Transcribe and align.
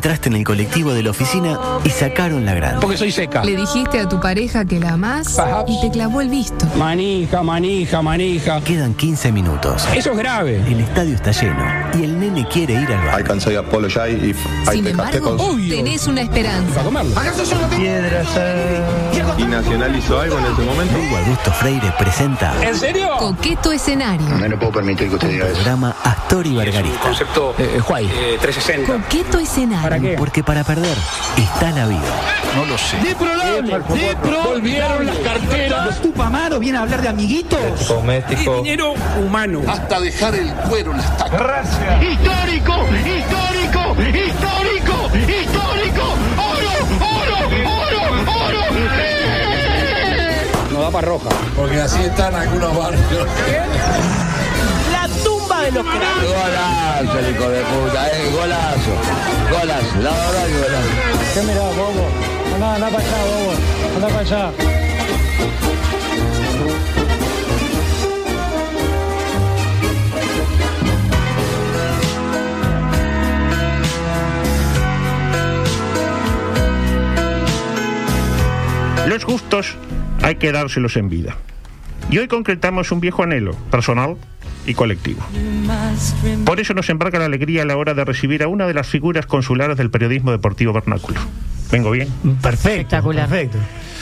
Entraste 0.00 0.30
en 0.30 0.36
el 0.36 0.44
colectivo 0.44 0.94
de 0.94 1.02
la 1.02 1.10
oficina 1.10 1.58
y 1.84 1.90
sacaron 1.90 2.46
la 2.46 2.54
grande. 2.54 2.80
Porque 2.80 2.96
soy 2.96 3.12
seca. 3.12 3.44
Le 3.44 3.54
dijiste 3.54 4.00
a 4.00 4.08
tu 4.08 4.18
pareja 4.18 4.64
que 4.64 4.80
la 4.80 4.94
amás 4.94 5.34
Perhaps. 5.36 5.70
y 5.70 5.78
te 5.82 5.90
clavó 5.90 6.22
el 6.22 6.30
visto. 6.30 6.64
Manija, 6.78 7.42
manija, 7.42 8.00
manija. 8.00 8.62
Quedan 8.62 8.94
15 8.94 9.30
minutos. 9.30 9.86
Eso 9.94 10.12
es 10.12 10.16
grave. 10.16 10.56
El 10.66 10.80
estadio 10.80 11.14
está 11.14 11.32
lleno 11.32 11.79
y 11.94 12.04
el 12.04 12.18
nene 12.18 12.46
quiere 12.48 12.74
ir 12.74 12.88
al 12.92 13.02
I 13.02 13.06
bar. 13.06 13.24
can 13.24 13.40
say 13.40 13.56
apologize 13.56 14.22
if 14.24 14.36
I 14.68 14.76
Sin 14.76 14.86
embargo. 14.86 15.36
Obvio. 15.38 15.76
tenés 15.76 16.06
una 16.06 16.22
esperanza. 16.22 16.74
Para 16.74 16.84
comerlo. 16.84 17.14
¿Y 19.38 19.44
Nacional 19.44 19.96
hizo 19.96 20.20
algo 20.20 20.38
en 20.38 20.44
ese 20.46 20.62
momento? 20.62 20.94
Hugo 20.98 21.16
Augusto 21.16 21.52
Freire 21.52 21.92
presenta 21.98 22.52
¿En 22.62 22.74
serio? 22.76 23.08
Coqueto 23.18 23.72
escenario. 23.72 24.26
No 24.26 24.58
puedo 24.58 24.72
permitir 24.72 25.08
que 25.08 25.14
usted 25.14 25.28
diga 25.28 25.46
eso. 25.46 25.54
programa 25.54 25.96
Astor 26.04 26.46
y 26.46 26.56
Bargarista. 26.56 27.00
Concepto 27.00 27.54
eh, 27.58 27.80
Huay. 27.88 28.06
360. 28.40 28.92
Coqueto 28.92 29.38
escenario. 29.38 29.82
¿Para 29.82 29.98
qué? 29.98 30.14
Porque 30.18 30.42
para 30.42 30.64
perder 30.64 30.96
está 31.36 31.70
la 31.70 31.86
vida. 31.86 32.00
Volvieron 34.44 35.06
las 35.06 35.16
carteras. 35.18 36.00
Tupamaro 36.00 36.58
viene 36.58 36.78
a 36.78 36.82
hablar 36.82 37.02
de 37.02 37.08
amiguitos. 37.08 37.60
Y 38.30 38.62
dinero 38.62 38.94
humano. 39.22 39.62
hasta 39.68 40.00
dejar 40.00 40.34
el 40.34 40.52
cuero 40.68 40.92
en 40.92 40.98
las 40.98 41.16
tacas. 41.16 41.79
¡Histórico! 41.80 42.74
¡Histórico! 42.92 43.82
¡Histórico! 44.00 44.94
¡Histórico! 45.16 46.04
¡Oro! 46.36 46.74
¡Oro! 47.00 47.38
¡Oro! 47.66 48.02
¡Oro! 48.46 48.62
No 50.72 50.80
da 50.82 50.90
para 50.90 51.06
roja. 51.08 51.30
Porque 51.56 51.80
así 51.80 52.00
están 52.02 52.34
algunos 52.34 52.76
barrios. 52.76 53.26
La 54.92 55.08
tumba 55.24 55.62
de 55.62 55.72
los 55.72 55.84
cráneos. 55.84 56.34
Golazo, 56.34 57.30
hijo 57.30 57.48
de 57.48 57.60
puta, 57.62 58.08
eh, 58.08 58.30
golazo. 58.32 58.94
Golazo, 59.50 59.96
la 60.02 60.10
verdad 60.10 60.46
que 60.46 60.58
golazo. 60.58 60.90
¿Qué 61.34 61.40
mirá, 61.42 61.62
bobo? 61.62 62.04
Andá, 62.54 62.74
andá 62.74 62.88
para 62.90 63.04
allá, 63.04 63.18
bobo. 63.24 63.52
Andá 63.96 64.08
para 64.08 64.20
allá. 64.20 64.79
Gustos 79.30 79.76
hay 80.22 80.34
que 80.36 80.50
dárselos 80.50 80.96
en 80.96 81.08
vida. 81.08 81.36
Y 82.10 82.18
hoy 82.18 82.26
concretamos 82.26 82.90
un 82.90 83.00
viejo 83.00 83.22
anhelo, 83.22 83.54
personal 83.70 84.16
y 84.66 84.74
colectivo. 84.74 85.22
Por 86.44 86.58
eso 86.58 86.74
nos 86.74 86.90
embarca 86.90 87.18
la 87.20 87.26
alegría 87.26 87.62
a 87.62 87.64
la 87.64 87.76
hora 87.76 87.94
de 87.94 88.04
recibir 88.04 88.42
a 88.42 88.48
una 88.48 88.66
de 88.66 88.74
las 88.74 88.88
figuras 88.88 89.26
consulares 89.26 89.76
del 89.76 89.90
periodismo 89.90 90.32
deportivo 90.32 90.72
vernáculo. 90.72 91.20
¿Vengo 91.70 91.92
bien? 91.92 92.08
Perfecto. 92.42 93.00
Perfecto. 93.02 93.58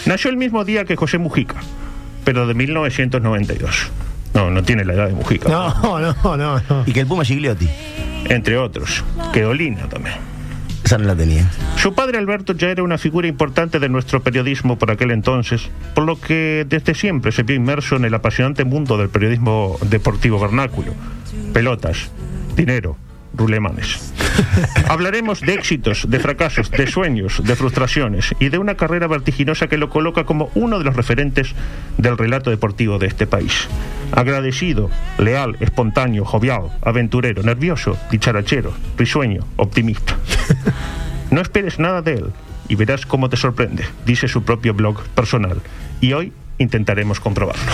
Nació 0.07 0.31
el 0.31 0.39
mismo 0.39 0.65
día 0.65 0.87
que 0.87 0.97
José 0.97 1.19
Mujica, 1.19 1.57
pero 2.25 2.47
de 2.47 2.55
1992. 2.55 3.91
No, 4.33 4.51
no 4.51 4.63
tiene 4.63 4.85
la 4.87 4.95
edad 4.95 5.09
de 5.09 5.15
Mujica. 5.15 5.51
No, 5.51 6.01
no, 6.25 6.37
no, 6.37 6.61
no. 6.61 6.85
Y 6.87 6.93
que 6.93 7.01
el 7.01 7.07
Puma 7.07 7.25
Gigliotti. 7.25 7.69
Entre 8.25 8.57
otros. 8.57 9.05
Que 9.33 9.43
Dolina 9.43 9.89
también. 9.89 10.17
Su 11.77 11.95
padre 11.95 12.19
Alberto 12.19 12.55
ya 12.55 12.71
era 12.71 12.83
una 12.83 12.97
figura 12.97 13.29
importante 13.29 13.79
de 13.79 13.89
nuestro 13.89 14.23
periodismo 14.23 14.79
por 14.79 14.91
aquel 14.91 15.11
entonces, 15.11 15.69
por 15.95 16.05
lo 16.05 16.19
que 16.21 16.65
desde 16.69 16.95
siempre 16.95 17.31
se 17.31 17.43
vio 17.43 17.57
inmerso 17.57 17.97
en 17.97 18.05
el 18.05 18.15
apasionante 18.15 18.65
mundo 18.65 18.97
del 18.97 19.11
periodismo 19.11 19.79
deportivo 19.83 20.41
vernáculo. 20.41 20.95
Pelotas, 21.53 22.11
dinero, 22.57 22.97
rulemanes. 23.39 24.13
Hablaremos 24.89 25.41
de 25.41 25.55
éxitos, 25.55 26.11
de 26.11 26.19
fracasos, 26.19 26.71
de 26.71 26.87
sueños, 26.87 27.43
de 27.45 27.57
frustraciones 27.57 28.35
y 28.39 28.51
de 28.51 28.59
una 28.59 28.77
carrera 28.77 29.07
vertiginosa 29.07 29.69
que 29.69 29.79
lo 29.79 29.89
coloca 29.89 30.25
como 30.25 30.51
uno 30.55 30.79
de 30.79 30.85
los 30.85 30.97
referentes 30.97 31.55
del 31.97 32.19
relato 32.19 32.51
deportivo 32.51 32.99
de 32.99 33.07
este 33.07 33.27
país. 33.27 33.69
Agradecido, 34.13 34.91
leal, 35.19 35.57
espontáneo, 35.61 36.25
jovial, 36.25 36.71
aventurero, 36.83 37.43
nervioso, 37.43 37.97
dicharachero, 38.11 38.73
risueño, 38.97 39.45
optimista. 39.57 40.17
No 41.31 41.43
esperes 41.43 41.79
nada 41.79 42.01
de 42.01 42.15
él 42.15 42.33
y 42.69 42.75
verás 42.75 43.05
cómo 43.05 43.29
te 43.29 43.37
sorprende, 43.37 43.85
dice 44.07 44.29
su 44.29 44.45
propio 44.45 44.73
blog 44.73 45.03
personal. 45.09 45.61
Y 46.01 46.15
hoy 46.15 46.33
intentaremos 46.59 47.21
comprobarlo. 47.21 47.73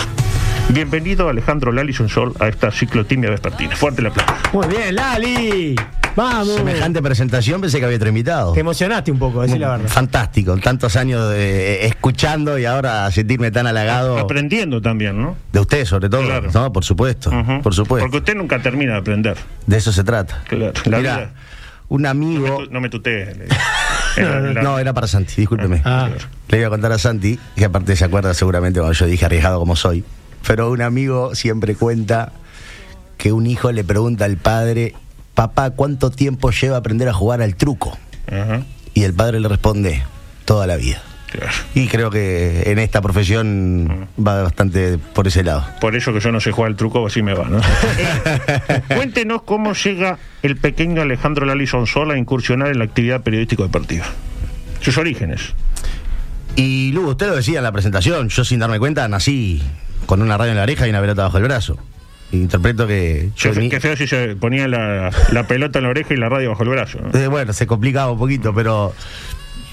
Bienvenido 0.69 1.29
Alejandro 1.29 1.71
Lalison 1.71 2.09
Sol 2.09 2.33
a 2.39 2.47
esta 2.47 2.71
ciclotimia 2.71 3.29
vespertina. 3.29 3.75
Fuerte 3.75 4.01
el 4.01 4.07
aplauso. 4.07 4.33
Muy 4.53 4.67
bien, 4.67 4.95
Lali. 4.95 5.75
Vamos. 6.15 6.55
Semejante 6.55 7.01
presentación 7.01 7.61
pensé 7.61 7.79
que 7.79 7.85
había 7.85 7.97
otro 7.97 8.09
invitado. 8.09 8.53
Te 8.53 8.61
emocionaste 8.61 9.11
un 9.11 9.19
poco, 9.19 9.41
decir 9.41 9.59
la 9.59 9.71
verdad. 9.71 9.87
Fantástico, 9.89 10.57
tantos 10.57 10.95
años 10.95 11.29
de- 11.29 11.85
escuchando 11.85 12.57
y 12.57 12.65
ahora 12.65 13.09
sentirme 13.11 13.51
tan 13.51 13.67
halagado 13.67 14.17
Aprendiendo 14.17 14.81
también, 14.81 15.21
¿no? 15.21 15.35
de 15.51 15.59
usted 15.59 15.85
sobre 15.85 16.09
todo, 16.09 16.23
Claro. 16.23 16.49
¿no? 16.53 16.73
Por 16.73 16.83
supuesto, 16.85 17.31
por 17.61 17.73
supuesto. 17.73 18.05
Porque 18.05 18.17
usted 18.17 18.35
nunca 18.35 18.61
termina 18.61 18.93
de 18.93 18.99
aprender. 18.99 19.37
De 19.67 19.77
eso 19.77 19.91
se 19.91 20.03
trata. 20.03 20.41
Claro. 20.47 20.73
La 20.85 20.97
Mira, 20.97 21.15
vida- 21.17 21.29
un 21.89 22.01
No 22.03 22.09
amigo, 22.09 22.59
me, 22.59 22.65
tu- 22.65 22.71
no 22.73 22.81
me 22.81 22.89
tutee. 22.89 23.35
Era- 24.17 24.39
la- 24.39 24.61
no 24.61 24.79
era 24.79 24.93
para 24.93 25.07
Santi, 25.07 25.33
discúlpeme. 25.35 25.81
Ah. 25.83 26.09
Le 26.47 26.57
iba 26.57 26.67
a 26.67 26.69
contar 26.69 26.91
a 26.93 26.97
Santi, 26.97 27.37
que 27.55 27.65
aparte 27.65 27.95
se 27.97 28.05
acuerda 28.05 28.33
seguramente 28.33 28.79
cuando 28.79 28.93
yo 28.93 29.05
dije 29.05 29.25
arriesgado 29.25 29.59
como 29.59 29.75
soy. 29.75 30.03
Pero 30.47 30.71
un 30.71 30.81
amigo 30.81 31.35
siempre 31.35 31.75
cuenta 31.75 32.31
que 33.17 33.31
un 33.31 33.47
hijo 33.47 33.71
le 33.71 33.83
pregunta 33.83 34.25
al 34.25 34.37
padre, 34.37 34.93
papá, 35.33 35.71
¿cuánto 35.71 36.11
tiempo 36.11 36.51
lleva 36.51 36.77
aprender 36.77 37.07
a 37.07 37.13
jugar 37.13 37.41
al 37.41 37.55
truco? 37.55 37.97
Y 38.93 39.03
el 39.03 39.13
padre 39.13 39.39
le 39.39 39.47
responde, 39.47 40.03
toda 40.45 40.67
la 40.67 40.75
vida. 40.77 41.01
claro. 41.31 41.51
Y 41.73 41.87
creo 41.87 42.09
que 42.09 42.63
en 42.71 42.79
esta 42.79 43.01
profesión 43.01 44.07
va 44.17 44.43
bastante 44.43 44.97
por 44.97 45.27
ese 45.27 45.43
lado. 45.43 45.65
Por 45.81 45.95
eso 45.95 46.13
que 46.13 46.19
yo 46.19 46.31
no 46.31 46.39
sé 46.39 46.51
jugar 46.51 46.71
el 46.71 46.77
truco, 46.77 47.05
así 47.05 47.21
me 47.21 47.33
va, 47.33 47.45
¿no? 47.45 47.59
Eh, 48.67 48.81
cuéntenos 48.95 49.43
cómo 49.43 49.73
llega 49.73 50.17
el 50.43 50.57
pequeño 50.57 51.01
Alejandro 51.01 51.45
Lalison 51.45 51.87
Sol 51.87 52.11
a 52.11 52.17
incursionar 52.17 52.69
en 52.69 52.79
la 52.79 52.85
actividad 52.85 53.21
periodístico-deportiva. 53.21 54.05
Sus 54.81 54.97
orígenes. 54.97 55.53
Y 56.55 56.91
luego 56.93 57.11
usted 57.11 57.27
lo 57.27 57.35
decía 57.35 57.57
en 57.59 57.63
la 57.63 57.71
presentación, 57.71 58.29
yo 58.29 58.45
sin 58.45 58.59
darme 58.59 58.79
cuenta 58.79 59.07
nací 59.07 59.61
con 60.05 60.21
una 60.21 60.37
radio 60.37 60.51
en 60.51 60.57
la 60.57 60.63
oreja 60.63 60.87
y 60.87 60.89
una 60.89 61.01
pelota 61.01 61.23
bajo 61.23 61.37
el 61.37 61.43
brazo. 61.43 61.77
Interpreto 62.31 62.87
que 62.87 63.29
yo 63.37 63.53
Qué, 63.53 63.69
qué 63.69 63.79
feo 63.79 63.95
si 63.95 64.07
se 64.07 64.35
ponía 64.35 64.67
la, 64.67 65.11
la 65.31 65.47
pelota 65.47 65.79
en 65.79 65.83
la 65.83 65.89
oreja 65.89 66.13
y 66.13 66.17
la 66.17 66.27
radio 66.29 66.49
bajo 66.49 66.63
el 66.63 66.69
brazo. 66.69 66.99
¿no? 67.01 67.17
Eh, 67.17 67.27
bueno, 67.27 67.53
se 67.53 67.67
complicaba 67.67 68.11
un 68.11 68.17
poquito, 68.19 68.53
pero 68.53 68.93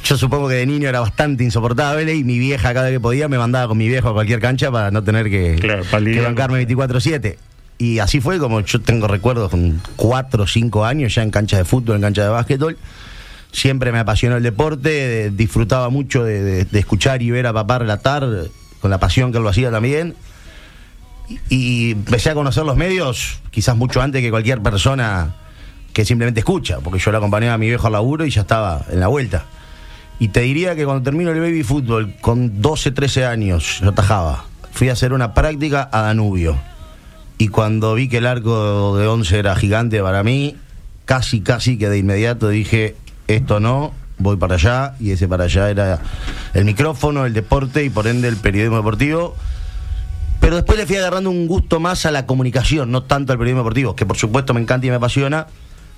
yo 0.04 0.16
supongo 0.16 0.48
que 0.48 0.56
de 0.56 0.66
niño 0.66 0.88
era 0.88 1.00
bastante 1.00 1.44
insoportable 1.44 2.15
y 2.15 2.25
mi 2.25 2.38
vieja 2.38 2.72
cada 2.75 2.87
vez 2.87 2.94
que 2.97 3.00
podía 3.00 3.28
me 3.28 3.38
mandaba 3.38 3.69
con 3.69 3.78
mi 3.78 3.88
viejo 3.88 4.09
a 4.10 4.12
cualquier 4.12 4.38
cancha 4.41 4.70
para 4.70 4.91
no 4.91 5.03
tener 5.03 5.31
que, 5.31 5.56
Claro, 5.60 5.82
que 5.82 6.20
bancarme 6.20 6.66
24/7. 6.66 7.37
Y 7.78 7.99
así 7.99 8.20
fue 8.20 8.38
como 8.38 8.60
yo 8.60 8.81
tengo 8.81 9.09
recuerdos 9.09 9.50
con 9.50 9.81
4 9.97 10.43
o 10.44 10.47
5 10.47 10.84
años 10.84 11.14
ya 11.14 11.22
en 11.22 11.31
canchas 11.31 11.59
de 11.60 11.64
fútbol, 11.64 11.97
en 11.97 12.03
canchas 12.03 12.26
de 12.26 12.31
básquetbol. 12.31 12.76
Siempre 13.50 13.93
me 13.93 13.99
apasionó 13.99 14.37
el 14.37 14.43
deporte, 14.43 14.88
de- 14.88 15.31
disfrutaba 15.31 15.88
mucho 15.91 16.22
de, 16.22 16.43
de- 16.43 16.64
de 16.64 16.78
escuchar 16.78 17.22
y 17.22 17.31
ver 17.31 17.47
a 17.47 17.53
papá 17.53 17.78
relatar 17.81 18.25
con 18.82 18.91
la 18.91 18.98
pasión 18.98 19.32
que 19.32 19.41
lo 19.41 19.48
hacía 19.48 19.70
también. 19.70 20.15
Y, 21.28 21.38
y 21.48 21.91
empecé 21.93 22.28
a 22.28 22.34
conocer 22.34 22.65
los 22.65 22.76
medios 22.76 23.41
quizás 23.50 23.76
mucho 23.76 24.03
antes 24.03 24.20
que 24.20 24.31
cualquier 24.31 24.60
persona 24.60 25.37
que 25.93 26.05
simplemente 26.05 26.40
escucha, 26.40 26.81
porque 26.81 26.99
yo 26.99 27.11
le 27.11 27.19
acompañaba 27.19 27.55
a 27.55 27.58
mi 27.58 27.69
viejo 27.69 27.87
al 27.87 27.94
laburo 27.94 28.26
y 28.26 28.31
ya 28.31 28.43
estaba 28.43 28.84
en 28.90 29.00
la 29.00 29.06
vuelta. 29.06 29.44
Y 30.19 30.29
te 30.29 30.40
diría 30.40 30.75
que 30.75 30.84
cuando 30.84 31.02
termino 31.02 31.31
el 31.31 31.40
baby 31.40 31.62
fútbol, 31.62 32.14
con 32.20 32.61
12, 32.62 32.93
13 32.93 33.26
años, 33.26 33.81
yo 33.81 33.90
atajaba. 33.90 34.44
Fui 34.73 34.88
a 34.88 34.93
hacer 34.93 35.12
una 35.12 35.35
práctica 35.35 35.88
a 35.93 36.02
Danubio. 36.02 36.58
Y 37.38 37.49
cuando 37.49 37.94
vi 37.94 38.08
que 38.08 38.19
el 38.19 38.26
arco 38.26 38.96
de 38.96 39.06
11 39.06 39.38
era 39.38 39.56
gigante 39.56 40.00
para 40.00 40.23
mí, 40.23 40.56
casi, 41.05 41.40
casi 41.40 41.76
que 41.76 41.88
de 41.88 41.99
inmediato 41.99 42.49
dije, 42.49 42.96
esto 43.26 43.58
no, 43.61 43.93
voy 44.22 44.36
para 44.36 44.54
allá. 44.54 44.94
Y 45.00 45.10
ese 45.10 45.28
para 45.28 45.44
allá 45.44 45.70
era 45.70 46.00
el 46.54 46.64
micrófono, 46.64 47.26
el 47.26 47.32
deporte 47.32 47.84
y 47.84 47.90
por 47.90 48.06
ende 48.06 48.28
el 48.28 48.36
periodismo 48.36 48.76
deportivo. 48.76 49.36
Pero 50.40 50.56
después 50.56 50.76
le 50.76 50.86
fui 50.86 50.96
agarrando 50.96 51.30
un 51.30 51.46
gusto 51.46 51.78
más 51.78 52.04
a 52.04 52.10
la 52.10 52.26
comunicación, 52.26 52.90
no 52.90 53.04
tanto 53.04 53.32
al 53.32 53.38
periodismo 53.38 53.60
deportivo, 53.60 53.94
que 53.94 54.06
por 54.06 54.16
supuesto 54.16 54.52
me 54.54 54.60
encanta 54.60 54.86
y 54.86 54.90
me 54.90 54.96
apasiona, 54.96 55.46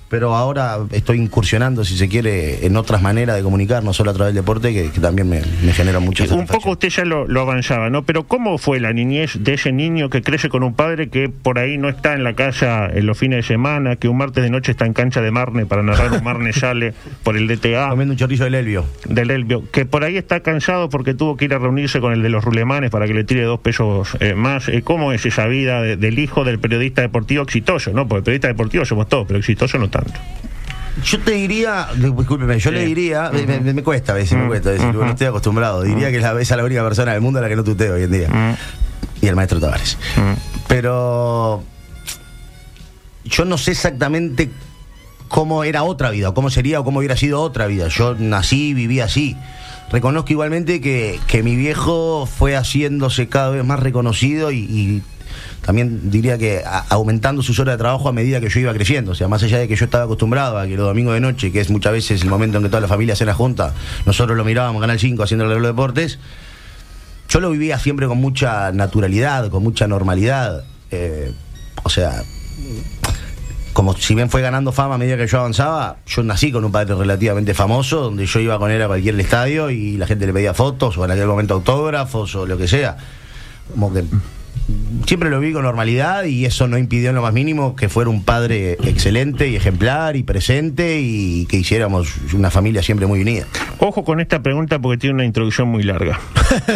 pero 0.09 0.35
ahora 0.35 0.77
estoy 0.91 1.17
incursionando, 1.19 1.83
si 1.83 1.97
se 1.97 2.07
quiere, 2.07 2.65
en 2.65 2.77
otras 2.77 3.01
maneras 3.01 3.35
de 3.35 3.43
comunicar, 3.43 3.83
no 3.83 3.93
solo 3.93 4.11
a 4.11 4.13
través 4.13 4.33
del 4.33 4.43
deporte, 4.43 4.73
que, 4.73 4.91
que 4.91 4.99
también 4.99 5.27
me, 5.29 5.41
me 5.63 5.73
genera 5.73 5.99
mucha 5.99 6.23
Un 6.23 6.29
satisfacción. 6.29 6.59
poco 6.61 6.71
usted 6.71 6.89
ya 6.89 7.05
lo, 7.05 7.27
lo 7.27 7.41
avanzaba, 7.41 7.89
¿no? 7.89 8.03
Pero 8.03 8.23
¿cómo 8.25 8.57
fue 8.57 8.79
la 8.79 8.93
niñez 8.93 9.37
de 9.39 9.53
ese 9.55 9.71
niño 9.71 10.09
que 10.09 10.21
crece 10.21 10.49
con 10.49 10.63
un 10.63 10.73
padre 10.73 11.09
que 11.09 11.29
por 11.29 11.59
ahí 11.59 11.77
no 11.77 11.89
está 11.89 12.13
en 12.13 12.23
la 12.23 12.33
casa 12.33 12.87
en 12.93 13.05
los 13.05 13.17
fines 13.17 13.37
de 13.37 13.43
semana, 13.43 13.95
que 13.95 14.07
un 14.07 14.17
martes 14.17 14.43
de 14.43 14.49
noche 14.49 14.71
está 14.71 14.85
en 14.85 14.93
cancha 14.93 15.21
de 15.21 15.31
Marne 15.31 15.65
para 15.65 15.83
narrar 15.83 16.11
un 16.11 16.23
Marne 16.23 16.53
sale 16.53 16.93
por 17.23 17.35
el 17.37 17.47
DTA 17.47 17.89
Comiendo 17.89 18.13
un 18.13 18.17
chorizo 18.17 18.43
del 18.45 18.55
Elvio. 18.55 18.85
del 19.09 19.31
Elvio, 19.31 19.63
que 19.71 19.85
por 19.85 20.03
ahí 20.03 20.17
está 20.17 20.39
cansado 20.41 20.89
porque 20.89 21.13
tuvo 21.13 21.35
que 21.37 21.45
ir 21.45 21.53
a 21.53 21.57
reunirse 21.57 21.99
con 21.99 22.13
el 22.13 22.21
de 22.21 22.29
los 22.29 22.43
rulemanes 22.43 22.91
para 22.91 23.07
que 23.07 23.13
le 23.13 23.23
tire 23.23 23.43
dos 23.43 23.59
pesos 23.59 24.15
eh, 24.19 24.35
más. 24.35 24.69
Eh, 24.69 24.81
¿Cómo 24.83 25.11
es 25.11 25.25
esa 25.25 25.45
vida 25.47 25.81
de- 25.81 25.97
del 25.97 26.19
hijo 26.19 26.43
del 26.43 26.59
periodista 26.59 27.01
deportivo 27.01 27.43
exitoso? 27.43 27.91
¿no? 27.91 28.07
Porque 28.07 28.23
periodista 28.23 28.47
deportivo 28.47 28.85
somos 28.85 29.09
todos, 29.09 29.25
pero 29.27 29.39
exitoso 29.39 29.77
no 29.77 29.85
tanto. 29.97 30.19
Yo 31.03 31.19
te 31.19 31.31
diría, 31.31 31.89
discúlpeme, 31.95 32.57
yo 32.57 32.69
Sí. 32.69 32.75
le 32.75 32.85
diría, 32.85 33.29
me, 33.33 33.45
me- 33.59 33.73
me 33.73 33.83
cuesta 33.83 34.13
a 34.13 34.15
veces, 34.15 34.37
me 34.37 34.47
cuesta 34.47 34.69
a 34.69 34.73
veces, 34.73 34.93
no 34.93 35.05
estoy 35.09 35.27
acostumbrado. 35.27 35.81
Diría 35.81 36.09
que 36.09 36.17
es 36.17 36.21
la, 36.23 36.39
es 36.39 36.49
la 36.49 36.63
única 36.63 36.83
persona 36.83 37.11
del 37.11 37.19
mundo 37.21 37.39
a 37.39 37.41
la 37.41 37.49
que 37.49 37.55
no 37.57 37.63
tuteo 37.65 37.95
hoy 37.95 38.03
en 38.03 38.11
día. 38.11 38.57
Y 39.21 39.27
el 39.27 39.35
maestro 39.35 39.59
Tavares. 39.59 39.97
Pero 40.69 41.63
yo 43.25 43.43
no 43.45 43.57
sé 43.57 43.71
exactamente 43.71 44.49
cómo 45.27 45.63
era 45.63 45.83
otra 45.83 46.11
vida, 46.11 46.29
o 46.29 46.33
cómo 46.33 46.49
sería 46.49 46.79
o 46.79 46.83
cómo 46.85 46.99
hubiera 46.99 47.17
sido 47.17 47.41
otra 47.41 47.67
vida. 47.67 47.87
Yo 47.89 48.15
nací, 48.17 48.73
viví 48.73 48.99
así. 49.01 49.35
Reconozco 49.91 50.31
igualmente 50.31 50.79
que, 50.81 51.19
que 51.27 51.43
mi 51.43 51.55
viejo 51.55 52.25
fue 52.25 52.55
haciéndose 52.55 53.27
cada 53.27 53.49
vez 53.49 53.65
más 53.65 53.79
reconocido 53.79 54.51
y, 54.51 54.59
y 54.59 55.03
también 55.65 56.11
diría 56.11 56.37
que 56.37 56.61
aumentando 56.89 57.41
sus 57.41 57.57
horas 57.59 57.73
de 57.73 57.79
trabajo 57.79 58.07
a 58.07 58.11
medida 58.11 58.39
que 58.39 58.49
yo 58.49 58.59
iba 58.59 58.71
creciendo. 58.71 59.13
O 59.13 59.15
sea, 59.15 59.27
más 59.27 59.41
allá 59.41 59.57
de 59.57 59.67
que 59.67 59.75
yo 59.75 59.85
estaba 59.85 60.03
acostumbrado 60.03 60.59
a 60.59 60.67
que 60.67 60.77
los 60.77 60.85
domingos 60.85 61.15
de 61.15 61.21
noche, 61.21 61.51
que 61.51 61.59
es 61.59 61.71
muchas 61.71 61.91
veces 61.91 62.21
el 62.21 62.29
momento 62.29 62.57
en 62.57 62.63
que 62.63 62.69
toda 62.69 62.81
la 62.81 62.87
familia 62.87 63.15
cena 63.15 63.33
junta, 63.33 63.73
nosotros 64.05 64.37
lo 64.37 64.45
mirábamos 64.45 64.79
Canal 64.79 64.99
5 64.99 65.23
haciendo 65.23 65.45
los 65.45 65.63
deportes, 65.63 66.19
yo 67.29 67.39
lo 67.39 67.49
vivía 67.49 67.79
siempre 67.79 68.05
con 68.05 68.19
mucha 68.19 68.71
naturalidad, 68.73 69.49
con 69.49 69.63
mucha 69.63 69.87
normalidad. 69.87 70.65
Eh, 70.91 71.33
o 71.81 71.89
sea, 71.89 72.21
como 73.73 73.97
si 73.97 74.13
bien 74.13 74.29
fue 74.29 74.43
ganando 74.43 74.71
fama 74.71 74.95
a 74.95 74.97
medida 74.99 75.17
que 75.17 75.25
yo 75.25 75.39
avanzaba, 75.39 75.97
yo 76.05 76.21
nací 76.21 76.51
con 76.51 76.63
un 76.63 76.71
padre 76.71 76.93
relativamente 76.93 77.55
famoso, 77.55 78.01
donde 78.01 78.27
yo 78.27 78.39
iba 78.39 78.59
con 78.59 78.69
él 78.69 78.83
a 78.83 78.85
cualquier 78.85 79.19
estadio 79.19 79.71
y 79.71 79.97
la 79.97 80.05
gente 80.05 80.27
le 80.27 80.33
pedía 80.33 80.53
fotos 80.53 80.95
o 80.95 81.05
en 81.05 81.09
aquel 81.09 81.25
momento 81.25 81.55
autógrafos 81.55 82.35
o 82.35 82.45
lo 82.45 82.55
que 82.55 82.67
sea. 82.67 82.97
Como 83.71 83.91
que 83.91 84.03
siempre 85.05 85.29
lo 85.29 85.39
vi 85.39 85.53
con 85.53 85.63
normalidad 85.63 86.23
y 86.25 86.45
eso 86.45 86.67
no 86.67 86.77
impidió 86.77 87.09
en 87.09 87.15
lo 87.15 87.21
más 87.21 87.33
mínimo 87.33 87.75
que 87.75 87.89
fuera 87.89 88.09
un 88.09 88.23
padre 88.23 88.73
excelente 88.83 89.47
y 89.47 89.55
ejemplar 89.55 90.15
y 90.15 90.23
presente 90.23 90.99
y 91.01 91.45
que 91.45 91.57
hiciéramos 91.57 92.13
una 92.33 92.49
familia 92.49 92.81
siempre 92.81 93.05
muy 93.07 93.21
unida. 93.21 93.45
Ojo 93.79 94.03
con 94.03 94.19
esta 94.19 94.41
pregunta 94.41 94.79
porque 94.79 94.97
tiene 94.97 95.13
una 95.15 95.25
introducción 95.25 95.67
muy 95.67 95.83
larga. 95.83 96.19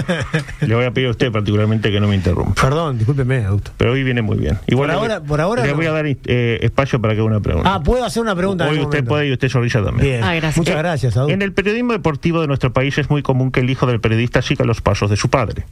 Le 0.62 0.76
voy 0.76 0.86
a 0.86 0.92
pedir 0.92 1.08
a 1.08 1.12
usted 1.12 1.31
particularmente 1.31 1.92
que 1.92 2.00
no 2.00 2.08
me 2.08 2.16
interrumpa. 2.16 2.62
Perdón, 2.62 2.98
discúlpeme, 2.98 3.38
adulto. 3.46 3.72
Pero 3.78 3.94
hoy 3.94 4.04
viene 4.04 4.22
muy 4.22 4.38
bien. 4.38 4.58
Igual 4.68 4.90
Por 4.90 4.96
le 4.96 5.00
voy- 5.00 5.12
ahora- 5.12 5.24
por 5.26 5.42
ahora 5.42 5.66
le 5.66 5.74
voy 5.74 5.86
a 5.86 5.92
dar 5.92 6.06
eh, 6.08 6.60
espacio 6.62 7.00
para 7.02 7.14
que 7.14 7.20
haga 7.22 7.28
una 7.30 7.40
pregunta. 7.40 7.74
Ah, 7.76 7.81
puedo 7.84 8.04
hacer 8.04 8.22
una 8.22 8.36
pregunta. 8.36 8.66
Hoy 8.66 8.72
usted 8.78 8.84
momento? 8.88 9.10
puede 9.10 9.28
y 9.28 9.34
usted 9.34 9.50
sonrisa 9.50 9.84
también. 9.84 10.06
Bien. 10.08 10.24
Ah, 10.24 10.34
gracias. 10.36 10.58
Muchas 10.58 10.76
Eh, 10.76 10.78
gracias, 10.80 11.18
adulto. 11.18 11.34
En 11.34 11.42
el 11.42 11.54
periodismo 11.54 11.94
deportivo 11.94 12.42
de 12.42 12.48
nuestro 12.48 12.74
país 12.74 12.98
es 12.98 13.10
muy 13.10 13.22
común 13.24 13.52
que 13.52 13.62
el 13.62 13.70
hijo 13.70 13.86
del 13.88 14.00
periodista 14.00 14.42
siga 14.42 14.66
los 14.66 14.81
pasos 14.81 15.10
de 15.10 15.18
su 15.18 15.30
padre. 15.30 15.66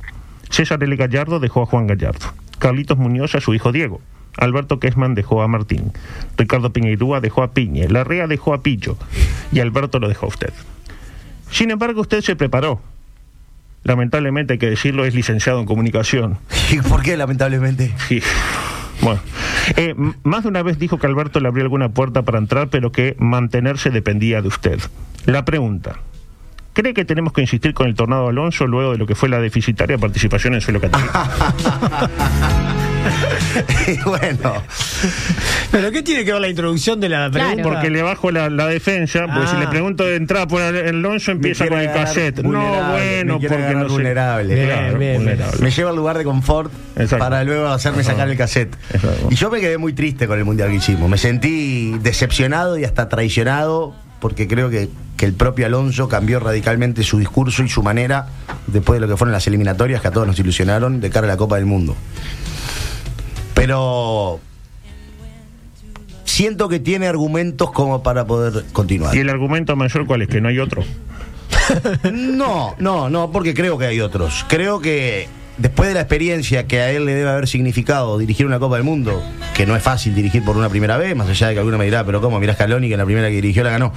César 0.49 0.83
L. 0.83 0.95
Gallardo 0.95 1.39
dejó 1.39 1.63
a 1.63 1.65
Juan 1.65 1.87
Gallardo. 1.87 2.27
Carlitos 2.59 2.97
Muñoz 2.97 3.35
a 3.35 3.41
su 3.41 3.53
hijo 3.53 3.71
Diego. 3.71 4.01
Alberto 4.37 4.79
Kessman 4.79 5.15
dejó 5.15 5.41
a 5.41 5.47
Martín. 5.47 5.91
Ricardo 6.37 6.71
Piñeirúa 6.71 7.21
dejó 7.21 7.43
a 7.43 7.51
Piñe. 7.51 7.87
Larrea 7.89 8.27
dejó 8.27 8.53
a 8.53 8.61
Pillo. 8.61 8.97
Y 9.51 9.59
Alberto 9.59 9.99
lo 9.99 10.07
dejó 10.07 10.27
a 10.27 10.29
usted. 10.29 10.53
Sin 11.49 11.71
embargo, 11.71 12.01
usted 12.01 12.21
se 12.21 12.35
preparó. 12.35 12.81
Lamentablemente, 13.83 14.53
hay 14.53 14.59
que 14.59 14.69
decirlo, 14.69 15.05
es 15.05 15.15
licenciado 15.15 15.59
en 15.59 15.65
comunicación. 15.65 16.37
¿Y 16.71 16.79
por 16.81 17.01
qué, 17.03 17.15
lamentablemente? 17.17 17.93
Sí. 18.07 18.21
Bueno, 19.01 19.21
Eh, 19.75 19.95
más 20.23 20.43
de 20.43 20.49
una 20.49 20.63
vez 20.63 20.79
dijo 20.79 20.97
que 20.97 21.07
Alberto 21.07 21.39
le 21.39 21.47
abrió 21.47 21.63
alguna 21.63 21.89
puerta 21.89 22.21
para 22.23 22.37
entrar, 22.39 22.69
pero 22.69 22.91
que 22.91 23.15
mantenerse 23.19 23.89
dependía 23.89 24.41
de 24.41 24.47
usted. 24.47 24.79
La 25.25 25.45
pregunta. 25.45 25.99
¿Cree 26.77 26.93
que 26.93 27.05
tenemos 27.05 27.33
que 27.33 27.41
insistir 27.41 27.73
con 27.73 27.87
el 27.87 27.95
Tornado 27.95 28.27
Alonso 28.27 28.67
luego 28.67 28.91
de 28.91 28.99
lo 28.99 29.07
que 29.07 29.15
fue 29.15 29.29
la 29.29 29.39
deficitaria 29.39 29.97
participación 29.97 30.53
en 30.53 30.61
suelo 30.61 30.79
católico? 30.79 31.11
Y 33.87 33.97
bueno, 34.07 34.53
¿Pero 35.71 35.91
qué 35.91 36.03
tiene 36.03 36.23
que 36.25 36.31
ver 36.33 36.41
la 36.41 36.49
introducción 36.49 36.99
de 36.99 37.09
la 37.09 37.29
Claro. 37.31 37.47
pregunta? 37.55 37.63
Porque 37.63 37.89
le 37.89 38.01
bajo 38.03 38.29
la, 38.31 38.49
la 38.49 38.67
defensa, 38.67 39.21
porque 39.25 39.45
Ah. 39.45 39.51
si 39.51 39.57
le 39.57 39.67
pregunto 39.67 40.03
de 40.03 40.15
entrada 40.17 40.47
por 40.47 40.61
el 40.61 40.87
Alonso 40.97 41.31
empieza 41.31 41.67
con 41.67 41.79
el 41.79 41.91
cassette. 41.91 42.39
No, 42.43 42.49
vulnerable, 42.49 42.91
bueno, 42.91 43.39
me 43.39 43.47
porque 43.49 43.73
no 43.73 43.83
sé. 43.83 43.87
vulnerable. 43.89 44.53
Bien, 44.55 44.67
Claro, 44.67 44.97
bien, 44.99 45.15
vulnerable. 45.15 45.57
me 45.61 45.71
lleva 45.71 45.89
al 45.89 45.95
lugar 45.95 46.17
de 46.17 46.23
confort 46.25 46.71
Exacto. 46.97 47.17
para 47.17 47.43
luego 47.43 47.67
hacerme 47.69 48.03
sacar 48.03 48.29
el 48.29 48.37
cassette. 48.37 48.75
Exacto. 48.93 49.27
Y 49.31 49.35
yo 49.35 49.49
me 49.49 49.59
quedé 49.61 49.77
muy 49.79 49.93
triste 49.93 50.27
con 50.27 50.37
el 50.37 50.45
mundial 50.45 50.69
que 50.69 50.75
hicimos. 50.75 51.09
Me 51.09 51.17
sentí 51.17 51.97
decepcionado 52.03 52.77
y 52.77 52.83
hasta 52.83 53.09
traicionado 53.09 53.95
porque 54.19 54.47
creo 54.47 54.69
que, 54.69 54.89
que 55.15 55.25
el 55.25 55.33
propio 55.33 55.65
Alonso 55.65 56.07
cambió 56.07 56.39
radicalmente 56.39 57.03
su 57.03 57.19
discurso 57.19 57.63
y 57.63 57.69
su 57.69 57.83
manera 57.83 58.27
después 58.67 58.99
de 58.99 59.05
lo 59.05 59.11
que 59.11 59.17
fueron 59.17 59.31
las 59.31 59.47
eliminatorias 59.47 60.01
que 60.01 60.07
a 60.07 60.11
todos 60.11 60.27
nos 60.27 60.39
ilusionaron 60.39 60.99
de 60.99 61.09
cara 61.09 61.27
a 61.27 61.29
la 61.29 61.37
Copa 61.37 61.55
del 61.57 61.65
Mundo. 61.65 61.95
Pero 63.53 64.39
siento 66.23 66.69
que 66.69 66.79
tiene 66.79 67.07
argumentos 67.07 67.71
como 67.71 68.03
para 68.03 68.27
poder 68.27 68.65
continuar. 68.71 69.15
¿Y 69.15 69.19
el 69.19 69.29
argumento 69.29 69.75
mayor 69.75 70.05
cuál 70.05 70.21
es? 70.21 70.27
Que 70.27 70.41
no 70.41 70.49
hay 70.49 70.59
otro. 70.59 70.83
No, 72.13 72.75
no, 72.79 73.09
no, 73.09 73.31
porque 73.31 73.53
creo 73.53 73.77
que 73.77 73.85
hay 73.85 73.99
otros. 73.99 74.45
Creo 74.47 74.79
que 74.79 75.27
después 75.57 75.89
de 75.89 75.95
la 75.95 76.01
experiencia 76.01 76.67
que 76.67 76.81
a 76.81 76.91
él 76.91 77.05
le 77.05 77.13
debe 77.13 77.29
haber 77.29 77.47
significado 77.47 78.17
dirigir 78.17 78.45
una 78.45 78.59
Copa 78.59 78.75
del 78.75 78.83
Mundo, 78.83 79.21
que 79.53 79.65
no 79.65 79.75
es 79.75 79.83
fácil 79.83 80.13
dirigir 80.13 80.43
por 80.43 80.57
una 80.57 80.69
primera 80.69 80.97
vez, 80.97 81.15
más 81.15 81.27
allá 81.27 81.47
de 81.47 81.53
que 81.53 81.59
alguno 81.59 81.77
me 81.77 81.85
dirá, 81.85 82.03
pero 82.03 82.21
¿cómo? 82.21 82.39
Mirá 82.39 82.53
Scaloni 82.53 82.87
que 82.87 82.93
en 82.93 82.99
la 82.99 83.05
primera 83.05 83.27
que 83.27 83.35
dirigió 83.35 83.63
la 83.63 83.71
ganó. 83.71 83.93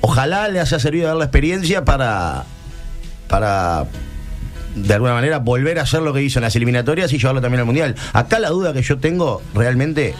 Ojalá 0.00 0.48
le 0.48 0.60
haya 0.60 0.78
servido 0.78 1.08
dar 1.08 1.16
la 1.16 1.24
experiencia 1.24 1.84
para, 1.84 2.44
para 3.28 3.86
de 4.74 4.94
alguna 4.94 5.14
manera 5.14 5.38
volver 5.38 5.78
a 5.78 5.82
hacer 5.82 6.02
lo 6.02 6.12
que 6.12 6.22
hizo 6.22 6.38
en 6.38 6.44
las 6.44 6.56
eliminatorias 6.56 7.12
y 7.12 7.18
llevarlo 7.18 7.40
también 7.40 7.60
al 7.60 7.66
Mundial. 7.66 7.94
Acá 8.12 8.38
la 8.38 8.48
duda 8.48 8.72
que 8.72 8.82
yo 8.82 8.98
tengo 8.98 9.42
realmente, 9.54 10.14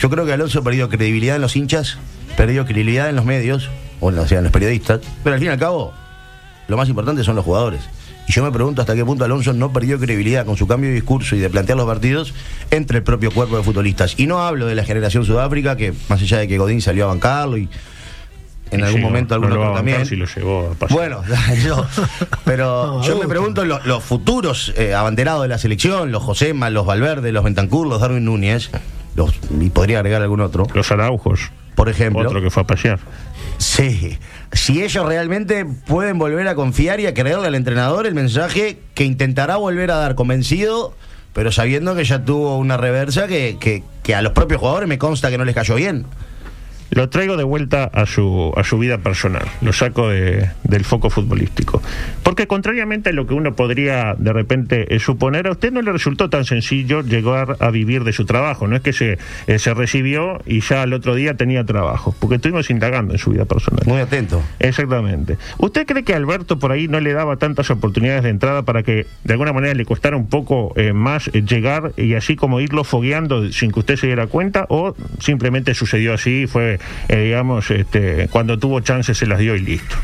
yo 0.00 0.10
creo 0.10 0.26
que 0.26 0.32
Alonso 0.32 0.64
perdió 0.64 0.88
credibilidad 0.88 1.36
en 1.36 1.42
los 1.42 1.54
hinchas, 1.54 1.98
perdió 2.36 2.64
credibilidad 2.64 3.08
en 3.08 3.16
los 3.16 3.24
medios, 3.24 3.70
o 4.00 4.10
en, 4.10 4.18
o 4.18 4.26
sea, 4.26 4.38
en 4.38 4.44
los 4.44 4.52
periodistas, 4.52 5.00
pero 5.22 5.34
al 5.34 5.40
fin 5.40 5.48
y 5.48 5.52
al 5.52 5.58
cabo 5.58 5.92
lo 6.66 6.76
más 6.76 6.88
importante 6.88 7.22
son 7.22 7.36
los 7.36 7.44
jugadores. 7.44 7.82
Y 8.30 8.32
yo 8.32 8.44
me 8.44 8.52
pregunto 8.52 8.80
hasta 8.80 8.94
qué 8.94 9.04
punto 9.04 9.24
Alonso 9.24 9.52
no 9.52 9.72
perdió 9.72 9.98
credibilidad 9.98 10.46
con 10.46 10.56
su 10.56 10.68
cambio 10.68 10.88
de 10.90 10.94
discurso 10.94 11.34
y 11.34 11.40
de 11.40 11.50
plantear 11.50 11.76
los 11.76 11.84
partidos 11.88 12.32
entre 12.70 12.98
el 12.98 13.02
propio 13.02 13.32
cuerpo 13.32 13.56
de 13.56 13.64
futbolistas. 13.64 14.14
Y 14.18 14.28
no 14.28 14.40
hablo 14.40 14.66
de 14.66 14.76
la 14.76 14.84
generación 14.84 15.24
Sudáfrica, 15.24 15.74
que 15.76 15.92
más 16.08 16.22
allá 16.22 16.38
de 16.38 16.46
que 16.46 16.56
Godín 16.56 16.80
salió 16.80 17.06
a 17.06 17.08
bancarlo 17.08 17.56
y 17.56 17.68
en 18.70 18.78
Y 18.78 18.82
algún 18.84 19.00
sí, 19.00 19.04
momento 19.04 19.36
no 19.36 19.46
algún 19.46 19.58
lo 19.58 19.60
va 19.64 19.70
otro 19.70 19.78
a 19.80 19.82
bancar 19.82 19.94
también. 20.04 20.06
si 20.06 20.14
lo 20.14 20.26
llevó 20.26 20.70
a 20.70 20.74
pasar. 20.74 20.96
Bueno, 20.96 21.22
yo- 21.64 21.84
pero 22.44 22.86
No, 22.98 23.02
yo 23.02 23.18
me 23.18 23.26
pregunto 23.26 23.64
lo- 23.64 23.80
los 23.84 24.04
futuros 24.04 24.72
eh, 24.76 24.94
abanderados 24.94 25.42
de 25.42 25.48
la 25.48 25.58
selección, 25.58 26.12
los 26.12 26.22
Josema, 26.22 26.70
los 26.70 26.86
Valverde, 26.86 27.32
los 27.32 27.42
Bentancur, 27.42 27.88
los 27.88 28.00
Darwin 28.00 28.24
Núñez, 28.24 28.70
los, 29.16 29.32
y 29.58 29.70
podría 29.70 29.98
agregar 29.98 30.22
algún 30.22 30.40
otro, 30.40 30.68
Los 30.72 30.92
Araujos, 30.92 31.50
por 31.74 31.88
ejemplo. 31.88 32.26
otro 32.28 32.42
que 32.42 32.50
fue 32.50 32.62
a 32.62 32.66
pasear. 32.66 32.98
Sí, 33.58 34.18
si 34.52 34.82
ellos 34.82 35.06
realmente 35.06 35.64
pueden 35.64 36.18
volver 36.18 36.48
a 36.48 36.54
confiar 36.54 37.00
y 37.00 37.06
a 37.06 37.14
creerle 37.14 37.46
al 37.46 37.54
entrenador 37.54 38.06
el 38.06 38.14
mensaje 38.14 38.78
que 38.94 39.04
intentará 39.04 39.56
volver 39.56 39.90
a 39.90 39.96
dar 39.96 40.14
convencido, 40.14 40.94
pero 41.32 41.52
sabiendo 41.52 41.94
que 41.94 42.04
ya 42.04 42.24
tuvo 42.24 42.56
una 42.56 42.76
reversa 42.76 43.28
que, 43.28 43.58
que, 43.60 43.82
que 44.02 44.14
a 44.14 44.22
los 44.22 44.32
propios 44.32 44.60
jugadores 44.60 44.88
me 44.88 44.98
consta 44.98 45.30
que 45.30 45.38
no 45.38 45.44
les 45.44 45.54
cayó 45.54 45.74
bien. 45.74 46.06
Lo 46.90 47.08
traigo 47.08 47.36
de 47.36 47.44
vuelta 47.44 47.84
a 47.84 48.06
su, 48.06 48.52
a 48.56 48.64
su 48.64 48.78
vida 48.78 48.98
personal, 48.98 49.44
lo 49.62 49.72
saco 49.72 50.08
de- 50.08 50.48
del 50.64 50.84
foco 50.84 51.08
futbolístico. 51.10 51.82
Porque 52.22 52.46
contrariamente 52.46 53.10
a 53.10 53.12
lo 53.12 53.26
que 53.26 53.34
uno 53.34 53.54
podría 53.54 54.14
de 54.18 54.32
repente 54.32 54.94
eh, 54.94 54.98
suponer, 54.98 55.46
a 55.46 55.52
usted 55.52 55.72
no 55.72 55.82
le 55.82 55.92
resultó 55.92 56.28
tan 56.30 56.44
sencillo 56.44 57.02
llegar 57.02 57.56
a 57.60 57.70
vivir 57.70 58.02
de 58.04 58.12
su 58.12 58.24
trabajo. 58.24 58.66
No 58.66 58.76
es 58.76 58.82
que 58.82 58.92
se, 58.92 59.18
eh, 59.46 59.58
se 59.58 59.72
recibió 59.74 60.40
y 60.46 60.60
ya 60.60 60.82
al 60.82 60.92
otro 60.92 61.14
día 61.14 61.34
tenía 61.34 61.64
trabajo, 61.64 62.14
porque 62.18 62.36
estuvimos 62.36 62.70
indagando 62.70 63.12
en 63.14 63.18
su 63.18 63.30
vida 63.30 63.44
personal. 63.44 63.82
Muy 63.86 64.00
atento. 64.00 64.42
Exactamente. 64.58 65.38
¿Usted 65.58 65.86
cree 65.86 66.02
que 66.02 66.14
Alberto 66.14 66.58
por 66.58 66.72
ahí 66.72 66.88
no 66.88 66.98
le 67.00 67.12
daba 67.12 67.36
tantas 67.36 67.70
oportunidades 67.70 68.22
de 68.24 68.30
entrada 68.30 68.62
para 68.62 68.82
que 68.82 69.06
de 69.24 69.32
alguna 69.32 69.52
manera 69.52 69.74
le 69.74 69.84
costara 69.84 70.16
un 70.16 70.28
poco 70.28 70.72
eh, 70.76 70.92
más 70.92 71.28
eh, 71.32 71.42
llegar 71.42 71.92
y 71.96 72.14
así 72.14 72.34
como 72.36 72.60
irlo 72.60 72.82
fogueando 72.82 73.52
sin 73.52 73.70
que 73.70 73.78
usted 73.80 73.96
se 73.96 74.06
diera 74.08 74.26
cuenta? 74.26 74.66
¿O 74.68 74.96
simplemente 75.20 75.74
sucedió 75.74 76.14
así 76.14 76.42
y 76.42 76.46
fue, 76.46 76.79
eh, 77.08 77.16
digamos, 77.24 77.70
este, 77.70 78.28
cuando 78.28 78.58
tuvo 78.58 78.80
chances 78.80 79.16
se 79.18 79.26
las 79.26 79.38
dio 79.38 79.54
y 79.56 79.60
listo? 79.60 79.96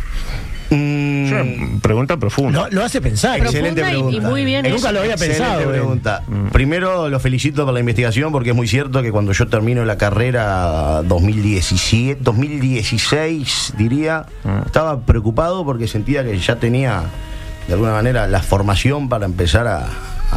Mm, 0.69 1.27
Es 1.27 1.33
una 1.33 1.81
pregunta 1.81 2.17
profunda. 2.17 2.63
Lo, 2.69 2.71
lo 2.79 2.85
hace 2.85 3.01
pensar. 3.01 3.39
Excelente 3.39 3.83
Profunda 3.83 3.93
y- 3.93 3.95
y 4.01 4.03
pregunta. 4.11 4.29
muy 4.31 4.45
bien 4.45 4.67
Nunca 4.69 4.91
lo 4.91 4.99
había 5.01 5.13
Excelente 5.13 5.39
pensado. 5.45 5.61
eh. 5.63 5.67
pregunta. 5.67 6.23
Primero 6.53 7.09
lo 7.09 7.21
felicito 7.21 7.65
por 7.65 7.73
la 7.73 7.79
investigación 7.81 8.33
porque 8.33 8.51
es 8.51 8.57
muy 8.57 8.67
cierto 8.67 9.01
que 9.01 9.13
cuando 9.13 9.31
yo 9.33 9.47
termino 9.47 9.85
la 9.85 9.97
carrera 9.97 11.03
2017, 11.05 12.21
2016 12.21 13.75
diría, 13.79 14.27
estaba 14.65 15.01
preocupado 15.01 15.65
porque 15.65 15.87
sentía 15.87 16.25
que 16.25 16.37
ya 16.39 16.57
tenía 16.57 17.03
de 17.69 17.75
alguna 17.75 17.93
manera 17.93 18.27
la 18.27 18.43
formación 18.43 19.09
para 19.09 19.25
empezar 19.27 19.67
a, 19.69 19.87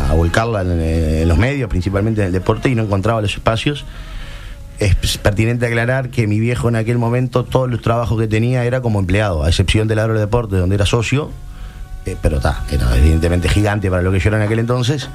a 0.09 0.13
volcarla 0.13 0.61
en, 0.61 0.79
en 0.79 1.27
los 1.27 1.37
medios, 1.39 1.69
principalmente 1.69 2.21
en 2.21 2.27
el 2.27 2.33
deporte 2.33 2.69
y 2.69 2.75
no 2.75 2.83
encontraba 2.83 3.21
los 3.21 3.33
espacios. 3.33 3.85
Es 4.79 5.17
pertinente 5.17 5.65
aclarar 5.65 6.09
que 6.09 6.25
mi 6.27 6.39
viejo 6.39 6.69
en 6.69 6.75
aquel 6.77 6.97
momento 6.97 7.43
todos 7.43 7.69
los 7.69 7.81
trabajos 7.81 8.19
que 8.19 8.27
tenía 8.27 8.63
era 8.63 8.81
como 8.81 8.99
empleado, 8.99 9.43
a 9.43 9.49
excepción 9.49 9.87
del 9.87 9.99
agrodeporte 9.99 10.55
donde 10.55 10.75
era 10.75 10.85
socio, 10.85 11.31
eh, 12.05 12.15
pero 12.21 12.37
está, 12.37 12.63
era 12.71 12.95
evidentemente 12.97 13.49
gigante 13.49 13.89
para 13.89 14.01
lo 14.01 14.11
que 14.11 14.19
yo 14.19 14.29
era 14.29 14.37
en 14.37 14.43
aquel 14.43 14.59
entonces. 14.59 15.09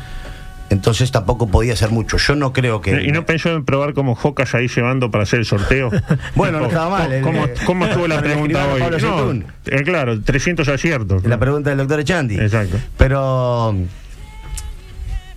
Entonces 0.70 1.10
tampoco 1.12 1.48
podía 1.48 1.74
hacer 1.74 1.90
mucho. 1.90 2.16
Yo 2.16 2.34
no 2.36 2.52
creo 2.54 2.80
que. 2.80 3.02
¿Y 3.02 3.12
no 3.12 3.26
pensó 3.26 3.50
en 3.54 3.64
probar 3.66 3.92
como 3.92 4.14
Jocas 4.14 4.54
ahí 4.54 4.66
llevando 4.68 5.10
para 5.10 5.24
hacer 5.24 5.38
el 5.40 5.44
sorteo? 5.44 5.90
Bueno, 6.34 6.58
no 6.60 6.66
estaba 6.66 6.88
mal, 6.90 7.20
¿Cómo, 7.22 7.44
el- 7.44 7.52
cómo 7.66 7.84
estuvo 7.86 8.08
la 8.08 8.14
el 8.16 8.22
pregunta 8.22 8.66
hoy? 8.72 8.82
No, 9.00 9.32
eh, 9.66 9.82
claro, 9.84 10.20
300 10.22 10.66
aciertos. 10.68 11.24
La 11.24 11.38
pregunta 11.38 11.68
del 11.70 11.78
doctor 11.78 12.00
Echanti. 12.00 12.36
Exacto. 12.38 12.78
Pero 12.96 13.74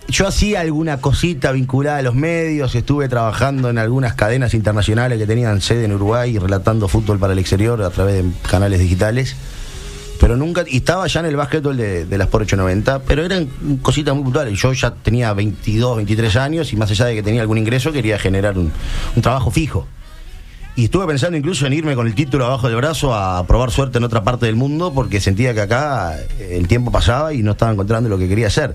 yo 0.08 0.26
hacía 0.26 0.60
alguna 0.60 1.00
cosita 1.00 1.52
vinculada 1.52 1.98
a 1.98 2.02
los 2.02 2.14
medios, 2.14 2.74
estuve 2.74 3.08
trabajando 3.08 3.68
en 3.68 3.76
algunas 3.76 4.14
cadenas 4.14 4.54
internacionales 4.54 5.18
que 5.18 5.26
tenían 5.26 5.60
sede 5.60 5.84
en 5.84 5.92
Uruguay 5.92 6.38
relatando 6.38 6.88
fútbol 6.88 7.18
para 7.18 7.34
el 7.34 7.38
exterior 7.38 7.82
a 7.82 7.90
través 7.90 8.24
de 8.24 8.30
canales 8.48 8.80
digitales. 8.80 9.36
Pero 10.18 10.36
nunca, 10.36 10.64
y 10.66 10.78
estaba 10.78 11.06
ya 11.06 11.20
en 11.20 11.26
el 11.26 11.36
básquetbol 11.36 11.76
de, 11.76 12.06
de 12.06 12.18
las 12.18 12.26
por 12.26 12.42
890, 12.42 13.00
pero 13.00 13.24
eran 13.24 13.46
cositas 13.82 14.14
muy 14.14 14.24
puntuales. 14.24 14.58
Yo 14.58 14.72
ya 14.72 14.92
tenía 14.92 15.32
22, 15.32 15.96
23 15.96 16.36
años 16.36 16.72
y 16.72 16.76
más 16.76 16.90
allá 16.90 17.04
de 17.04 17.14
que 17.14 17.22
tenía 17.22 17.42
algún 17.42 17.58
ingreso, 17.58 17.92
quería 17.92 18.18
generar 18.18 18.58
un, 18.58 18.72
un 19.14 19.22
trabajo 19.22 19.50
fijo. 19.50 19.86
Y 20.74 20.84
estuve 20.84 21.06
pensando 21.06 21.36
incluso 21.36 21.66
en 21.66 21.72
irme 21.72 21.94
con 21.94 22.06
el 22.06 22.14
título 22.14 22.46
abajo 22.46 22.68
del 22.68 22.76
brazo 22.76 23.14
a 23.14 23.46
probar 23.46 23.70
suerte 23.70 23.98
en 23.98 24.04
otra 24.04 24.24
parte 24.24 24.46
del 24.46 24.56
mundo 24.56 24.92
porque 24.94 25.20
sentía 25.20 25.52
que 25.52 25.60
acá 25.60 26.16
el 26.40 26.66
tiempo 26.66 26.90
pasaba 26.90 27.32
y 27.34 27.42
no 27.42 27.52
estaba 27.52 27.72
encontrando 27.72 28.08
lo 28.08 28.16
que 28.16 28.28
quería 28.28 28.46
hacer. 28.46 28.74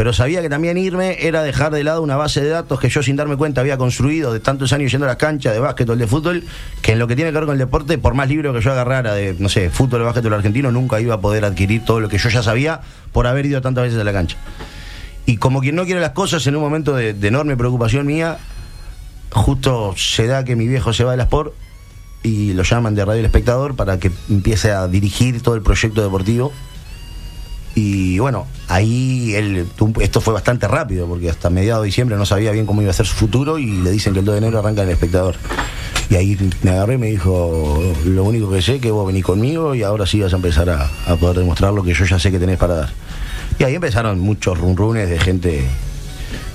Pero 0.00 0.14
sabía 0.14 0.40
que 0.40 0.48
también 0.48 0.78
irme 0.78 1.26
era 1.26 1.42
dejar 1.42 1.74
de 1.74 1.84
lado 1.84 2.00
una 2.00 2.16
base 2.16 2.40
de 2.40 2.48
datos 2.48 2.80
que 2.80 2.88
yo 2.88 3.02
sin 3.02 3.16
darme 3.16 3.36
cuenta 3.36 3.60
había 3.60 3.76
construido 3.76 4.32
de 4.32 4.40
tantos 4.40 4.72
años 4.72 4.90
yendo 4.90 5.04
a 5.04 5.08
las 5.08 5.18
canchas 5.18 5.52
de 5.52 5.60
básquetbol, 5.60 5.98
de 5.98 6.06
fútbol, 6.06 6.42
que 6.80 6.92
en 6.92 6.98
lo 6.98 7.06
que 7.06 7.16
tiene 7.16 7.30
que 7.32 7.34
ver 7.34 7.44
con 7.44 7.52
el 7.52 7.58
deporte, 7.58 7.98
por 7.98 8.14
más 8.14 8.26
libro 8.26 8.54
que 8.54 8.62
yo 8.62 8.72
agarrara 8.72 9.12
de, 9.12 9.36
no 9.38 9.50
sé, 9.50 9.68
fútbol, 9.68 10.02
básquetbol 10.04 10.32
argentino, 10.32 10.72
nunca 10.72 10.98
iba 11.02 11.16
a 11.16 11.20
poder 11.20 11.44
adquirir 11.44 11.84
todo 11.84 12.00
lo 12.00 12.08
que 12.08 12.16
yo 12.16 12.30
ya 12.30 12.42
sabía 12.42 12.80
por 13.12 13.26
haber 13.26 13.44
ido 13.44 13.60
tantas 13.60 13.84
veces 13.84 14.00
a 14.00 14.04
la 14.04 14.14
cancha. 14.14 14.38
Y 15.26 15.36
como 15.36 15.60
quien 15.60 15.76
no 15.76 15.84
quiere 15.84 16.00
las 16.00 16.12
cosas, 16.12 16.46
en 16.46 16.56
un 16.56 16.62
momento 16.62 16.96
de, 16.96 17.10
enorme 17.10 17.58
preocupación 17.58 18.06
mía, 18.06 18.38
justo 19.32 19.92
se 19.98 20.26
da 20.26 20.46
que 20.46 20.56
mi 20.56 20.66
viejo 20.66 20.94
se 20.94 21.04
va 21.04 21.10
de 21.10 21.18
la 21.18 21.24
Sport 21.24 21.52
y 22.22 22.54
lo 22.54 22.62
llaman 22.62 22.94
de 22.94 23.04
Radio 23.04 23.20
El 23.20 23.26
Espectador 23.26 23.76
para 23.76 23.98
que 23.98 24.10
empiece 24.30 24.72
a 24.72 24.88
dirigir 24.88 25.42
todo 25.42 25.56
el 25.56 25.60
proyecto 25.60 26.02
deportivo. 26.02 26.54
Y 27.74 28.18
bueno, 28.18 28.46
ahí 28.68 29.34
él, 29.34 29.66
esto 30.00 30.20
fue 30.20 30.34
bastante 30.34 30.66
rápido, 30.66 31.06
porque 31.06 31.30
hasta 31.30 31.50
mediados 31.50 31.82
de 31.82 31.86
diciembre 31.86 32.16
no 32.16 32.26
sabía 32.26 32.50
bien 32.50 32.66
cómo 32.66 32.82
iba 32.82 32.90
a 32.90 32.94
ser 32.94 33.06
su 33.06 33.14
futuro 33.14 33.58
y 33.58 33.66
le 33.66 33.90
dicen 33.90 34.12
que 34.12 34.18
el 34.18 34.24
2 34.24 34.34
de 34.34 34.38
enero 34.38 34.58
arranca 34.58 34.82
el 34.82 34.90
espectador. 34.90 35.36
Y 36.08 36.16
ahí 36.16 36.36
me 36.62 36.72
agarré 36.72 36.94
y 36.94 36.98
me 36.98 37.06
dijo, 37.06 37.80
lo 38.04 38.24
único 38.24 38.50
que 38.50 38.60
sé 38.60 38.76
es 38.76 38.80
que 38.80 38.90
vos 38.90 39.06
venís 39.06 39.24
conmigo 39.24 39.76
y 39.76 39.84
ahora 39.84 40.06
sí 40.06 40.20
vas 40.20 40.32
a 40.32 40.36
empezar 40.36 40.68
a, 40.68 40.90
a 41.06 41.16
poder 41.16 41.38
demostrar 41.38 41.72
lo 41.72 41.84
que 41.84 41.94
yo 41.94 42.04
ya 42.04 42.18
sé 42.18 42.32
que 42.32 42.40
tenés 42.40 42.58
para 42.58 42.74
dar. 42.74 42.90
Y 43.58 43.64
ahí 43.64 43.76
empezaron 43.76 44.18
muchos 44.18 44.58
runrunes 44.58 45.08
de 45.08 45.18
gente 45.20 45.64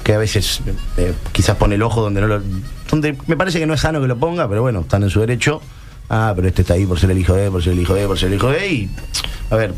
que 0.06 0.14
a 0.14 0.20
veces 0.20 0.62
eh, 0.98 1.14
quizás 1.32 1.58
pone 1.58 1.76
el 1.76 1.82
ojo 1.82 2.00
donde 2.00 2.22
no 2.22 2.28
lo. 2.28 2.42
donde 2.90 3.18
me 3.26 3.36
parece 3.36 3.60
que 3.60 3.66
no 3.66 3.74
es 3.74 3.82
sano 3.82 4.00
que 4.00 4.08
lo 4.08 4.18
ponga, 4.18 4.48
pero 4.48 4.62
bueno, 4.62 4.82
están 4.82 5.02
en 5.04 5.10
su 5.10 5.20
derecho. 5.20 5.62
Ah, 6.10 6.32
pero 6.36 6.48
este 6.48 6.62
está 6.62 6.76
ahí 6.76 6.86
por 6.86 7.00
ser 7.00 7.10
el 7.10 7.18
hijo 7.18 7.34
de, 7.34 7.50
por 7.50 7.64
ser 7.64 7.74
el 7.74 7.80
hijo 7.80 7.96
de, 7.96 8.06
por 8.06 8.18
ser 8.18 8.30
el 8.30 8.36
hijo 8.36 8.50
de. 8.50 8.68
Y, 8.68 8.90
a 9.50 9.56
ver, 9.56 9.74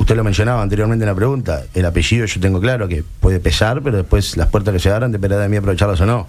usted 0.00 0.16
lo 0.16 0.24
mencionaba 0.24 0.62
anteriormente 0.62 1.04
en 1.04 1.10
la 1.10 1.14
pregunta, 1.14 1.64
el 1.74 1.84
apellido 1.84 2.24
yo 2.24 2.40
tengo 2.40 2.58
claro 2.58 2.88
que 2.88 3.04
puede 3.20 3.38
pesar, 3.38 3.82
pero 3.82 3.98
después 3.98 4.36
las 4.38 4.48
puertas 4.48 4.72
que 4.72 4.80
se 4.80 4.90
abran 4.90 5.12
dependerá 5.12 5.42
de 5.42 5.48
mí 5.48 5.58
aprovecharlas 5.58 6.00
o 6.00 6.06
no. 6.06 6.26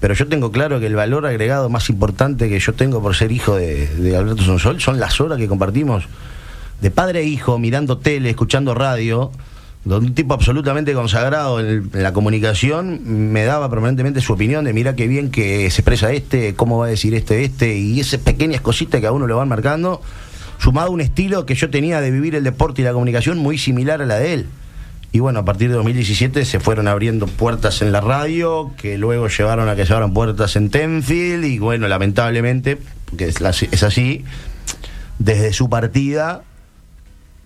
Pero 0.00 0.14
yo 0.14 0.28
tengo 0.28 0.52
claro 0.52 0.78
que 0.78 0.86
el 0.86 0.94
valor 0.94 1.26
agregado 1.26 1.68
más 1.68 1.90
importante 1.90 2.48
que 2.48 2.60
yo 2.60 2.74
tengo 2.74 3.02
por 3.02 3.16
ser 3.16 3.32
hijo 3.32 3.56
de, 3.56 4.16
Alberto 4.16 4.44
Sonsol 4.44 4.80
son 4.80 5.00
las 5.00 5.20
horas 5.20 5.36
que 5.38 5.48
compartimos 5.48 6.04
de 6.80 6.92
padre 6.92 7.20
e 7.20 7.24
hijo, 7.24 7.58
mirando 7.58 7.98
tele, 7.98 8.30
escuchando 8.30 8.72
radio, 8.72 9.32
donde 9.84 10.06
un 10.06 10.14
tipo 10.14 10.34
absolutamente 10.34 10.94
consagrado 10.94 11.58
en, 11.58 11.90
la 11.92 12.12
comunicación 12.12 13.00
me 13.32 13.44
daba 13.44 13.68
permanentemente 13.68 14.20
su 14.20 14.32
opinión 14.32 14.64
de 14.64 14.72
mira 14.72 14.94
qué 14.94 15.08
bien 15.08 15.32
que 15.32 15.68
se 15.70 15.80
expresa 15.80 16.12
este, 16.12 16.54
cómo 16.54 16.78
va 16.78 16.86
a 16.86 16.88
decir 16.90 17.14
este, 17.14 17.42
este, 17.42 17.76
y 17.76 17.98
esas 17.98 18.20
pequeñas 18.20 18.60
cositas 18.60 19.00
que 19.00 19.08
a 19.08 19.12
uno 19.12 19.26
lo 19.26 19.36
van 19.36 19.48
marcando, 19.48 20.00
sumado 20.58 20.88
a 20.88 20.90
un 20.90 21.00
estilo 21.00 21.46
que 21.46 21.54
yo 21.54 21.70
tenía 21.70 22.00
de 22.00 22.10
vivir 22.10 22.34
el 22.34 22.44
deporte 22.44 22.82
y 22.82 22.84
la 22.84 22.92
comunicación 22.92 23.38
muy 23.38 23.58
similar 23.58 24.02
a 24.02 24.06
la 24.06 24.16
de 24.16 24.34
él. 24.34 24.46
Y 25.10 25.20
bueno, 25.20 25.40
a 25.40 25.44
partir 25.44 25.70
de 25.70 25.76
2017 25.76 26.44
se 26.44 26.60
fueron 26.60 26.86
abriendo 26.86 27.26
puertas 27.26 27.80
en 27.80 27.92
la 27.92 28.00
radio, 28.00 28.72
que 28.76 28.98
luego 28.98 29.28
llevaron 29.28 29.68
a 29.68 29.74
que 29.74 29.86
se 29.86 29.94
abran 29.94 30.12
puertas 30.12 30.54
en 30.56 30.68
Tenfield, 30.68 31.44
y 31.44 31.58
bueno, 31.58 31.88
lamentablemente, 31.88 32.78
porque 33.06 33.28
es, 33.28 33.82
así, 33.82 34.24
desde 35.18 35.52
su 35.52 35.70
partida 35.70 36.42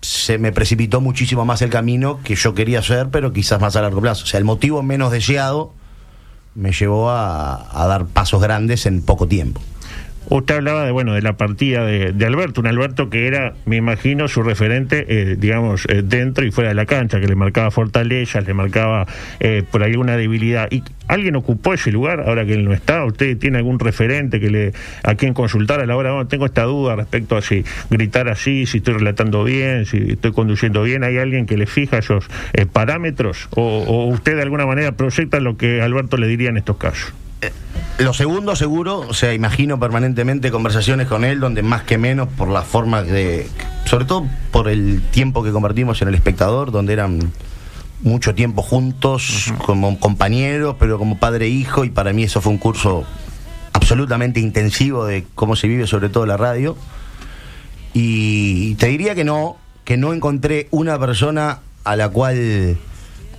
se 0.01 0.37
me 0.37 0.51
precipitó 0.51 0.99
muchísimo 0.99 1.45
más 1.45 1.61
el 1.61 1.69
camino 1.69 2.19
que 2.21 2.35
yo 2.35 2.53
quería 2.53 2.79
hacer, 2.79 3.07
pero 3.09 3.31
quizás 3.31 3.61
más 3.61 3.77
a 3.77 3.81
largo 3.81 4.01
plazo. 4.01 4.25
O 4.25 4.27
sea, 4.27 4.37
el 4.37 4.43
motivo 4.43 4.83
menos 4.83 5.13
deseado 5.13 5.71
me 6.55 6.73
llevó 6.73 7.09
a 7.09 7.85
dar 7.87 8.07
pasos 8.07 8.41
grandes 8.41 8.85
en 8.85 9.01
poco 9.01 9.27
tiempo. 9.27 9.61
Usted 10.29 10.55
hablaba 10.55 10.85
de 10.85 10.91
bueno 10.91 11.13
de 11.13 11.21
la 11.21 11.33
partida 11.33 11.85
de, 11.85 12.13
de 12.13 12.25
Alberto, 12.25 12.61
un 12.61 12.67
Alberto 12.67 13.09
que 13.09 13.27
era, 13.27 13.53
me 13.65 13.75
imagino, 13.75 14.27
su 14.27 14.41
referente, 14.41 15.05
eh, 15.07 15.35
digamos, 15.37 15.85
eh, 15.89 16.01
dentro 16.03 16.45
y 16.45 16.51
fuera 16.51 16.69
de 16.69 16.75
la 16.75 16.85
cancha, 16.85 17.19
que 17.19 17.27
le 17.27 17.35
marcaba 17.35 17.71
fortalezas, 17.71 18.45
le 18.45 18.53
marcaba 18.53 19.05
eh, 19.39 19.63
por 19.69 19.83
ahí 19.83 19.95
una 19.95 20.15
debilidad. 20.15 20.67
¿Y 20.71 20.83
alguien 21.07 21.35
ocupó 21.35 21.73
ese 21.73 21.91
lugar 21.91 22.21
ahora 22.21 22.45
que 22.45 22.53
él 22.53 22.63
no 22.63 22.73
está? 22.73 23.03
¿Usted 23.05 23.37
tiene 23.37 23.57
algún 23.57 23.79
referente 23.79 24.39
que 24.39 24.49
le 24.49 24.73
a 25.03 25.15
quien 25.15 25.33
consultar 25.33 25.81
a 25.81 25.85
la 25.85 25.95
hora? 25.95 26.11
Bueno, 26.11 26.27
tengo 26.27 26.45
esta 26.45 26.63
duda 26.63 26.95
respecto 26.95 27.35
a 27.35 27.41
si 27.41 27.63
gritar 27.89 28.29
así, 28.29 28.65
si 28.65 28.77
estoy 28.77 28.95
relatando 28.95 29.43
bien, 29.43 29.85
si 29.85 30.13
estoy 30.13 30.31
conduciendo 30.31 30.83
bien. 30.83 31.03
¿Hay 31.03 31.17
alguien 31.17 31.45
que 31.45 31.57
le 31.57 31.65
fija 31.65 31.97
esos 31.97 32.27
eh, 32.53 32.65
parámetros? 32.65 33.49
O, 33.51 33.83
¿O 33.83 34.05
usted 34.07 34.35
de 34.35 34.41
alguna 34.41 34.65
manera 34.65 34.93
proyecta 34.93 35.39
lo 35.39 35.57
que 35.57 35.81
Alberto 35.81 36.17
le 36.17 36.27
diría 36.27 36.49
en 36.49 36.57
estos 36.57 36.77
casos? 36.77 37.13
Lo 37.99 38.13
segundo, 38.13 38.55
seguro, 38.55 38.99
o 38.99 39.13
sea, 39.13 39.33
imagino 39.33 39.79
permanentemente 39.79 40.49
conversaciones 40.49 41.07
con 41.07 41.23
él, 41.23 41.39
donde 41.39 41.61
más 41.61 41.83
que 41.83 41.99
menos 41.99 42.27
por 42.27 42.47
la 42.47 42.63
forma 42.63 43.03
de. 43.03 43.47
sobre 43.85 44.05
todo 44.05 44.27
por 44.51 44.67
el 44.67 45.01
tiempo 45.11 45.43
que 45.43 45.51
compartimos 45.51 46.01
en 46.01 46.07
el 46.07 46.15
espectador, 46.15 46.71
donde 46.71 46.93
eran 46.93 47.31
mucho 48.01 48.33
tiempo 48.33 48.63
juntos, 48.63 49.53
como 49.65 49.99
compañeros, 49.99 50.75
pero 50.79 50.97
como 50.97 51.19
padre 51.19 51.45
e 51.45 51.49
hijo, 51.49 51.85
y 51.85 51.91
para 51.91 52.13
mí 52.13 52.23
eso 52.23 52.41
fue 52.41 52.51
un 52.51 52.57
curso 52.57 53.05
absolutamente 53.73 54.39
intensivo 54.39 55.05
de 55.05 55.25
cómo 55.35 55.55
se 55.55 55.67
vive, 55.67 55.85
sobre 55.85 56.09
todo 56.09 56.25
la 56.25 56.37
radio. 56.37 56.75
Y 57.93 58.73
te 58.75 58.87
diría 58.87 59.13
que 59.13 59.23
no, 59.23 59.57
que 59.83 59.97
no 59.97 60.13
encontré 60.13 60.67
una 60.71 60.97
persona 60.97 61.59
a 61.83 61.95
la 61.95 62.09
cual 62.09 62.77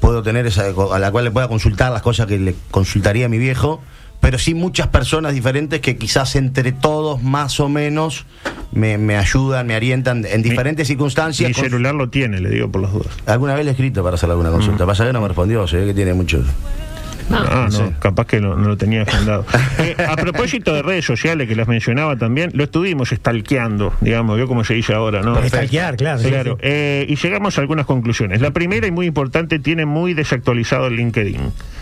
puedo 0.01 0.23
tener 0.23 0.47
esa, 0.47 0.67
a 0.93 0.99
la 0.99 1.11
cual 1.11 1.25
le 1.25 1.31
pueda 1.33 1.49
consultar 1.49 1.91
las 1.93 2.03
cosas 2.03 2.27
que 2.27 2.39
le 2.39 2.55
consultaría 2.71 3.27
a 3.27 3.29
mi 3.29 3.39
viejo, 3.39 3.83
pero 4.25 4.39
sí 4.39 4.55
muchas 4.55 4.87
personas 4.87 5.35
diferentes 5.35 5.81
que 5.81 5.99
quizás 5.99 6.35
entre 6.35 6.73
todos 6.73 7.23
más 7.23 7.61
o 7.61 7.69
menos 7.69 8.25
me, 8.73 8.97
me 8.97 9.19
ayudan, 9.19 9.67
me 9.67 9.77
orientan 9.77 10.25
en 10.25 10.41
diferentes 10.41 10.89
circunstancias. 10.89 11.47
Mi 11.47 11.53
celular 11.53 11.95
lo 11.95 12.09
tiene, 12.09 12.41
le 12.41 12.49
digo 12.49 12.71
por 12.71 12.81
las 12.81 12.91
dudas. 12.91 13.09
Alguna 13.27 13.55
vez 13.55 13.67
le 13.67 13.73
he 13.73 13.75
escrito 13.75 14.03
para 14.03 14.15
hacer 14.15 14.31
alguna 14.31 14.51
consulta, 14.51 14.87
pasa 14.87 15.05
que 15.05 15.13
no 15.13 15.21
me 15.21 15.29
respondió, 15.29 15.69
se 15.69 15.77
ve 15.77 15.87
que 15.89 15.93
tiene 15.93 16.15
muchos. 16.15 16.47
Ah, 17.31 17.69
no, 17.73 17.93
capaz 17.99 18.27
que 18.27 18.41
no, 18.41 18.55
no 18.57 18.69
lo 18.69 18.77
tenía 18.77 19.03
agendado. 19.03 19.45
Eh, 19.79 19.97
a 20.09 20.15
propósito 20.17 20.73
de 20.73 20.83
redes 20.83 21.05
sociales 21.05 21.49
que 21.49 21.57
las 21.57 21.67
mencionaba 21.67 22.17
también, 22.17 22.51
lo 22.55 22.65
estuvimos 22.65 23.09
stalkeando, 23.11 23.93
digamos, 24.01 24.39
yo 24.39 24.47
como 24.47 24.63
se 24.65 24.75
dice 24.75 24.95
ahora, 24.95 25.21
¿no? 25.21 25.37
Stalkear, 25.47 25.97
claro, 25.97 26.21
sí, 26.21 26.29
Claro, 26.29 26.53
sí. 26.53 26.59
eh, 26.63 27.07
y 27.09 27.17
llegamos 27.17 27.59
a 27.59 27.61
algunas 27.61 27.85
conclusiones. 27.87 28.41
La 28.41 28.53
primera 28.53 28.87
y 28.87 28.91
muy 28.93 29.07
importante, 29.07 29.59
tiene 29.59 29.85
muy 29.85 30.15
desactualizado 30.15 30.87
el 30.87 30.97
LinkedIn, 30.97 31.41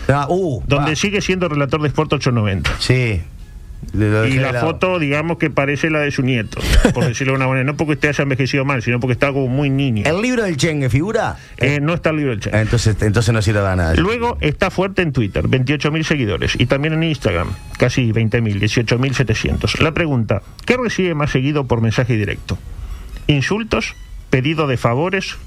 Ah, 0.09 0.25
uh, 0.27 0.61
donde 0.67 0.93
ah, 0.93 0.95
sigue 0.95 1.21
siendo 1.21 1.47
relator 1.47 1.81
de 1.81 1.87
Sport 1.89 2.13
890. 2.13 2.71
Sí. 2.79 3.21
Y 3.93 4.35
la 4.39 4.51
lado. 4.51 4.67
foto, 4.67 4.99
digamos 4.99 5.37
que 5.37 5.49
parece 5.49 5.89
la 5.89 5.99
de 5.99 6.11
su 6.11 6.21
nieto, 6.21 6.59
por 6.93 7.05
decirlo 7.05 7.33
de 7.33 7.37
una 7.37 7.47
manera. 7.47 7.65
No 7.65 7.75
porque 7.75 7.93
usted 7.93 8.09
haya 8.09 8.23
envejecido 8.23 8.65
mal, 8.65 8.81
sino 8.81 8.99
porque 8.99 9.13
está 9.13 9.27
como 9.27 9.47
muy 9.47 9.69
niño. 9.69 10.03
¿El 10.05 10.21
libro 10.21 10.43
del 10.43 10.57
Chengue 10.57 10.89
figura? 10.89 11.37
Eh, 11.57 11.79
no 11.81 11.93
está 11.93 12.11
el 12.11 12.17
libro 12.17 12.31
del 12.31 12.39
chat. 12.39 12.53
Ah, 12.53 12.61
Entonces, 12.61 12.95
entonces 13.01 13.33
no 13.33 13.41
sirve 13.41 13.61
para 13.61 13.75
nada. 13.75 13.95
Luego 13.95 14.37
está 14.41 14.71
fuerte 14.71 15.01
en 15.01 15.11
Twitter, 15.11 15.47
28.000 15.47 16.03
seguidores. 16.03 16.55
Y 16.57 16.65
también 16.65 16.93
en 16.93 17.03
Instagram, 17.03 17.49
casi 17.77 18.11
20.000, 18.11 18.59
18.700. 18.59 19.79
La 19.79 19.91
pregunta, 19.93 20.41
¿qué 20.65 20.77
recibe 20.77 21.13
más 21.15 21.31
seguido 21.31 21.65
por 21.65 21.81
mensaje 21.81 22.15
directo? 22.15 22.57
¿Insultos 23.27 23.95
pedido 24.29 24.65
de 24.65 24.77
favores 24.77 25.37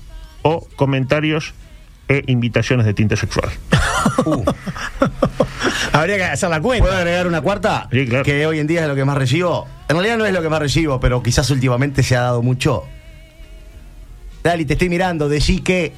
o 0.42 0.64
comentarios 0.76 1.54
e 2.08 2.22
invitaciones 2.28 2.86
de 2.86 2.94
tinte 2.94 3.16
sexual. 3.16 3.50
Habría 5.92 6.16
que 6.16 6.24
hacer 6.24 6.50
la 6.50 6.60
cuenta. 6.60 6.84
¿Puedo 6.84 6.96
agregar 6.96 7.26
una 7.26 7.40
cuarta? 7.40 7.88
Sí, 7.90 8.06
claro. 8.06 8.24
Que 8.24 8.46
hoy 8.46 8.58
en 8.58 8.66
día 8.66 8.82
es 8.82 8.88
lo 8.88 8.94
que 8.94 9.04
más 9.04 9.16
recibo. 9.16 9.66
En 9.88 9.96
realidad 9.96 10.18
no 10.18 10.26
es 10.26 10.32
lo 10.32 10.42
que 10.42 10.48
más 10.48 10.60
recibo, 10.60 11.00
pero 11.00 11.22
quizás 11.22 11.48
últimamente 11.50 12.02
se 12.02 12.16
ha 12.16 12.22
dado 12.22 12.42
mucho. 12.42 12.84
Lali, 14.42 14.64
te 14.64 14.74
estoy 14.74 14.88
mirando, 14.88 15.28
decí 15.28 15.60
que. 15.60 15.92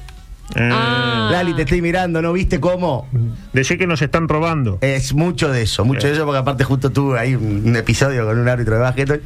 Eh, 0.55 0.69
Lali, 0.69 1.53
te 1.53 1.61
estoy 1.61 1.81
mirando, 1.81 2.21
¿no 2.21 2.33
viste 2.33 2.59
cómo? 2.59 3.07
Decí 3.53 3.77
que 3.77 3.85
nos 3.85 4.01
están 4.01 4.27
robando. 4.27 4.79
Es 4.81 5.13
mucho 5.13 5.51
de 5.51 5.61
eso, 5.61 5.85
mucho 5.85 6.07
de 6.07 6.13
eso, 6.13 6.25
porque 6.25 6.39
aparte 6.39 6.63
justo 6.63 6.89
tuve 6.89 7.19
ahí 7.19 7.35
un 7.35 7.75
episodio 7.75 8.25
con 8.25 8.39
un 8.39 8.47
árbitro 8.47 8.75
de 8.75 8.81
básquet. 8.81 9.21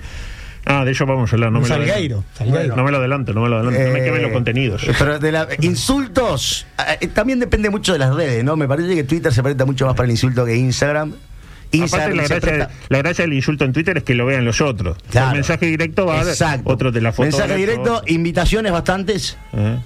Ah, 0.66 0.86
de 0.86 0.92
ello 0.92 1.06
vamos 1.06 1.32
a 1.32 1.36
hablar. 1.36 1.52
No 1.52 1.60
me 1.60 1.68
lo 1.68 1.74
Salgueiro, 1.76 1.94
adelanto. 2.18 2.38
Salgueiro. 2.38 2.76
No 2.78 2.84
me 2.84 2.92
lo 2.92 2.98
adelanto, 2.98 3.34
no 3.34 3.42
me 3.42 3.50
lo 3.50 3.56
adelanto. 3.58 3.80
no 3.82 3.92
me 3.94 4.00
Eh, 4.00 4.04
quemen 4.04 4.22
los 4.22 4.32
contenidos. 4.32 4.86
Pero 4.98 5.20
de 5.20 5.32
la, 5.32 5.48
insultos, 5.62 6.66
eh, 7.02 7.08
también 7.08 7.40
depende 7.40 7.70
mucho 7.70 7.92
de 7.94 8.00
las 8.00 8.16
redes, 8.16 8.44
¿no? 8.44 8.56
Me 8.56 8.68
parece 8.68 8.96
que 8.96 9.04
Twitter 9.04 9.34
se 9.34 9.44
presta 9.44 9.66
mucho 9.66 9.86
más 9.86 9.96
para 9.96 10.06
el 10.06 10.12
insulto 10.12 10.46
que 10.46 10.56
Instagram. 10.56 11.10
Aparte, 11.10 11.78
Instagram 11.78 12.10
la 12.18 12.24
gracia, 12.28 12.40
presta- 12.42 12.70
la 12.90 12.98
gracia 13.00 13.24
del 13.26 13.34
insulto 13.34 13.66
en 13.66 13.74
Twitter 13.74 13.98
es 13.98 14.04
que 14.04 14.14
lo 14.14 14.26
vean 14.26 14.46
los 14.46 14.62
otros. 14.62 14.96
Claro. 15.10 15.30
El 15.30 15.34
mensaje 15.36 15.66
directo 15.66 16.06
va 16.06 16.22
Exacto. 16.22 16.70
otro 16.70 16.92
de 16.92 17.02
la 17.02 17.12
foto. 17.12 17.24
Mensaje 17.24 17.56
directo, 17.58 17.96
otro. 17.96 18.04
invitaciones 18.14 18.72
bastantes. 18.72 19.38
Eh. 19.54 19.80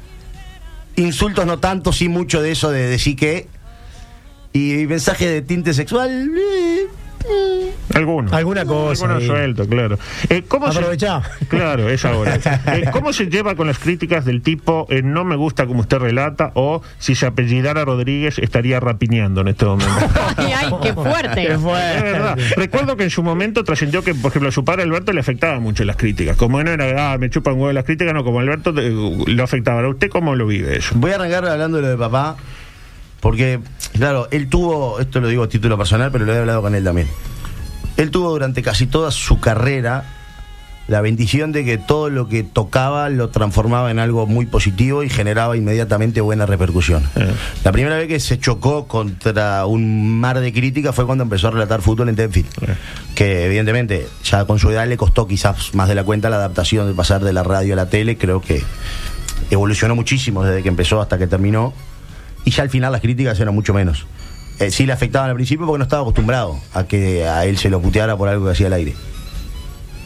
Insultos 0.97 1.45
no 1.45 1.59
tanto, 1.59 1.93
sí 1.93 2.09
mucho 2.09 2.41
de 2.41 2.51
eso 2.51 2.71
de 2.71 2.87
decir 2.87 3.15
que. 3.15 3.47
Y 4.53 4.85
mensaje 4.87 5.27
de 5.29 5.41
tinte 5.41 5.73
sexual. 5.73 6.09
eh, 6.35 6.81
eh. 6.81 6.87
Algunos. 7.93 8.31
Alguna 8.33 8.65
cosa, 8.65 9.05
Algunos 9.05 9.23
sí. 9.23 9.27
sueltos, 9.29 9.67
claro. 9.67 9.97
Eh, 10.29 10.43
¿cómo 10.47 10.71
se- 10.71 10.77
Aprovechá. 10.79 11.21
Claro, 11.49 11.89
es 11.89 12.03
ahora. 12.05 12.37
Eh, 12.73 12.85
¿Cómo 12.91 13.13
se 13.13 13.27
lleva 13.27 13.55
con 13.55 13.67
las 13.67 13.79
críticas 13.79 14.25
del 14.25 14.41
tipo 14.41 14.85
eh, 14.89 15.01
no 15.01 15.23
me 15.23 15.35
gusta 15.35 15.65
como 15.65 15.79
usted 15.81 15.97
relata 15.97 16.51
o 16.55 16.81
si 16.99 17.15
se 17.15 17.25
apellidara 17.25 17.85
Rodríguez 17.85 18.37
estaría 18.39 18.79
rapiñando 18.79 19.41
en 19.41 19.47
este 19.49 19.65
momento? 19.65 19.93
Ay, 20.37 20.51
ay, 20.55 20.71
qué 20.81 20.93
fuerte. 20.93 21.35
Qué 21.35 21.53
Es 21.53 21.63
verdad. 21.63 22.35
fuerte. 22.35 22.55
Recuerdo 22.55 22.97
que 22.97 23.03
en 23.03 23.09
su 23.09 23.23
momento 23.23 23.63
trascendió 23.63 24.03
que, 24.03 24.13
por 24.13 24.29
ejemplo, 24.31 24.49
a 24.49 24.51
su 24.51 24.63
padre 24.65 24.83
Alberto 24.83 25.13
le 25.13 25.19
afectaba 25.21 25.59
mucho 25.59 25.83
las 25.85 25.95
críticas. 25.95 26.37
Como 26.37 26.61
no 26.63 26.71
era, 26.71 27.13
ah, 27.13 27.17
me 27.17 27.29
chupan 27.29 27.53
huevo 27.55 27.71
las 27.71 27.85
críticas, 27.85 28.13
no, 28.13 28.23
como 28.23 28.39
Alberto 28.39 28.73
eh, 28.77 28.91
lo 29.27 29.43
afectaba. 29.43 29.81
¿A 29.81 29.87
usted 29.87 30.09
cómo 30.09 30.35
lo 30.35 30.45
vive 30.47 30.77
eso? 30.77 30.93
Voy 30.95 31.11
a 31.11 31.15
arrancar 31.15 31.45
hablando 31.47 31.77
de 31.77 31.83
lo 31.83 31.89
de 31.89 31.97
papá. 31.97 32.35
Porque, 33.19 33.59
claro, 33.97 34.27
él 34.31 34.47
tuvo, 34.47 34.99
esto 34.99 35.19
lo 35.19 35.27
digo 35.27 35.43
a 35.43 35.49
título 35.49 35.77
personal, 35.77 36.11
pero 36.11 36.25
lo 36.25 36.33
he 36.33 36.37
hablado 36.37 36.61
con 36.61 36.75
él 36.75 36.83
también. 36.83 37.07
Él 37.97 38.11
tuvo 38.11 38.29
durante 38.29 38.61
casi 38.61 38.87
toda 38.87 39.11
su 39.11 39.39
carrera 39.39 40.17
la 40.87 41.01
bendición 41.01 41.51
de 41.51 41.65
que 41.65 41.77
todo 41.77 42.09
lo 42.09 42.29
que 42.29 42.43
tocaba 42.43 43.09
lo 43.09 43.29
transformaba 43.29 43.91
en 43.91 43.99
algo 43.99 44.25
muy 44.25 44.45
positivo 44.45 45.03
y 45.03 45.09
generaba 45.09 45.57
inmediatamente 45.57 46.21
buena 46.21 46.45
repercusión. 46.45 47.03
Eh. 47.15 47.29
La 47.63 47.71
primera 47.71 47.97
vez 47.97 48.07
que 48.07 48.19
se 48.19 48.39
chocó 48.39 48.87
contra 48.87 49.65
un 49.65 50.17
mar 50.17 50.39
de 50.39 50.53
críticas 50.53 50.95
fue 50.95 51.05
cuando 51.05 51.23
empezó 51.23 51.49
a 51.49 51.51
relatar 51.51 51.81
fútbol 51.81 52.09
en 52.09 52.15
Tenfield. 52.15 52.47
Eh. 52.61 52.75
Que 53.15 53.45
evidentemente 53.45 54.07
ya 54.23 54.45
con 54.45 54.59
su 54.59 54.69
edad 54.69 54.87
le 54.87 54.95
costó 54.95 55.27
quizás 55.27 55.75
más 55.75 55.89
de 55.89 55.95
la 55.95 56.03
cuenta 56.03 56.29
la 56.29 56.37
adaptación 56.37 56.87
de 56.87 56.93
pasar 56.93 57.23
de 57.23 57.33
la 57.33 57.43
radio 57.43 57.73
a 57.73 57.75
la 57.75 57.89
tele. 57.89 58.17
Creo 58.17 58.41
que 58.41 58.63
evolucionó 59.49 59.95
muchísimo 59.95 60.43
desde 60.43 60.63
que 60.63 60.69
empezó 60.69 61.01
hasta 61.01 61.17
que 61.17 61.27
terminó. 61.27 61.73
Y 62.47 62.51
ya 62.51 62.63
al 62.63 62.69
final 62.69 62.93
las 62.93 63.01
críticas 63.01 63.37
eran 63.41 63.53
mucho 63.53 63.73
menos. 63.73 64.05
Eh, 64.59 64.71
sí 64.71 64.85
le 64.85 64.93
afectaban 64.93 65.29
al 65.29 65.35
principio 65.35 65.65
porque 65.65 65.79
no 65.79 65.83
estaba 65.83 66.03
acostumbrado 66.03 66.57
a 66.73 66.85
que 66.85 67.27
a 67.27 67.43
él 67.43 67.57
se 67.57 67.69
lo 67.69 67.81
puteara 67.81 68.15
por 68.15 68.29
algo 68.29 68.45
que 68.45 68.51
hacía 68.51 68.67
al 68.67 68.73
aire. 68.73 68.95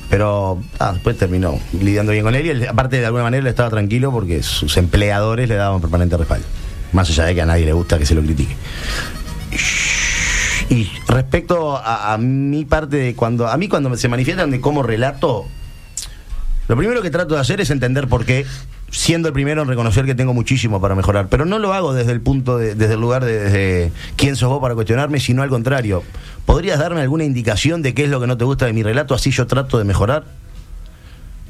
Pero 0.09 0.59
ah, 0.79 0.93
después 0.93 1.19
terminó 1.19 1.59
lidiando 1.79 2.13
bien 2.13 2.23
con 2.23 2.33
él 2.33 2.47
y 2.47 2.49
él, 2.49 2.67
aparte 2.67 2.99
de 2.99 3.05
alguna 3.05 3.25
manera 3.25 3.41
él 3.41 3.47
estaba 3.47 3.69
tranquilo 3.69 4.11
porque 4.11 4.41
sus 4.41 4.75
empleadores 4.77 5.49
le 5.49 5.53
daban 5.53 5.81
permanente 5.81 6.17
respaldo. 6.17 6.47
Más 6.93 7.11
allá 7.11 7.25
de 7.25 7.35
que 7.35 7.43
a 7.43 7.45
nadie 7.45 7.63
le 7.63 7.73
gusta 7.73 7.99
que 7.99 8.07
se 8.07 8.15
lo 8.15 8.23
critique. 8.23 8.55
Y 10.71 10.89
respecto 11.07 11.77
a, 11.77 12.11
a 12.11 12.17
mi 12.17 12.65
parte 12.65 12.97
de 12.97 13.15
cuando 13.15 13.49
a 13.49 13.55
mí 13.57 13.67
cuando 13.67 13.95
se 13.95 14.07
manifiestan 14.07 14.49
de 14.49 14.59
cómo 14.59 14.81
relato, 14.81 15.45
lo 16.67 16.75
primero 16.75 17.03
que 17.03 17.11
trato 17.11 17.35
de 17.35 17.41
hacer 17.41 17.61
es 17.61 17.69
entender 17.69 18.07
por 18.07 18.25
qué, 18.25 18.47
siendo 18.91 19.29
el 19.29 19.33
primero 19.33 19.61
en 19.63 19.67
reconocer 19.69 20.05
que 20.05 20.13
tengo 20.15 20.33
muchísimo 20.33 20.79
para 20.81 20.93
mejorar, 20.95 21.27
pero 21.29 21.45
no 21.45 21.57
lo 21.59 21.73
hago 21.73 21.93
desde 21.93 22.11
el 22.11 22.21
punto 22.21 22.57
de- 22.57 22.75
desde 22.75 22.93
el 22.95 22.99
lugar 22.99 23.23
de 23.25 23.39
desde 23.39 23.91
quién 24.17 24.35
sos 24.35 24.49
vos 24.49 24.61
para 24.61 24.75
cuestionarme, 24.75 25.19
sino 25.19 25.41
al 25.41 25.49
contrario. 25.49 26.03
¿Podrías 26.45 26.77
darme 26.77 27.01
alguna 27.01 27.23
indicación 27.23 27.81
de 27.81 27.93
qué 27.93 28.03
es 28.03 28.09
lo 28.09 28.19
que 28.19 28.27
no 28.27 28.37
te 28.37 28.43
gusta 28.45 28.65
de 28.65 28.73
mi 28.73 28.83
relato 28.83 29.15
así 29.15 29.31
yo 29.31 29.47
trato 29.47 29.77
de 29.77 29.85
mejorar? 29.85 30.25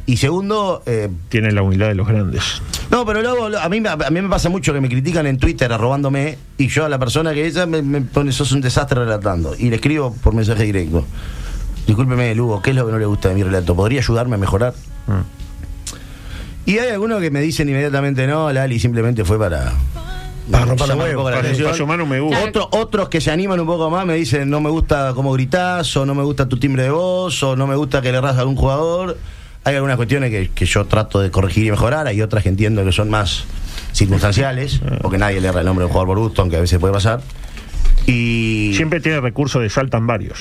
Y 0.05 0.17
segundo, 0.17 0.81
eh, 0.86 1.10
Tiene 1.30 1.51
la 1.51 1.62
humildad 1.62 1.88
de 1.88 1.95
los 1.95 2.08
grandes. 2.08 2.62
no, 2.89 3.06
pero 3.06 3.21
luego 3.21 3.58
a 3.58 3.69
mí, 3.69 3.80
me- 3.82 3.89
a 3.89 3.95
mí 3.97 4.21
me 4.21 4.30
pasa 4.30 4.49
mucho 4.49 4.73
que 4.73 4.82
me 4.82 4.89
critican 4.89 5.25
en 5.27 5.38
Twitter 5.38 5.71
arrobándome 5.71 6.38
y 6.58 6.67
yo 6.67 6.86
a 6.86 6.89
la 6.89 6.99
persona 6.99 7.34
que 7.34 7.45
ella 7.45 7.65
me, 7.65 7.82
me 7.82 8.01
pone 8.01 8.32
sos 8.32 8.51
un 8.51 8.62
desastre 8.62 8.99
relatando 8.99 9.56
y 9.58 9.69
le 9.69 9.75
escribo 9.77 10.13
por 10.21 10.34
mensaje 10.34 10.63
directo. 10.63 11.06
Discúlpeme, 11.88 12.36
Lugo, 12.36 12.62
¿qué 12.62 12.71
es 12.71 12.75
lo 12.75 12.86
que 12.86 12.91
no 12.91 12.99
le 12.99 13.06
gusta 13.06 13.30
de 13.30 13.36
mi 13.36 13.43
relato? 13.43 13.75
¿Podría 13.75 13.99
ayudarme 14.01 14.36
a 14.36 14.38
mejorar? 14.39 14.73
Y 16.65 16.78
hay 16.78 16.89
algunos 16.91 17.19
que 17.21 17.32
me 17.32 17.41
dicen 17.41 17.67
inmediatamente 17.69 18.28
no, 18.28 18.52
Lali 18.52 18.80
simplemente 18.80 19.26
fue 19.26 19.38
para... 19.39 19.71
Para 20.50 20.65
romper 20.65 20.88
los 20.89 20.97
huevos, 20.97 21.32
Para, 21.32 21.74
sumar 21.76 22.02
un 22.02 22.10
me 22.10 22.19
gusta. 22.19 22.43
Otro- 22.43 22.67
otros 22.71 23.10
que 23.10 23.21
se 23.21 23.32
animan 23.32 23.60
un 23.60 23.67
poco 23.67 23.89
más 23.89 24.06
me 24.06 24.15
dicen 24.15 24.50
no 24.50 24.60
me 24.60 24.69
gusta 24.69 25.13
cómo 25.15 25.32
gritás, 25.34 25.95
o 25.95 26.06
no 26.06 26.13
me 26.13 26.24
gusta 26.24 26.50
tu 26.50 26.58
timbre 26.58 26.84
de 26.84 26.89
voz, 26.89 27.41
o 27.43 27.56
no 27.56 27.67
me 27.67 27.76
gusta 27.76 28.02
que 28.02 28.12
le 28.12 28.17
erras 28.17 28.36
a 28.38 28.41
algún 28.41 28.56
jugador. 28.56 29.17
Hay 29.63 29.76
algunas 29.76 29.95
cuestiones 29.95 30.30
que, 30.32 30.50
que 30.50 30.65
yo 30.65 30.86
trato 30.86 31.19
de 31.21 31.30
corregir 31.32 31.67
y 31.67 31.71
mejorar, 31.71 32.08
hay 32.08 32.21
otras 32.21 32.43
que 32.43 32.50
entiendo 32.50 32.84
que 32.84 32.91
son 32.91 33.10
más 33.10 33.45
circunstanciales, 33.93 34.82
porque 35.02 35.17
nadie 35.17 35.39
le 35.39 35.47
erra 35.47 35.60
el 35.62 35.65
nombre 35.67 35.84
de 35.84 35.88
un 35.88 35.91
jugador 35.91 36.08
por 36.15 36.19
gusto, 36.19 36.41
aunque 36.41 36.58
a 36.58 36.62
veces 36.62 36.80
puede 36.80 36.93
pasar. 36.93 37.21
Y. 38.07 38.73
Siempre 38.75 38.99
tiene 38.99 39.19
recursos 39.21 39.61
de 39.61 39.69
saltan 39.69 40.07
varios. 40.07 40.39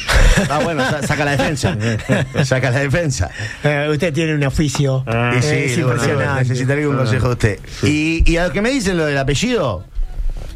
Ah, 0.49 0.61
bueno, 0.65 0.83
sa- 0.89 1.03
saca 1.07 1.25
la 1.25 1.33
defensa. 1.33 1.77
saca 2.45 2.71
la 2.71 2.79
defensa. 2.81 3.31
Eh, 3.63 3.89
usted 3.91 4.13
tiene 4.13 4.35
un 4.35 4.45
oficio. 4.45 5.05
Ah. 5.07 5.35
Sí, 5.41 5.49
es 5.55 5.79
impresionante. 5.79 6.41
necesitaría 6.49 6.89
un 6.89 6.97
consejo 6.97 7.27
de 7.29 7.33
usted. 7.33 7.59
Y, 7.83 8.23
y 8.31 8.37
a 8.39 8.47
lo 8.47 8.53
que 8.53 8.63
me 8.63 8.71
dicen 8.71 8.97
lo 8.97 9.05
del 9.07 9.19
apellido, 9.19 9.85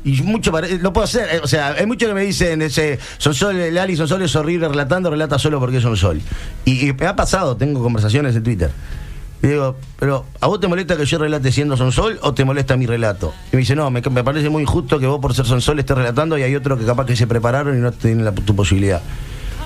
y 0.04 0.22
mucho 0.22 0.50
lo 0.80 0.92
puedo 0.92 1.04
hacer, 1.04 1.28
eh, 1.32 1.40
o 1.42 1.46
sea, 1.46 1.72
hay 1.78 1.86
muchos 1.86 2.08
que 2.08 2.14
me 2.14 2.22
dicen 2.22 2.60
ese 2.62 2.98
Sonsol, 3.18 3.56
el 3.56 3.78
Ali 3.78 3.96
Sonsol 3.96 4.22
es 4.22 4.34
horrible 4.36 4.68
relatando, 4.68 5.10
relata 5.10 5.38
solo 5.38 5.60
porque 5.60 5.78
es 5.78 5.84
un 5.84 5.96
sol. 5.96 6.20
Y, 6.64 6.88
y 6.88 6.92
me 6.92 7.06
ha 7.06 7.16
pasado, 7.16 7.56
tengo 7.56 7.82
conversaciones 7.82 8.34
en 8.36 8.42
Twitter. 8.42 8.70
Y 9.44 9.46
digo, 9.48 9.76
pero 9.98 10.24
¿a 10.40 10.46
vos 10.46 10.59
te 10.59 10.68
molesta 10.68 10.96
que 10.96 11.04
yo 11.04 11.18
relate 11.18 11.52
siendo 11.52 11.76
Sonsol 11.76 12.18
o 12.22 12.33
te 12.33 12.46
molesta 12.46 12.78
mi 12.78 12.87
relato? 12.87 13.35
Y 13.52 13.57
me 13.57 13.61
dice, 13.61 13.76
no, 13.76 13.90
me, 13.90 14.00
parece 14.00 14.48
muy 14.48 14.62
injusto 14.62 14.98
que 14.98 15.07
vos 15.07 15.20
por 15.20 15.35
ser 15.35 15.44
Sonsol 15.44 15.78
estés 15.80 15.98
relatando 15.98 16.38
y 16.38 16.42
hay 16.42 16.57
otros 16.57 16.78
que 16.78 16.87
capaz 16.87 17.04
que 17.04 17.14
se 17.14 17.26
prepararon 17.26 17.76
y 17.76 17.80
no 17.83 17.92
tienen 17.92 18.24
la, 18.24 18.33
tu 18.33 18.57
posibilidad. 18.57 19.02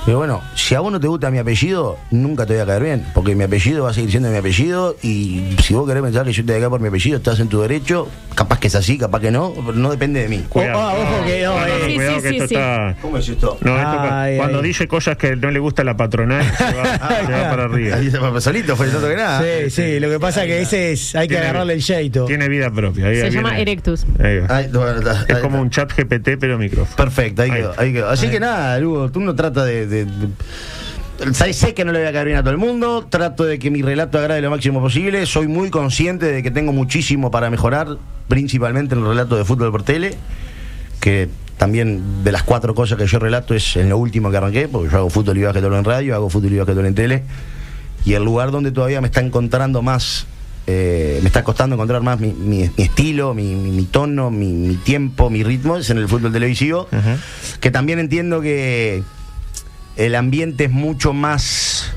Pero 0.08 0.16
bueno, 0.16 0.42
si 0.54 0.74
a 0.74 0.80
vos 0.80 0.90
no 0.90 0.98
te 0.98 1.06
gusta 1.06 1.30
mi 1.30 1.36
apellido, 1.36 1.98
nunca 2.10 2.46
te 2.46 2.54
voy 2.54 2.62
a 2.62 2.66
caer 2.66 2.82
bien, 2.82 3.04
porque 3.12 3.34
mi 3.34 3.44
apellido 3.44 3.84
va 3.84 3.90
a 3.90 3.92
seguir 3.92 4.10
siendo 4.10 4.30
mi 4.30 4.38
apellido 4.38 4.96
y 5.02 5.54
si 5.62 5.74
vos 5.74 5.86
querés 5.86 6.02
pensar 6.02 6.24
que 6.24 6.32
yo 6.32 6.46
te 6.46 6.52
voy 6.52 6.56
a 6.56 6.60
caer 6.60 6.70
por 6.70 6.80
mi 6.80 6.88
apellido, 6.88 7.18
estás 7.18 7.38
en 7.40 7.48
tu 7.50 7.60
derecho, 7.60 8.08
capaz 8.34 8.58
que 8.58 8.68
es 8.68 8.74
así, 8.74 8.96
capaz 8.96 9.20
que 9.20 9.30
no, 9.30 9.52
pero 9.54 9.74
no 9.74 9.90
depende 9.90 10.22
de 10.22 10.28
mí. 10.30 10.44
Cuidado. 10.48 10.78
ojo 11.02 11.26
que 11.26 11.42
no, 11.42 11.60
No, 11.60 11.60
no. 11.60 11.84
Sí, 11.84 11.94
cuidado 11.96 12.16
sí, 12.16 12.22
que 12.22 12.28
sí, 12.30 12.34
esto 12.36 12.48
sí. 12.48 12.54
está. 12.54 12.96
¿Cómo 13.02 13.18
es 13.18 13.28
esto? 13.28 13.58
No, 13.60 13.76
esto 13.78 13.90
cu- 13.98 14.06
Ay, 14.10 14.36
cuando 14.38 14.58
ay. 14.60 14.64
dice 14.64 14.88
cosas 14.88 15.16
que 15.18 15.36
no 15.36 15.50
le 15.50 15.58
gusta 15.58 15.84
la 15.84 15.94
patronal, 15.94 16.42
se 16.56 16.64
va, 16.64 16.84
se 17.26 17.32
va 17.32 17.50
para 17.50 17.64
arriba. 17.64 17.96
Ahí 17.98 18.10
se 18.10 18.18
fue 18.18 18.40
solito, 18.40 18.76
fue 18.76 18.88
tanto 18.88 19.08
que 19.10 19.16
nada. 19.16 19.42
Sí, 19.42 19.68
sí, 19.70 20.00
lo 20.00 20.08
que 20.08 20.18
pasa 20.18 20.44
es 20.44 20.46
que 20.48 20.60
ese 20.62 20.92
es, 20.92 21.14
hay 21.16 21.28
que 21.28 21.34
Tiene- 21.34 21.48
agarrarle 21.50 21.74
el 21.74 21.82
jeito. 21.82 22.24
Tiene 22.24 22.48
vida 22.48 22.70
propia. 22.70 23.08
ahí 23.08 23.16
Se 23.16 23.22
viene- 23.24 23.36
llama 23.36 23.58
Erectus. 23.58 24.06
ahí 24.24 24.38
va. 24.38 24.46
Ay, 24.56 24.70
bueno, 24.72 25.00
está- 25.00 25.24
Es 25.28 25.34
ahí 25.36 25.42
como 25.42 25.56
está. 25.56 25.60
un 25.60 25.68
chat 25.70 25.92
GPT, 25.94 26.38
pero 26.40 26.56
micrófono. 26.56 26.96
Perfecto, 26.96 27.42
ahí 27.42 27.50
Ahí. 27.50 27.60
quedó, 27.60 27.74
ahí 27.76 27.92
quedó. 27.92 28.08
Así 28.08 28.28
que 28.30 28.40
nada, 28.40 28.78
Lugo, 28.80 29.10
tú 29.10 29.20
no 29.20 29.34
trata 29.34 29.66
de. 29.66 29.97
De- 30.04 30.26
de- 31.26 31.52
Sé- 31.52 31.74
que 31.74 31.84
no 31.84 31.90
le 31.92 31.98
voy 31.98 32.08
a 32.08 32.12
caer 32.12 32.26
bien 32.26 32.38
a 32.38 32.42
todo 32.42 32.52
el 32.52 32.58
mundo, 32.58 33.04
trato 33.10 33.44
de 33.44 33.58
que 33.58 33.70
mi 33.72 33.82
relato 33.82 34.18
agrade 34.18 34.40
lo 34.40 34.50
máximo 34.50 34.80
posible, 34.80 35.26
soy 35.26 35.48
muy 35.48 35.68
consciente 35.68 36.26
de 36.26 36.42
que 36.44 36.50
tengo 36.52 36.72
muchísimo 36.72 37.30
para 37.32 37.50
mejorar, 37.50 37.88
principalmente 38.28 38.94
en 38.94 39.00
el 39.00 39.08
relato 39.08 39.36
de 39.36 39.44
fútbol 39.44 39.72
por 39.72 39.82
tele, 39.82 40.14
que 41.00 41.28
también 41.56 42.22
de 42.22 42.30
las 42.30 42.44
cuatro 42.44 42.72
cosas 42.72 42.98
que 42.98 43.06
yo 43.08 43.18
relato 43.18 43.52
es 43.54 43.76
en 43.76 43.88
lo 43.88 43.98
último 43.98 44.30
que 44.30 44.36
arranqué, 44.36 44.68
porque 44.68 44.90
yo 44.92 44.98
hago 44.98 45.10
fútbol 45.10 45.36
y 45.38 45.42
básquetbol 45.42 45.74
en 45.74 45.84
radio, 45.84 46.14
hago 46.14 46.30
fútbol 46.30 46.52
y 46.52 46.58
básquetbol 46.58 46.86
en 46.86 46.94
tele, 46.94 47.22
y 48.04 48.12
el 48.12 48.22
lugar 48.22 48.52
donde 48.52 48.70
todavía 48.70 49.00
me 49.00 49.08
está 49.08 49.20
encontrando 49.20 49.82
más, 49.82 50.26
eh, 50.68 51.18
me 51.22 51.26
está 51.26 51.42
costando 51.42 51.74
encontrar 51.74 52.00
más 52.02 52.20
mi, 52.20 52.28
mi- 52.32 52.70
mi 52.76 52.84
estilo, 52.84 53.34
mi, 53.34 53.88
tono, 53.90 54.30
mi, 54.30 54.52
mi 54.52 54.76
tiempo, 54.76 55.30
mi 55.30 55.42
ritmo, 55.42 55.78
es 55.78 55.90
en 55.90 55.98
el 55.98 56.06
fútbol 56.06 56.32
televisivo, 56.32 56.86
que 57.60 57.72
también 57.72 57.98
entiendo 57.98 58.40
que 58.40 59.02
el 59.98 60.14
ambiente 60.14 60.64
es 60.64 60.70
mucho 60.70 61.12
más 61.12 61.92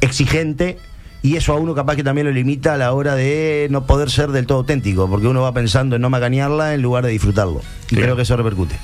exigente 0.00 0.78
y 1.20 1.36
eso 1.36 1.52
a 1.52 1.56
uno 1.56 1.74
capaz 1.74 1.96
que 1.96 2.02
también 2.02 2.26
lo 2.26 2.32
limita 2.32 2.74
a 2.74 2.76
la 2.78 2.92
hora 2.92 3.14
de 3.14 3.68
no 3.70 3.86
poder 3.86 4.10
ser 4.10 4.30
del 4.30 4.46
todo 4.46 4.58
auténtico, 4.58 5.08
porque 5.08 5.28
uno 5.28 5.42
va 5.42 5.52
pensando 5.52 5.94
en 5.94 6.02
no 6.02 6.10
macanearla 6.10 6.74
en 6.74 6.82
lugar 6.82 7.04
de 7.04 7.10
disfrutarlo. 7.10 7.60
Y 7.90 7.96
creo 7.96 8.16
que 8.16 8.22
eso 8.22 8.36
repercute. 8.36 8.74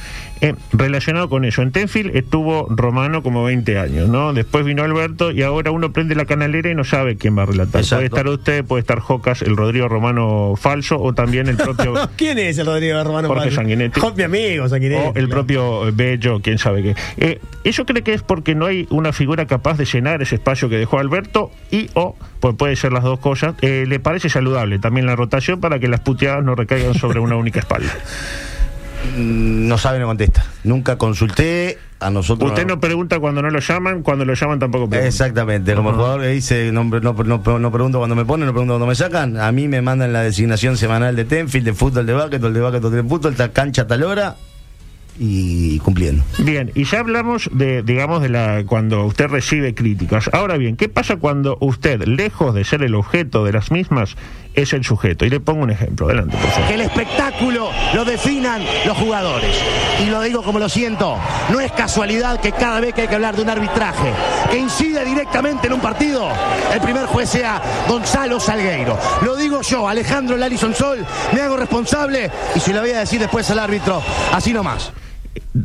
Eh, 0.40 0.54
relacionado 0.72 1.28
con 1.28 1.44
eso, 1.44 1.62
en 1.62 1.72
Tenfield 1.72 2.14
estuvo 2.16 2.66
Romano 2.70 3.22
como 3.22 3.44
20 3.44 3.78
años, 3.78 4.08
¿no? 4.08 4.32
Después 4.32 4.64
vino 4.64 4.82
Alberto 4.84 5.30
y 5.30 5.42
ahora 5.42 5.70
uno 5.70 5.92
prende 5.92 6.14
la 6.14 6.26
canalera 6.26 6.70
y 6.70 6.74
no 6.74 6.84
sabe 6.84 7.16
quién 7.16 7.36
va 7.36 7.42
a 7.42 7.46
relatar. 7.46 7.80
Exacto. 7.80 7.96
Puede 7.96 8.06
estar 8.06 8.28
usted, 8.28 8.64
puede 8.64 8.80
estar 8.80 9.00
Jocas, 9.00 9.42
el 9.42 9.56
Rodrigo 9.56 9.88
Romano 9.88 10.54
falso 10.56 11.00
o 11.00 11.12
también 11.12 11.48
el 11.48 11.56
propio... 11.56 11.94
¿Quién 12.16 12.38
es 12.38 12.58
el 12.58 12.66
Rodrigo 12.66 13.02
Romano? 13.02 13.28
Jorge 13.28 13.44
Padre? 13.44 13.54
Sanguinetti. 13.56 14.00
Mi 14.16 14.22
amigo 14.22 14.68
Sanguinetti. 14.68 15.02
O 15.02 15.08
el 15.08 15.12
claro. 15.12 15.28
propio 15.28 15.92
Bello, 15.92 16.40
quién 16.40 16.58
sabe 16.58 16.82
qué. 16.82 16.94
Eh, 17.16 17.40
¿Eso 17.64 17.84
cree 17.84 18.02
que 18.02 18.14
es 18.14 18.22
porque 18.22 18.54
no 18.54 18.66
hay 18.66 18.86
una 18.90 19.12
figura 19.12 19.46
capaz 19.46 19.76
de 19.78 19.84
llenar 19.84 20.22
ese 20.22 20.36
espacio 20.36 20.68
que 20.68 20.76
dejó 20.76 20.98
Alberto? 20.98 21.50
Y 21.70 21.90
o, 21.94 22.16
pues 22.40 22.54
puede 22.56 22.76
ser 22.76 22.92
las 22.92 23.02
dos 23.02 23.18
cosas, 23.18 23.54
eh, 23.62 23.84
¿le 23.86 24.00
parece 24.00 24.28
saludable 24.28 24.78
también 24.78 25.06
la 25.06 25.16
rotación 25.16 25.60
para 25.60 25.78
que 25.78 25.88
las 25.88 26.00
puteadas 26.00 26.44
no 26.44 26.54
recaigan 26.54 26.94
sobre 26.94 27.20
una 27.20 27.36
única 27.36 27.60
espalda? 27.60 27.92
Mm, 29.16 29.68
No 29.68 29.78
sabe, 29.78 29.98
no 29.98 30.06
contesta. 30.06 30.44
Nunca 30.64 30.96
consulté. 30.96 31.78
A 32.00 32.10
nosotros. 32.10 32.50
Usted 32.52 32.64
no 32.64 32.78
pregunta 32.78 33.18
cuando 33.18 33.42
no 33.42 33.50
lo 33.50 33.58
llaman, 33.58 34.02
cuando 34.04 34.24
lo 34.24 34.32
llaman 34.34 34.60
tampoco 34.60 34.88
pregunta. 34.88 35.08
Exactamente, 35.08 35.74
como 35.74 35.90
el 35.90 35.96
jugador 35.96 36.20
que 36.20 36.28
dice, 36.28 36.70
no, 36.70 36.84
no, 36.84 37.00
no- 37.00 37.58
no 37.58 37.72
pregunto 37.72 37.98
cuando 37.98 38.14
me 38.14 38.24
ponen, 38.24 38.46
no 38.46 38.52
pregunto 38.52 38.74
cuando 38.74 38.86
me 38.86 38.94
sacan, 38.94 39.36
a 39.36 39.50
mí 39.50 39.66
me 39.66 39.82
mandan 39.82 40.12
la 40.12 40.22
designación 40.22 40.76
semanal 40.76 41.16
de 41.16 41.24
Tenfield, 41.24 41.64
de 41.66 41.72
fútbol, 41.74 42.06
de 42.06 42.12
básquetbol, 42.12 42.54
de 42.54 42.60
básquetbol, 42.60 42.92
de 42.92 43.02
fútbol, 43.02 43.34
tal 43.34 43.50
cancha 43.50 43.88
tal 43.88 44.04
hora 44.04 44.36
y 45.18 45.78
cumpliendo. 45.80 46.22
Bien, 46.38 46.70
y 46.74 46.84
ya 46.84 47.00
hablamos 47.00 47.50
de, 47.52 47.82
digamos, 47.82 48.22
de 48.22 48.28
la 48.28 48.64
cuando 48.66 49.04
usted 49.04 49.26
recibe 49.26 49.74
críticas. 49.74 50.30
Ahora 50.32 50.56
bien, 50.56 50.76
¿qué 50.76 50.88
pasa 50.88 51.16
cuando 51.16 51.58
usted, 51.60 52.02
lejos 52.04 52.54
de 52.54 52.64
ser 52.64 52.82
el 52.82 52.94
objeto 52.94 53.44
de 53.44 53.52
las 53.52 53.70
mismas, 53.70 54.16
es 54.54 54.72
el 54.72 54.84
sujeto? 54.84 55.24
Y 55.24 55.30
le 55.30 55.40
pongo 55.40 55.62
un 55.62 55.70
ejemplo. 55.70 56.06
Adelante, 56.06 56.36
por 56.36 56.50
favor. 56.50 56.68
Que 56.68 56.74
el 56.74 56.80
espectáculo 56.82 57.70
lo 57.94 58.04
definan 58.04 58.62
los 58.86 58.96
jugadores. 58.96 59.50
Y 60.00 60.10
lo 60.10 60.20
digo 60.22 60.42
como 60.42 60.58
lo 60.58 60.68
siento. 60.68 61.16
No 61.50 61.60
es 61.60 61.72
casualidad 61.72 62.40
que 62.40 62.52
cada 62.52 62.80
vez 62.80 62.94
que 62.94 63.02
hay 63.02 63.08
que 63.08 63.14
hablar 63.14 63.34
de 63.34 63.42
un 63.42 63.50
arbitraje 63.50 64.12
que 64.50 64.58
incide 64.58 65.04
directamente 65.04 65.66
en 65.66 65.72
un 65.72 65.80
partido, 65.80 66.28
el 66.72 66.80
primer 66.80 67.06
juez 67.06 67.28
sea 67.28 67.60
Gonzalo 67.88 68.38
Salgueiro. 68.38 68.98
Lo 69.22 69.36
digo 69.36 69.62
yo, 69.62 69.88
Alejandro 69.88 70.36
Lalison 70.36 70.74
Sol, 70.74 71.04
me 71.32 71.40
hago 71.40 71.56
responsable 71.56 72.30
y 72.54 72.60
se 72.60 72.72
lo 72.72 72.80
voy 72.80 72.90
a 72.90 73.00
decir 73.00 73.20
después 73.20 73.50
al 73.50 73.58
árbitro, 73.58 74.00
así 74.32 74.52
nomás. 74.52 74.92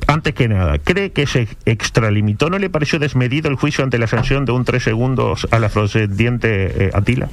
Antes 0.07 0.33
que 0.33 0.47
nada, 0.47 0.77
¿cree 0.79 1.11
que 1.11 1.27
se 1.27 1.47
extralimitó? 1.65 2.49
¿No 2.49 2.59
le 2.59 2.69
pareció 2.69 2.99
desmedido 2.99 3.49
el 3.49 3.55
juicio 3.55 3.83
ante 3.83 3.97
la 3.97 4.07
sanción 4.07 4.45
de 4.45 4.51
un 4.51 4.65
tres 4.65 4.83
segundos 4.83 5.47
al 5.51 5.63
afrodescendiente 5.63 6.85
eh, 6.85 6.91
Atila? 6.93 7.29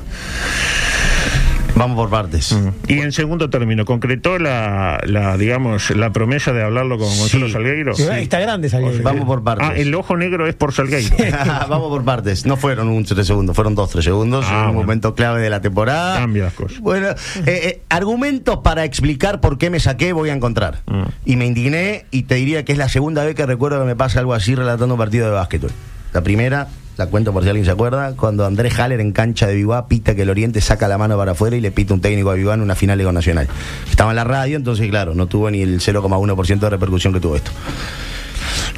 Vamos 1.76 1.96
por 1.96 2.10
partes. 2.10 2.56
Y 2.88 2.98
en 3.00 3.12
segundo 3.12 3.48
término, 3.50 3.84
¿concretó 3.84 4.38
la, 4.38 5.00
la, 5.06 5.36
digamos, 5.36 5.90
la 5.90 6.12
promesa 6.12 6.52
de 6.52 6.62
hablarlo 6.62 6.98
con 6.98 7.08
Gonzalo 7.16 7.46
Sí. 7.46 7.52
Salgueiro? 7.52 7.94
Sí, 7.94 8.04
Está 8.10 8.38
grande 8.40 8.68
Salgueiro. 8.68 9.02
Vamos 9.02 9.24
por 9.24 9.42
partes. 9.42 9.68
Ah, 9.70 9.74
el 9.76 9.94
ojo 9.94 10.16
negro 10.16 10.46
es 10.46 10.54
por 10.54 10.72
Salgueiro. 10.72 11.16
Vamos 11.68 11.88
por 11.88 12.04
partes. 12.04 12.44
No 12.46 12.56
fueron 12.56 12.88
un 12.88 13.04
3 13.04 13.26
segundos, 13.26 13.54
fueron 13.56 13.74
2 13.74 13.90
3 13.90 14.04
segundos. 14.04 14.44
Ah, 14.48 14.60
un 14.60 14.74
bueno. 14.74 14.80
momento 14.82 15.14
clave 15.14 15.40
de 15.40 15.50
la 15.50 15.60
temporada. 15.60 16.18
Cambia 16.18 16.44
las 16.44 16.54
cosas. 16.54 16.80
Bueno, 16.80 17.08
eh, 17.08 17.14
eh, 17.46 17.82
argumentos 17.88 18.58
para 18.58 18.84
explicar 18.84 19.40
por 19.40 19.56
qué 19.58 19.70
me 19.70 19.80
saqué 19.80 20.12
voy 20.12 20.30
a 20.30 20.34
encontrar. 20.34 20.80
Mm. 20.86 21.02
Y 21.24 21.36
me 21.36 21.46
indigné 21.46 22.04
y 22.10 22.24
te 22.24 22.34
diría 22.36 22.64
que 22.64 22.72
es 22.72 22.78
la 22.78 22.88
segunda 22.88 23.24
vez 23.24 23.34
que 23.34 23.46
recuerdo 23.46 23.78
que 23.80 23.86
me 23.86 23.96
pasa 23.96 24.20
algo 24.20 24.34
así 24.34 24.54
relatando 24.54 24.94
un 24.94 24.98
partido 24.98 25.26
de 25.26 25.32
básquetbol. 25.32 25.70
La 26.12 26.22
primera, 26.22 26.68
la 26.96 27.06
cuento 27.06 27.32
por 27.32 27.42
si 27.42 27.48
alguien 27.48 27.64
se 27.64 27.70
acuerda, 27.70 28.14
cuando 28.16 28.44
Andrés 28.44 28.78
Haller 28.78 29.00
en 29.00 29.12
cancha 29.12 29.46
de 29.46 29.54
Viguá 29.54 29.88
pita 29.88 30.14
que 30.14 30.22
el 30.22 30.30
Oriente 30.30 30.60
saca 30.60 30.88
la 30.88 30.98
mano 30.98 31.16
para 31.16 31.32
afuera 31.32 31.56
y 31.56 31.60
le 31.60 31.70
pita 31.70 31.94
un 31.94 32.00
técnico 32.00 32.30
a 32.30 32.34
Viguá 32.34 32.54
en 32.54 32.60
una 32.60 32.74
final 32.74 32.98
de 32.98 33.10
Nacional. 33.10 33.48
Estaba 33.88 34.10
en 34.10 34.16
la 34.16 34.24
radio, 34.24 34.56
entonces 34.56 34.88
claro, 34.88 35.14
no 35.14 35.26
tuvo 35.26 35.50
ni 35.50 35.62
el 35.62 35.80
0,1% 35.80 36.58
de 36.58 36.70
repercusión 36.70 37.12
que 37.12 37.20
tuvo 37.20 37.36
esto. 37.36 37.50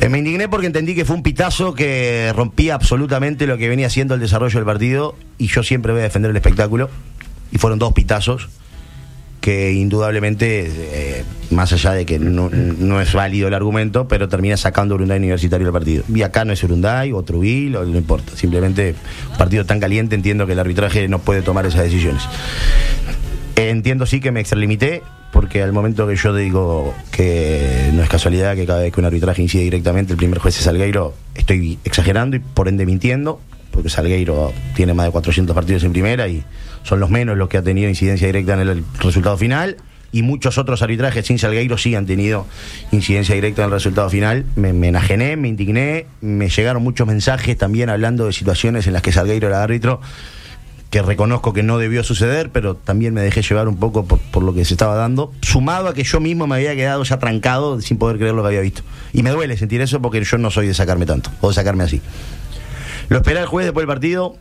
Eh, 0.01 0.09
me 0.09 0.19
indigné 0.19 0.49
porque 0.49 0.67
entendí 0.67 0.95
que 0.95 1.05
fue 1.05 1.17
un 1.17 1.23
pitazo 1.23 1.75
que 1.75 2.33
rompía 2.35 2.75
absolutamente 2.75 3.47
lo 3.47 3.59
que 3.59 3.69
venía 3.69 3.91
siendo 3.91 4.15
el 4.15 4.21
desarrollo 4.21 4.59
del 4.59 4.67
partido 4.67 5.15
y 5.39 5.49
yo 5.49 5.63
siempre 5.63 5.93
voy 5.93 6.01
a 6.01 6.05
defender 6.05 6.31
el 6.31 6.37
espectáculo. 6.37 6.91
Y 7.53 7.59
fueron 7.59 7.79
dos 7.79 7.93
pitazos 7.93 8.49
que 9.43 9.73
indudablemente, 9.73 10.71
eh, 10.71 11.25
más 11.51 11.73
allá 11.73 11.91
de 11.91 12.07
que 12.07 12.21
no, 12.21 12.49
no 12.49 13.01
es 13.01 13.13
válido 13.13 13.49
el 13.49 13.55
argumento, 13.55 14.07
pero 14.07 14.29
termina 14.29 14.57
sacando 14.57 14.95
Urunday 14.95 15.19
Universitario 15.19 15.67
del 15.67 15.73
partido. 15.73 16.05
Y 16.15 16.23
acá 16.23 16.45
no 16.45 16.53
es 16.53 16.63
Urunday 16.63 17.13
o 17.13 17.25
Trubil, 17.25 17.75
o 17.77 17.85
no 17.85 17.99
importa. 17.99 18.37
Simplemente 18.37 18.95
partido 19.37 19.67
tan 19.67 19.81
caliente 19.81 20.15
entiendo 20.15 20.47
que 20.47 20.53
el 20.53 20.61
arbitraje 20.61 21.09
no 21.09 21.19
puede 21.19 21.43
tomar 21.43 21.67
esas 21.67 21.83
decisiones. 21.83 22.23
Entiendo 23.57 24.07
sí 24.07 24.21
que 24.21 24.31
me 24.31 24.39
extralimité, 24.39 25.03
porque 25.33 25.61
al 25.61 25.73
momento 25.73 26.07
que 26.07 26.15
yo 26.15 26.33
digo 26.33 26.95
que 27.11 27.91
no 27.95 28.03
es 28.05 28.09
casualidad 28.09 28.55
que 28.55 28.65
cada 28.65 28.83
vez 28.83 28.93
que 28.93 29.01
un 29.01 29.07
arbitraje 29.07 29.43
incide 29.43 29.65
directamente 29.65 30.13
el 30.13 30.19
primer 30.19 30.39
juez 30.39 30.57
es 30.57 30.65
Salgueiro, 30.65 31.15
estoy 31.35 31.81
exagerando 31.85 32.37
y 32.37 32.39
por 32.39 32.69
ende 32.69 32.87
mintiendo, 32.87 33.41
porque 33.73 33.89
Salgueiro 33.89 34.53
tiene 34.77 34.95
más 34.95 35.07
de 35.07 35.13
400 35.13 35.55
partidos 35.55 35.83
en 35.83 35.93
primera 35.93 36.29
y 36.29 36.45
son 36.85 37.01
los 37.01 37.11
menos 37.11 37.37
los 37.37 37.49
que 37.49 37.59
ha 37.59 37.63
tenido 37.63 37.89
incidencia 37.89 38.27
directa 38.27 38.55
en 38.55 38.69
el 38.69 38.85
resultado 39.01 39.37
final. 39.37 39.77
Y 40.15 40.23
muchos 40.23 40.59
otros 40.59 40.83
arbitrajes 40.83 41.27
sin 41.27 41.39
Salgueiro 41.39 41.79
sí 41.79 41.95
han 41.95 42.05
tenido 42.05 42.47
incidencia 42.91 43.35
directa 43.35 43.63
en 43.63 43.67
el 43.67 43.73
resultado 43.73 44.11
final. 44.11 44.45
Me, 44.57 44.69
enajené, 44.69 45.39
me 45.39 45.49
indigné, 45.49 46.07
me 46.21 46.51
llegaron 46.51 46.83
muchos 46.83 47.07
mensajes 47.07 47.57
también 47.57 47.89
hablando 47.89 48.27
de 48.27 48.35
situaciones 48.35 48.87
en 48.87 48.93
las 48.93 49.01
que 49.01 49.11
Salgueiro 49.11 49.49
era 49.49 49.63
árbitro 49.63 50.01
que 50.91 51.01
reconozco 51.01 51.55
que 51.55 51.63
no 51.63 51.79
debió 51.79 52.05
suceder, 52.05 52.51
pero 52.51 52.77
también 52.77 53.15
me 53.15 53.23
dejé 53.23 53.41
llevar 53.41 53.67
un 53.67 53.79
poco 53.79 54.05
por 54.05 54.43
lo 54.43 54.53
que 54.53 54.67
se 54.67 54.75
estaba 54.75 54.95
dando, 54.95 55.33
sumado 55.41 55.89
a 55.89 55.95
que 55.95 56.05
yo 56.05 56.21
mismo 56.21 56.47
me 56.47 56.57
había 56.57 56.77
quedado 56.77 57.03
ya 57.03 57.19
trancado 57.19 57.81
sin 57.81 57.97
poder 57.97 58.19
creer 58.19 58.35
lo 58.35 58.43
que 58.43 58.49
había 58.49 58.61
visto. 58.61 58.83
Y 59.15 59.23
me 59.23 59.31
duele 59.31 59.57
sentir 59.57 59.81
eso 59.81 60.03
porque 60.03 60.23
yo 60.23 60.37
no 60.37 60.51
soy 60.51 60.67
de 60.67 60.75
sacarme 60.75 61.07
tanto, 61.07 61.31
o 61.41 61.49
de 61.49 61.55
sacarme 61.55 61.85
así. 61.85 62.03
Lo 63.13 63.19
esperé 63.19 63.39
al 63.41 63.47
juez 63.47 63.67
después 63.67 63.83
del 63.83 63.89
partido, 63.95 64.37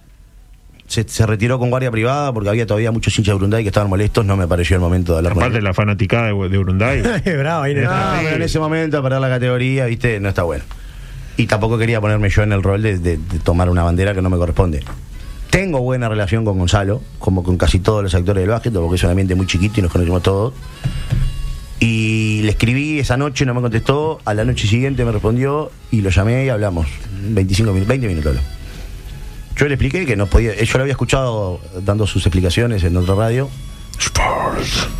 se, 0.87 1.07
se 1.07 1.25
retiró 1.25 1.57
con 1.59 1.69
guardia 1.69 1.89
privada 1.91 2.33
porque 2.33 2.49
había 2.49 2.65
todavía 2.65 2.91
muchos 2.91 3.17
hinchas 3.17 3.33
de 3.33 3.35
Urunday 3.37 3.63
que 3.63 3.69
estaban 3.69 3.89
molestos, 3.89 4.25
no 4.25 4.35
me 4.37 4.47
pareció 4.47 4.75
el 4.75 4.81
momento 4.81 5.13
de 5.13 5.19
hablar 5.19 5.33
con 5.33 5.43
Aparte 5.43 5.59
él. 5.59 5.63
la 5.63 5.73
fanaticada 5.73 6.27
de, 6.27 6.49
de 6.49 6.57
Urunday. 6.57 7.01
Bravo, 7.37 7.63
ahí 7.63 7.73
no 7.75 7.89
pero 8.23 8.35
en 8.35 8.41
ese 8.41 8.59
momento 8.59 9.01
para 9.01 9.19
la 9.19 9.29
categoría, 9.29 9.85
viste, 9.85 10.19
no 10.19 10.29
está 10.29 10.43
bueno. 10.43 10.63
Y 11.37 11.47
tampoco 11.47 11.77
quería 11.77 12.01
ponerme 12.01 12.29
yo 12.29 12.43
en 12.43 12.51
el 12.51 12.61
rol 12.61 12.81
de, 12.81 12.97
de- 12.99 13.17
de 13.17 13.39
tomar 13.39 13.69
una 13.69 13.83
bandera 13.83 14.13
que 14.13 14.21
no 14.21 14.29
me 14.29 14.37
corresponde. 14.37 14.83
Tengo 15.49 15.79
buena 15.81 16.07
relación 16.09 16.45
con 16.45 16.57
Gonzalo, 16.57 17.01
como 17.19 17.41
con 17.43 17.57
casi 17.57 17.79
todos 17.79 18.03
los 18.03 18.13
actores 18.15 18.41
del 18.41 18.49
básquet, 18.51 18.71
porque 18.73 18.95
es 18.95 19.03
un 19.03 19.09
ambiente 19.09 19.35
muy 19.35 19.47
chiquito 19.47 19.79
y 19.79 19.83
nos 19.83 19.91
conocemos 19.91 20.21
todos. 20.23 20.53
Y 21.79 22.41
le 22.43 22.51
escribí 22.51 22.99
esa 22.99 23.17
noche, 23.17 23.45
no 23.45 23.53
me 23.53 23.61
contestó. 23.61 24.19
A 24.25 24.33
la 24.33 24.45
noche 24.45 24.67
siguiente 24.67 25.03
me 25.03 25.11
respondió 25.11 25.71
y 25.89 26.01
lo 26.01 26.09
llamé 26.09 26.45
y 26.45 26.49
hablamos. 26.49 26.87
25 27.23 27.71
minutos, 27.71 27.87
20 27.89 28.07
minutos. 28.07 28.27
habló. 28.37 28.41
Yo 29.61 29.67
le 29.67 29.75
expliqué 29.75 30.07
que 30.07 30.15
no 30.15 30.25
podía. 30.25 30.55
Yo 30.55 30.77
lo 30.79 30.81
había 30.81 30.93
escuchado 30.93 31.59
dando 31.85 32.07
sus 32.07 32.25
explicaciones 32.25 32.83
en 32.83 32.97
otra 32.97 33.13
radio. 33.13 33.47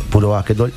Puro 0.08 0.28
básquetbol. 0.28 0.72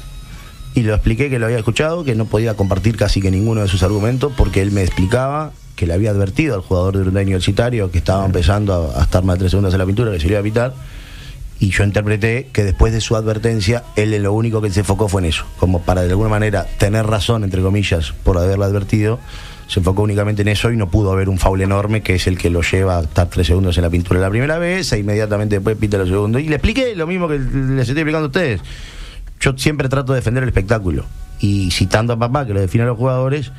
Y 0.74 0.82
le 0.82 0.92
expliqué 0.92 1.30
que 1.30 1.38
lo 1.38 1.46
había 1.46 1.60
escuchado, 1.60 2.04
que 2.04 2.16
no 2.16 2.26
podía 2.26 2.56
compartir 2.56 2.98
casi 2.98 3.22
que 3.22 3.30
ninguno 3.30 3.62
de 3.62 3.68
sus 3.68 3.84
argumentos, 3.84 4.34
porque 4.36 4.64
él 4.64 4.72
me 4.72 4.82
explicaba 4.82 5.52
que 5.76 5.86
le 5.86 5.94
había 5.94 6.10
advertido 6.10 6.56
al 6.56 6.62
jugador 6.62 6.96
de 6.96 7.02
Urunday 7.02 7.26
Universitario 7.26 7.92
que 7.92 8.00
estaba 8.00 8.26
empezando 8.26 8.74
a, 8.74 9.02
a 9.02 9.04
estar 9.04 9.24
más 9.24 9.36
de 9.36 9.42
tres 9.42 9.52
segundos 9.52 9.72
en 9.72 9.80
la 9.80 9.86
pintura, 9.86 10.12
que 10.12 10.20
se 10.20 10.30
iba 10.30 10.40
a 10.40 10.44
pitar. 10.44 10.74
Y 11.60 11.70
yo 11.70 11.84
interpreté 11.84 12.50
que 12.52 12.64
después 12.64 12.92
de 12.92 13.02
su 13.02 13.16
advertencia, 13.16 13.84
él 13.96 14.20
lo 14.24 14.34
único 14.34 14.62
que 14.64 14.72
se 14.72 14.80
enfocó 14.80 15.10
fue 15.10 15.22
en 15.22 15.28
eso, 15.28 15.46
como 15.60 15.84
para 15.84 16.02
de 16.02 16.10
alguna 16.10 16.30
manera 16.30 16.66
tener 16.80 17.06
razón, 17.06 17.44
entre 17.44 17.62
comillas, 17.62 18.14
por 18.24 18.40
haberlo 18.40 18.66
advertido. 18.66 19.20
Se 19.68 19.80
enfocó 19.80 20.04
únicamente 20.04 20.44
en 20.44 20.48
eso 20.50 20.72
y 20.72 20.78
no 20.78 20.90
pudo 20.90 21.12
haber 21.12 21.28
un 21.28 21.40
foul 21.40 21.62
enorme 21.62 22.02
que 22.02 22.16
es 22.16 22.28
el 22.28 22.38
que 22.38 22.50
lo 22.50 22.62
lleva 22.62 23.00
a 23.00 23.02
estar 23.02 23.28
tres 23.30 23.48
segundos 23.48 23.78
en 23.78 23.84
la 23.84 23.90
pintura 23.90 24.20
la 24.20 24.30
primera 24.30 24.60
vez 24.60 24.92
e 24.94 25.00
inmediatamente 25.00 25.56
después 25.56 25.76
pita 25.78 25.98
los 25.98 26.10
segundos. 26.10 26.42
Y 26.42 26.50
le 26.50 26.56
expliqué 26.56 26.96
lo 26.96 27.08
mismo 27.08 27.28
que 27.28 27.40
les 27.40 27.88
estoy 27.88 28.02
explicando 28.02 28.26
a 28.26 28.28
ustedes. 28.28 28.62
Yo 29.40 29.58
siempre 29.58 29.90
trato 29.90 30.14
de 30.14 30.20
defender 30.20 30.44
el 30.44 30.50
espectáculo. 30.50 31.06
Y 31.40 31.72
citando 31.72 32.14
a 32.14 32.18
papá, 32.18 32.46
que 32.46 32.54
lo 32.54 32.62
define 32.62 32.84
a 32.84 32.88
los 32.88 32.98
jugadores, 32.98 33.52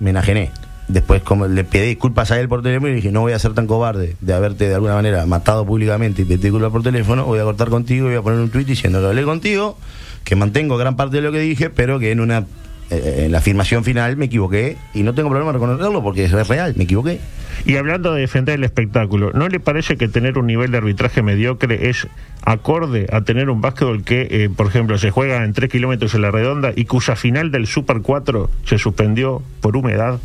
me 0.00 0.10
enajené. 0.10 0.52
Después 0.86 1.22
como 1.22 1.46
le 1.46 1.64
pedí 1.64 1.86
disculpas 1.88 2.30
a 2.30 2.38
él 2.38 2.48
por 2.48 2.62
teléfono 2.62 2.92
y 2.92 2.96
dije, 2.96 3.10
no 3.10 3.22
voy 3.22 3.32
a 3.32 3.38
ser 3.38 3.54
tan 3.54 3.66
cobarde 3.66 4.16
de 4.20 4.34
haberte 4.34 4.68
de 4.68 4.74
alguna 4.74 4.94
manera 4.94 5.24
matado 5.24 5.64
públicamente 5.64 6.22
y 6.22 6.24
pedir 6.26 6.40
disculpas 6.40 6.70
por 6.70 6.82
teléfono, 6.82 7.24
voy 7.24 7.38
a 7.38 7.44
cortar 7.44 7.70
contigo 7.70 8.06
y 8.06 8.10
voy 8.10 8.18
a 8.18 8.22
poner 8.22 8.38
un 8.38 8.50
tuit 8.50 8.66
diciendo 8.66 9.00
que 9.00 9.06
hablé 9.06 9.22
contigo, 9.22 9.78
que 10.24 10.36
mantengo 10.36 10.76
gran 10.76 10.94
parte 10.94 11.16
de 11.16 11.22
lo 11.22 11.32
que 11.32 11.38
dije, 11.38 11.70
pero 11.70 11.98
que 11.98 12.10
en 12.10 12.20
una 12.20 12.44
en 12.90 13.32
la 13.32 13.38
afirmación 13.38 13.82
final 13.84 14.16
me 14.16 14.26
equivoqué 14.26 14.76
y 14.92 15.02
no 15.02 15.14
tengo 15.14 15.28
problema 15.30 15.50
en 15.50 15.54
reconocerlo 15.54 16.02
porque 16.02 16.24
es 16.24 16.48
real, 16.48 16.74
me 16.76 16.84
equivoqué. 16.84 17.18
Y 17.64 17.76
hablando 17.76 18.12
de 18.12 18.20
defender 18.20 18.56
el 18.56 18.64
espectáculo, 18.64 19.30
¿no 19.32 19.48
le 19.48 19.60
parece 19.60 19.96
que 19.96 20.08
tener 20.08 20.38
un 20.38 20.46
nivel 20.46 20.70
de 20.70 20.78
arbitraje 20.78 21.22
mediocre 21.22 21.88
es 21.88 22.06
acorde 22.42 23.06
a 23.12 23.22
tener 23.22 23.48
un 23.48 23.60
básquetbol 23.60 24.02
que, 24.04 24.26
eh, 24.30 24.50
por 24.54 24.66
ejemplo, 24.66 24.98
se 24.98 25.10
juega 25.10 25.44
en 25.44 25.52
3 25.52 25.70
kilómetros 25.70 26.14
en 26.14 26.22
la 26.22 26.30
redonda 26.30 26.72
y 26.74 26.84
cuya 26.84 27.16
final 27.16 27.50
del 27.50 27.66
Super 27.66 28.00
4 28.02 28.50
se 28.64 28.76
suspendió 28.78 29.42
por 29.60 29.76
humedad? 29.76 30.20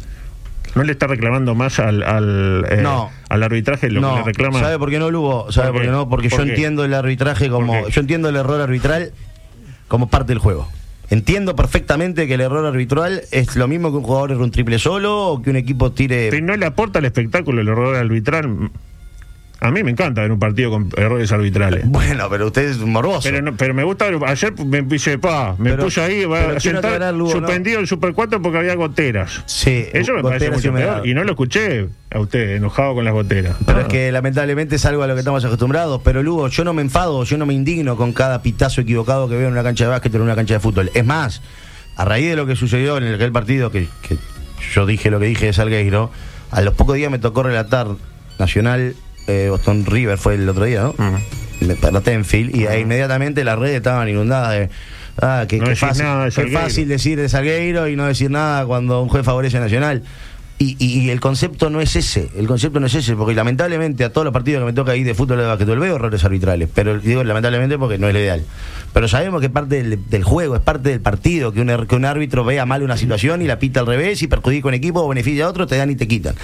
¿No 0.76 0.84
le 0.84 0.92
está 0.92 1.08
reclamando 1.08 1.56
más 1.56 1.80
al, 1.80 2.04
al, 2.04 2.66
eh, 2.70 2.80
No. 2.82 3.10
al 3.30 3.42
arbitraje 3.44 3.90
lo 3.90 4.02
no, 4.02 4.12
que 4.14 4.20
le 4.20 4.26
reclama? 4.26 4.60
¿Sabe 4.60 4.78
por 4.78 4.90
qué 4.90 5.00
no, 5.00 5.10
Lugo? 5.10 5.52
¿Sabe 5.52 5.68
¿Por 5.70 5.76
por 5.78 5.86
qué? 5.86 5.92
no? 5.92 6.10
Porque 6.10 6.30
¿Por 6.30 6.40
yo 6.40 6.46
qué? 6.46 6.50
entiendo 6.52 6.84
el 6.86 6.94
arbitraje 6.94 7.50
como. 7.50 7.88
Yo 7.88 8.02
entiendo 8.02 8.30
el 8.30 8.36
error 8.36 8.60
arbitral 8.62 9.12
como 9.88 10.10
parte 10.10 10.28
del 10.34 10.40
juego. 10.40 10.68
Entiendo 11.10 11.56
perfectamente 11.56 12.28
que 12.28 12.36
el 12.36 12.42
error 12.42 12.66
arbitral 12.66 13.24
es 13.32 13.56
lo 13.56 13.68
mismo 13.68 13.90
que 13.92 13.98
un 13.98 14.04
jugador 14.04 14.32
erre 14.32 14.44
un 14.44 14.52
triple 14.52 14.78
solo 14.78 15.28
o 15.28 15.42
que 15.42 15.50
un 15.50 15.56
equipo 15.56 15.92
tire. 15.92 16.30
Si 16.32 16.42
no 16.42 16.56
le 16.56 16.66
aporta 16.68 17.00
al 17.00 17.06
espectáculo 17.06 17.62
el 17.62 17.68
error 17.68 17.96
arbitral. 17.96 18.70
A 19.62 19.72
mí 19.72 19.84
me 19.84 19.92
encanta 19.92 20.22
ver 20.22 20.32
un 20.32 20.40
partido 20.40 20.72
con 20.72 20.90
errores 20.96 21.32
arbitrales. 21.34 21.86
Bueno, 21.86 22.28
pero 22.30 22.48
usted 22.48 22.70
es 22.70 22.78
morboso. 22.78 23.22
Pero, 23.30 23.42
no- 23.42 23.58
pero 23.58 23.74
me 23.74 23.84
gusta, 23.84 24.06
ayer 24.26 24.54
me 24.66 24.84
puse, 24.84 25.18
pa, 25.18 25.56
me 25.58 25.72
Pero- 25.72 25.84
puse 25.84 26.02
ahí, 26.02 26.24
a 26.24 26.58
sentar, 26.62 27.14
suspendido 27.30 27.80
el 27.82 27.88
Super 27.88 28.14
4 28.14 28.42
porque 28.42 28.58
había 28.60 28.76
goteras. 28.76 29.44
Sí, 29.48 29.86
Eso 29.92 30.14
me 30.14 30.24
parece 30.24 30.50
mucho 30.52 30.72
peor. 30.74 31.06
Y 31.06 31.14
no 31.14 31.24
lo 31.26 31.32
escuché 31.32 31.88
a 32.12 32.20
usted 32.20 32.56
enojado 32.56 32.96
con 32.96 33.04
las 33.04 33.14
goteras. 33.14 33.58
Pero 33.66 33.82
es 33.82 33.88
que 33.88 34.12
lamentablemente 34.14 34.78
es 34.78 34.86
algo 34.86 35.04
a 35.04 35.08
lo 35.08 35.14
que 35.14 35.20
estamos 35.20 35.44
acostumbrados. 35.44 36.02
Pero 36.06 36.24
Lugo, 36.24 36.48
yo 36.48 36.64
no 36.64 36.74
me 36.74 36.82
enfado, 36.82 37.24
yo 37.26 37.38
no 37.38 37.46
me 37.46 37.54
indigno 37.54 37.98
con 37.98 38.14
cada 38.14 38.42
pitazo 38.42 38.80
equivocado 38.82 39.28
que 39.28 39.36
veo 39.36 39.48
en 39.48 39.54
una 39.54 39.64
cancha 39.64 39.84
de 39.84 39.90
básquet 39.90 40.14
o 40.14 40.18
en 40.18 40.24
una 40.24 40.36
cancha 40.36 40.54
de 40.54 40.60
fútbol. 40.62 40.90
Es 40.94 41.06
más, 41.06 41.42
a 41.98 42.06
raíz 42.06 42.30
de 42.30 42.38
lo 42.38 42.46
que 42.46 42.56
sucedió 42.56 42.98
en 42.98 43.14
aquel 43.14 43.34
partido 43.34 43.72
que, 43.72 43.90
que 44.08 44.18
yo 44.74 44.86
dije 44.86 45.12
lo 45.12 45.20
que 45.20 45.26
dije 45.26 45.48
de 45.48 45.54
Salgueiro, 45.54 46.12
a 46.52 46.62
los 46.62 46.74
pocos 46.76 46.96
días 46.96 47.12
me 47.12 47.20
tocó 47.20 47.44
relatar 47.44 47.88
Nacional 48.40 48.96
eh, 49.30 49.50
Boston 49.50 49.86
River, 49.86 50.18
fue 50.18 50.36
el 50.36 50.48
otro 50.50 50.66
día, 50.66 50.82
¿no? 50.82 50.96
Me- 51.62 51.76
Para 51.76 52.02
Tenfield, 52.02 52.56
y 52.56 52.68
ahí 52.68 52.82
inmediatamente 52.82 53.44
las 53.44 53.58
redes 53.60 53.76
estaban 53.78 54.08
inundadas 54.10 54.52
de. 54.54 54.70
Ah, 55.22 55.46
que, 55.48 55.58
No 55.58 55.66
decís 55.66 55.80
fácil, 55.82 56.04
nada 56.06 56.26
de 56.26 56.32
qué 56.32 56.48
fácil 56.48 56.88
decir 56.88 57.20
de 57.20 57.28
Salgueiro 57.28 57.90
y 57.90 57.96
no 57.98 58.06
decir 58.06 58.32
nada 58.32 58.66
cuando 58.66 59.02
un 59.02 59.10
juez 59.10 59.26
favorece 59.26 59.58
a 59.58 59.60
Nacional. 59.60 60.02
Y, 60.62 61.10
el 61.10 61.22
concepto 61.22 61.70
no 61.70 61.80
es 61.80 61.96
ese, 61.96 62.30
el 62.36 62.46
concepto 62.46 62.82
no 62.82 62.88
es 62.88 62.94
ese, 62.94 63.16
porque 63.16 63.34
lamentablemente 63.34 64.04
a 64.04 64.12
todos 64.12 64.26
los 64.26 64.34
partidos 64.34 64.60
que 64.60 64.66
me 64.66 64.74
toca 64.74 64.94
ir 64.98 65.06
de 65.06 65.14
fútbol 65.14 65.38
de 65.38 65.46
básquetbol 65.46 65.80
veo 65.80 65.96
errores 65.96 66.22
arbitrales, 66.26 66.68
pero 66.76 67.00
digo 67.00 67.24
lamentablemente 67.24 67.78
porque 67.78 67.98
no 67.98 68.08
es 68.10 68.14
lo 68.14 68.20
ideal. 68.20 68.44
Pero 68.92 69.08
sabemos 69.08 69.40
que 69.40 69.46
es 69.46 69.52
parte 69.54 69.82
del, 69.82 70.10
del 70.10 70.24
juego, 70.26 70.56
es 70.58 70.62
parte 70.62 70.90
del 70.90 71.00
partido, 71.00 71.54
que 71.54 71.62
un, 71.62 71.88
que 71.88 71.96
un 71.96 72.04
árbitro 72.04 72.44
vea 72.44 72.66
mal 72.66 72.84
una 72.84 72.98
situación 72.98 73.42
y 73.42 73.46
la 73.48 73.58
pita 73.58 73.80
al 73.80 73.88
revés 73.88 74.22
y 74.22 74.28
perjudica 74.28 74.68
a 74.68 74.70
un 74.70 74.74
equipo 74.74 75.02
o 75.02 75.08
beneficia 75.08 75.46
a 75.46 75.50
otro, 75.50 75.66
te 75.66 75.78
dan 75.78 75.92
y 75.92 75.96
te 75.96 76.10
quitan. 76.10 76.36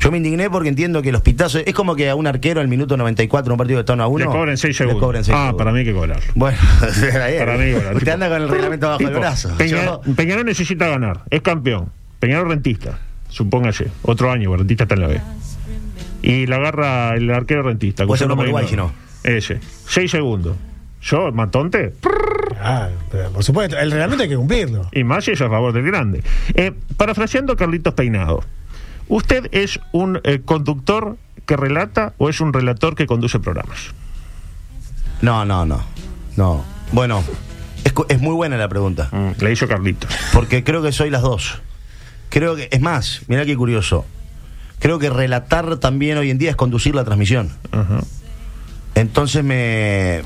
Yo 0.00 0.10
me 0.10 0.18
indigné 0.18 0.50
porque 0.50 0.68
entiendo 0.68 1.00
que 1.00 1.10
los 1.10 1.22
pitazos, 1.22 1.62
es 1.64 1.72
como 1.74 1.96
que 1.96 2.10
a 2.10 2.14
un 2.14 2.26
arquero 2.26 2.60
al 2.60 2.68
minuto 2.68 2.98
94, 2.98 3.54
un 3.54 3.56
partido 3.58 3.80
está 3.80 3.94
1 3.94 4.02
a 4.02 4.06
1, 4.06 4.18
Le 4.26 4.30
cobren 4.30 4.58
6 4.58 4.68
le 4.74 4.76
segundos. 4.76 5.02
cobren 5.02 5.24
seis 5.24 5.34
ah, 5.34 5.44
segundos. 5.46 5.58
para 5.58 5.72
mí 5.72 5.78
hay 5.78 5.84
que 5.86 5.94
cobrar. 5.94 6.20
Bueno. 6.34 6.58
Para 7.38 7.56
mí, 7.56 7.72
bueno, 7.72 7.88
usted 7.88 7.98
tipo- 8.00 8.12
anda 8.12 8.28
con 8.28 8.42
el 8.42 8.48
reglamento 8.50 8.86
bajo 8.88 9.00
el 9.00 9.06
Tipo, 9.06 9.20
brazo. 9.20 9.48
Peña- 9.56 9.84
Yo- 9.84 10.00
Peñarol 10.14 10.44
necesita 10.44 10.88
ganar, 10.88 11.22
es 11.30 11.40
campeón. 11.40 11.86
Peñarol 12.20 12.48
rentista, 12.50 12.98
supóngase, 13.32 13.90
otro 14.02 14.30
año, 14.30 14.54
rentista 14.56 14.84
está 14.84 14.94
en 14.94 15.00
la 15.00 15.06
B. 15.08 15.20
Y 16.22 16.46
la 16.46 16.56
agarra 16.56 17.14
el 17.16 17.30
arquero 17.30 17.62
rentista. 17.62 18.02
Ser 18.02 18.06
Gustavo 18.06 18.34
uno 18.34 18.42
por 18.42 18.52
Marinho. 18.52 18.92
Ese. 19.24 19.60
Seis 19.86 20.10
segundos. 20.10 20.56
Yo, 21.02 21.32
matonte, 21.32 21.94
Ah, 22.60 22.90
pero 23.10 23.30
por 23.30 23.42
supuesto, 23.42 23.76
el 23.76 23.90
reglamento 23.90 24.22
hay 24.22 24.28
que 24.28 24.36
cumplirlo. 24.36 24.88
y 24.92 25.02
más 25.02 25.24
si 25.24 25.32
es 25.32 25.40
a 25.40 25.48
favor 25.48 25.72
del 25.72 25.84
grande. 25.84 26.22
Eh, 26.54 26.72
parafraseando 26.96 27.54
a 27.54 27.56
Carlitos 27.56 27.94
Peinado, 27.94 28.44
¿usted 29.08 29.48
es 29.50 29.80
un 29.90 30.20
eh, 30.22 30.42
conductor 30.44 31.16
que 31.44 31.56
relata 31.56 32.14
o 32.18 32.28
es 32.28 32.40
un 32.40 32.52
relator 32.52 32.94
que 32.94 33.06
conduce 33.06 33.40
programas? 33.40 33.92
No, 35.22 35.44
no, 35.44 35.66
no. 35.66 35.82
No. 36.36 36.64
Bueno, 36.92 37.24
es, 38.08 38.20
muy 38.20 38.34
buena 38.34 38.56
la 38.56 38.68
pregunta. 38.68 39.08
Mm, 39.10 39.42
le 39.42 39.52
hizo 39.52 39.66
Carlitos. 39.66 40.10
Porque 40.32 40.62
creo 40.62 40.82
que 40.82 40.92
soy 40.92 41.10
las 41.10 41.22
dos. 41.22 41.60
Creo 42.32 42.56
que, 42.56 42.68
es 42.70 42.80
más, 42.80 43.20
mirá 43.28 43.44
qué 43.44 43.54
curioso. 43.54 44.06
Creo 44.78 44.98
que 44.98 45.10
relatar 45.10 45.76
también 45.76 46.16
hoy 46.16 46.30
en 46.30 46.38
día 46.38 46.48
es 46.48 46.56
conducir 46.56 46.94
la 46.94 47.04
transmisión. 47.04 47.50
Entonces 48.94 49.44
me. 49.44 50.20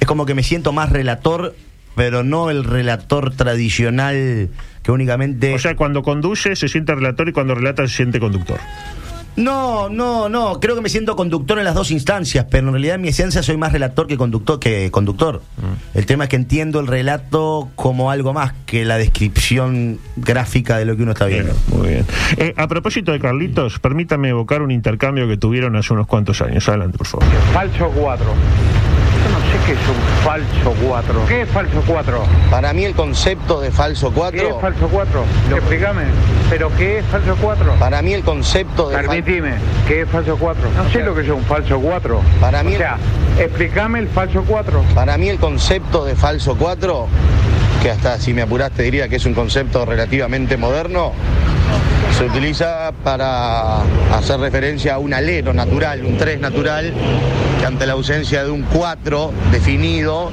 Es 0.00 0.06
como 0.06 0.24
que 0.24 0.34
me 0.34 0.42
siento 0.42 0.72
más 0.72 0.90
relator, 0.90 1.54
pero 1.94 2.24
no 2.24 2.48
el 2.48 2.64
relator 2.64 3.36
tradicional 3.36 4.48
que 4.82 4.90
únicamente. 4.90 5.54
O 5.54 5.58
sea, 5.58 5.76
cuando 5.76 6.02
conduce 6.02 6.56
se 6.56 6.66
siente 6.66 6.94
relator 6.94 7.28
y 7.28 7.32
cuando 7.32 7.54
relata 7.54 7.86
se 7.86 7.94
siente 7.94 8.20
conductor. 8.20 8.58
No, 9.36 9.88
no, 9.88 10.28
no. 10.28 10.60
Creo 10.60 10.74
que 10.74 10.80
me 10.80 10.88
siento 10.88 11.16
conductor 11.16 11.58
en 11.58 11.64
las 11.64 11.74
dos 11.74 11.90
instancias, 11.90 12.46
pero 12.50 12.68
en 12.68 12.72
realidad 12.72 12.96
en 12.96 13.02
mi 13.02 13.08
esencia 13.08 13.42
soy 13.42 13.56
más 13.56 13.72
relator 13.72 14.06
que 14.06 14.16
conductor. 14.16 14.58
Que 14.58 14.90
conductor. 14.90 15.42
El 15.94 16.06
tema 16.06 16.24
es 16.24 16.30
que 16.30 16.36
entiendo 16.36 16.80
el 16.80 16.86
relato 16.86 17.68
como 17.76 18.10
algo 18.10 18.32
más 18.32 18.52
que 18.66 18.84
la 18.84 18.98
descripción 18.98 19.98
gráfica 20.16 20.78
de 20.78 20.84
lo 20.84 20.96
que 20.96 21.02
uno 21.02 21.12
está 21.12 21.26
viendo. 21.26 21.54
Muy 21.68 21.88
bien. 21.88 22.06
Eh, 22.36 22.54
a 22.56 22.68
propósito 22.68 23.12
de 23.12 23.20
Carlitos, 23.20 23.78
permítame 23.78 24.30
evocar 24.30 24.62
un 24.62 24.70
intercambio 24.70 25.28
que 25.28 25.36
tuvieron 25.36 25.76
hace 25.76 25.92
unos 25.92 26.06
cuantos 26.06 26.40
años. 26.42 26.68
Adelante, 26.68 26.98
por 26.98 27.06
favor. 27.06 27.26
Falso 27.52 27.90
4. 27.94 28.26
Qué 29.70 29.76
es 29.76 29.88
un 29.88 30.24
falso 30.24 30.74
4. 30.84 31.26
¿Qué 31.28 31.42
es 31.42 31.48
falso 31.48 31.80
4? 31.86 32.22
Para 32.50 32.72
mí 32.72 32.84
el 32.84 32.92
concepto 32.92 33.60
de 33.60 33.70
falso 33.70 34.10
4. 34.12 34.40
¿Qué 34.40 34.48
es 34.48 34.60
falso 34.60 34.88
4? 34.88 35.24
Explícame. 35.54 36.02
¿Pero 36.50 36.72
qué 36.76 36.98
es 36.98 37.04
falso 37.06 37.36
4? 37.40 37.74
Para 37.78 38.02
mí 38.02 38.12
el 38.12 38.24
concepto 38.24 38.88
de. 38.88 38.96
Permitime, 38.96 39.52
¿qué 39.86 40.00
es 40.00 40.08
falso 40.08 40.36
4? 40.36 40.70
No 40.76 40.90
sé 40.90 41.04
lo 41.04 41.14
que 41.14 41.20
es 41.20 41.28
un 41.28 41.44
falso 41.44 41.78
4. 41.78 42.20
Para 42.40 42.64
mí 42.64 42.74
O 42.74 42.78
sea, 42.78 42.96
explícame 43.38 44.00
el 44.00 44.08
falso 44.08 44.42
4. 44.44 44.82
Para 44.92 45.16
mí 45.16 45.28
el 45.28 45.38
concepto 45.38 46.04
de 46.04 46.16
falso 46.16 46.56
4, 46.58 47.06
que 47.82 47.90
hasta 47.90 48.18
si 48.18 48.34
me 48.34 48.42
apuraste 48.42 48.82
diría 48.82 49.08
que 49.08 49.16
es 49.16 49.24
un 49.24 49.34
concepto 49.34 49.86
relativamente 49.86 50.56
moderno, 50.56 51.12
se 52.16 52.24
utiliza 52.24 52.92
para 53.02 53.80
hacer 54.14 54.40
referencia 54.40 54.94
a 54.94 54.98
un 54.98 55.14
alero 55.14 55.54
natural, 55.54 56.04
un 56.04 56.18
3 56.18 56.40
natural, 56.40 56.92
que 57.58 57.66
ante 57.66 57.86
la 57.86 57.94
ausencia 57.94 58.44
de 58.44 58.50
un 58.50 58.62
4 58.62 59.32
definido, 59.50 60.30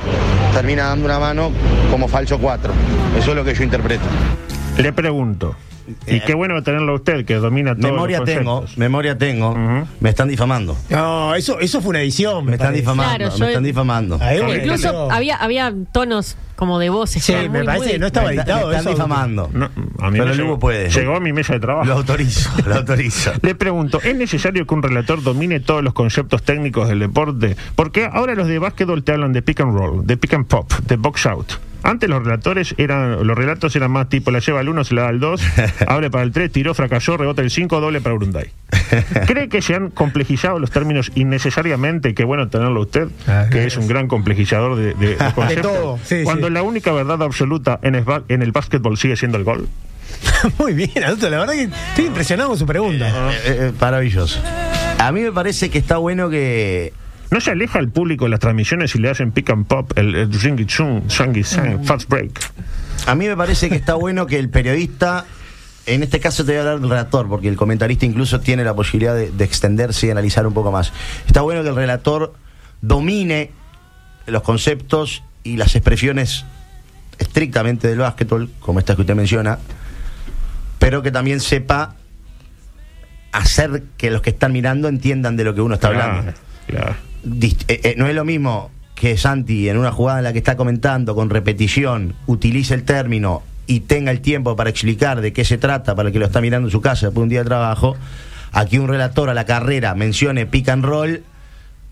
termina 0.54 0.86
dando 0.86 1.06
una 1.06 1.20
mano 1.20 1.52
como 1.90 2.08
falso 2.08 2.40
4. 2.40 2.74
Eso 3.18 3.30
es 3.30 3.36
lo 3.36 3.44
que 3.46 3.54
yo 3.54 3.64
interpreto. 3.64 4.06
Le 4.78 4.92
pregunto, 4.92 5.56
y 6.06 6.20
qué 6.22 6.34
bueno 6.34 6.62
tenerlo 6.64 6.94
a 6.94 6.96
usted, 6.96 7.26
que 7.26 7.36
domina 7.36 7.76
todo. 7.76 7.88
Eh, 7.88 7.92
Memoria 7.92 8.24
tengo, 8.24 8.66
memoria 8.76 9.18
tengo, 9.18 9.56
me 10.00 10.10
están 10.10 10.28
difamando. 10.28 10.78
No, 10.90 11.36
eso, 11.36 11.60
eso 11.60 11.82
fue 11.82 11.92
una 11.92 12.02
edición. 12.02 12.46
Me 12.46 12.54
están 12.54 12.74
difamando, 12.74 13.18
Claro, 13.18 13.38
me 13.40 13.48
están 13.48 13.64
difamando. 13.64 14.18
Ahí, 14.22 14.40
bueno, 14.40 14.56
Incluso 14.64 15.12
había, 15.12 15.36
había 15.38 15.74
tonos 15.92 16.38
como 16.56 16.80
de 16.80 16.90
voces. 16.90 17.24
Sí, 17.24 17.34
muy, 17.36 17.50
me 17.50 17.64
parece 17.64 17.84
muy- 17.86 17.92
que 17.94 18.00
no 18.00 18.08
estaba 18.08 18.34
editado 18.34 18.68
me 18.70 18.76
están 18.76 18.80
eso. 18.82 18.90
difamando. 18.90 19.50
No, 19.54 19.66
a 20.00 20.10
mí 20.10 20.18
Pero 20.20 20.32
el 20.32 20.38
Lugo 20.38 20.58
puede. 20.60 20.90
llegó 20.90 21.16
a 21.16 21.20
mi 21.20 21.32
mesa 21.34 21.54
de 21.54 21.60
trabajo. 21.60 21.86
Lo 21.86 21.94
autorizo, 21.94 22.50
lo 22.66 22.76
autorizo. 22.76 23.32
Le 23.44 23.54
pregunto, 23.56 24.02
¿es 24.04 24.16
necesario 24.16 24.66
que 24.66 24.74
un 24.74 24.82
relator 24.82 25.22
domine 25.22 25.60
todos 25.60 25.84
los 25.84 25.94
conceptos 25.94 26.42
técnicos 26.44 26.88
del 26.90 27.00
deporte? 27.00 27.56
Porque 27.76 28.10
ahora 28.12 28.34
los 28.34 28.48
de 28.48 28.58
básquetbol 28.60 29.04
te 29.04 29.12
hablan 29.12 29.34
de 29.34 29.42
pick 29.44 29.60
and 29.62 29.78
roll, 29.78 30.06
de 30.08 30.18
pick 30.18 30.34
and 30.34 30.48
pop, 30.48 30.72
de 30.88 30.96
box 30.96 31.26
out. 31.28 31.52
Antes 31.84 32.10
los 32.10 32.24
relatores 32.24 32.76
eran, 32.78 33.26
los 33.26 33.38
relatos 33.38 33.76
eran 33.76 33.92
más 33.92 34.10
tipo 34.10 34.32
la 34.32 34.40
lleva 34.40 34.60
al 34.60 34.68
1, 34.70 34.84
se 34.84 34.94
la 34.96 35.04
da 35.04 35.08
al 35.10 35.20
2, 35.20 35.42
abre 35.88 36.10
para 36.10 36.24
el 36.24 36.32
3, 36.32 36.52
tiró, 36.52 36.74
fracasó, 36.74 37.16
rebota 37.18 37.42
el 37.42 37.50
5, 37.52 37.80
doble 37.80 38.02
para 38.02 38.16
Urunday. 38.16 38.50
¿Cree 39.28 39.48
que 39.48 39.62
se 39.62 39.76
han 39.76 39.90
complejizado 39.92 40.60
los 40.60 40.72
términos 40.72 41.12
innecesariamente? 41.16 42.14
Qué 42.14 42.24
bueno 42.26 42.50
tenerlo 42.50 42.82
usted, 42.82 43.08
que 43.52 43.66
es 43.66 43.78
un 43.78 43.88
gran 43.88 44.08
complejizador 44.08 44.76
de, 44.76 44.94
de- 44.96 45.16
de 45.16 45.32
conceptos. 45.34 45.72
todo, 45.74 46.00
sí, 46.04 46.24
Cuando 46.24 46.48
sí. 46.48 46.54
la 46.54 46.62
única 46.64 46.92
verdad 46.92 47.22
absoluta 47.24 47.80
en 47.84 47.96
el, 47.96 48.04
en 48.28 48.42
el 48.42 48.52
básquetbol 48.52 48.98
sigue 48.98 49.16
siendo 49.16 49.38
el 49.38 49.44
gol. 49.44 49.68
Muy 50.60 50.74
bien, 50.74 51.04
adulto, 51.04 51.30
la 51.30 51.40
verdad 51.40 51.54
que 51.54 51.64
estoy 51.90 52.06
impresionado 52.06 52.50
con 52.50 52.58
su 52.58 52.66
pregunta. 52.66 53.08
Eh, 53.32 53.42
eh, 53.46 53.72
maravilloso. 53.80 54.42
A 55.00 55.12
mí 55.12 55.22
me 55.22 55.32
parece 55.32 55.70
que 55.70 55.78
está 55.78 55.98
bueno 55.98 56.30
que 56.30 56.92
¿No 57.30 57.42
se 57.42 57.52
aleja 57.52 57.80
el 57.80 57.90
público 57.90 58.26
de 58.26 58.32
las 58.32 58.40
transmisiones 58.40 58.92
si 58.92 59.00
le 59.00 59.10
hacen 59.10 59.32
pick 59.32 59.50
and 59.50 59.68
pop, 59.68 59.92
el, 59.98 60.16
el 60.16 60.30
shangy 60.30 60.68
sang, 61.44 61.84
fast 61.84 62.10
break? 62.10 62.40
A 63.06 63.16
mí 63.16 63.28
me 63.28 63.36
parece 63.36 63.70
que 63.70 63.76
está 63.76 63.96
bueno 63.96 64.26
que 64.28 64.40
el 64.40 64.50
periodista, 64.50 65.26
en 65.86 66.04
este 66.04 66.20
caso 66.20 66.46
te 66.46 66.52
voy 66.52 66.58
a 66.58 66.62
hablar 66.62 66.80
del 66.80 66.90
relator, 66.90 67.28
porque 67.28 67.50
el 67.50 67.58
comentarista 67.58 68.06
incluso 68.06 68.40
tiene 68.40 68.64
la 68.64 68.74
posibilidad 68.74 69.14
de, 69.14 69.32
de 69.32 69.44
extenderse 69.44 70.08
y 70.08 70.10
analizar 70.10 70.48
un 70.48 70.54
poco 70.54 70.72
más. 70.72 70.94
Está 71.26 71.42
bueno 71.42 71.64
que 71.64 71.70
el 71.70 71.76
relator 71.76 72.34
domine 72.82 73.52
los 74.26 74.42
conceptos 74.42 75.24
y 75.44 75.58
las 75.58 75.76
expresiones 75.76 76.46
estrictamente 77.20 77.88
del 77.88 78.00
básquetbol, 78.00 78.50
como 78.60 78.80
estas 78.80 78.96
que 78.96 79.02
usted 79.02 79.16
menciona, 79.16 79.60
pero 80.80 81.02
que 81.02 81.12
también 81.12 81.40
sepa 81.40 81.96
hacer 83.32 83.84
que 83.98 84.12
los 84.12 84.22
que 84.22 84.30
están 84.30 84.52
mirando 84.52 84.88
entiendan 84.88 85.36
de 85.36 85.44
lo 85.44 85.54
que 85.54 85.62
uno 85.62 85.76
está 85.76 85.88
hablando. 85.88 86.34
Claro. 86.68 86.96
Eh, 87.24 87.56
eh, 87.68 87.96
no 87.98 88.08
es 88.08 88.16
lo 88.16 88.26
mismo 88.26 88.72
que 88.96 89.18
Santi 89.18 89.70
en 89.70 89.78
una 89.78 89.92
jugada 89.92 90.20
en 90.20 90.24
la 90.24 90.34
que 90.34 90.40
está 90.40 90.58
comentando 90.58 91.16
con 91.16 91.30
repetición 91.30 92.16
utilice 92.26 92.74
el 92.74 92.84
término 92.84 93.44
y 93.68 93.82
tenga 93.82 94.12
el 94.12 94.22
tiempo 94.22 94.56
para 94.56 94.70
explicar 94.70 95.22
de 95.22 95.34
qué 95.34 95.46
se 95.46 95.58
trata 95.58 95.96
para 95.96 96.10
el 96.10 96.14
que 96.14 96.20
lo 96.20 96.26
está 96.26 96.42
mirando 96.42 96.68
en 96.68 96.72
su 96.72 96.82
casa 96.82 97.08
después 97.08 97.22
de 97.22 97.24
un 97.24 97.30
día 97.30 97.40
de 97.40 97.46
trabajo, 97.46 97.96
aquí 98.54 98.80
un 98.80 98.88
relator 98.88 99.30
a 99.30 99.34
la 99.34 99.46
carrera 99.46 99.94
mencione 99.94 100.46
pick 100.46 100.70
and 100.70 100.86
roll 100.86 101.22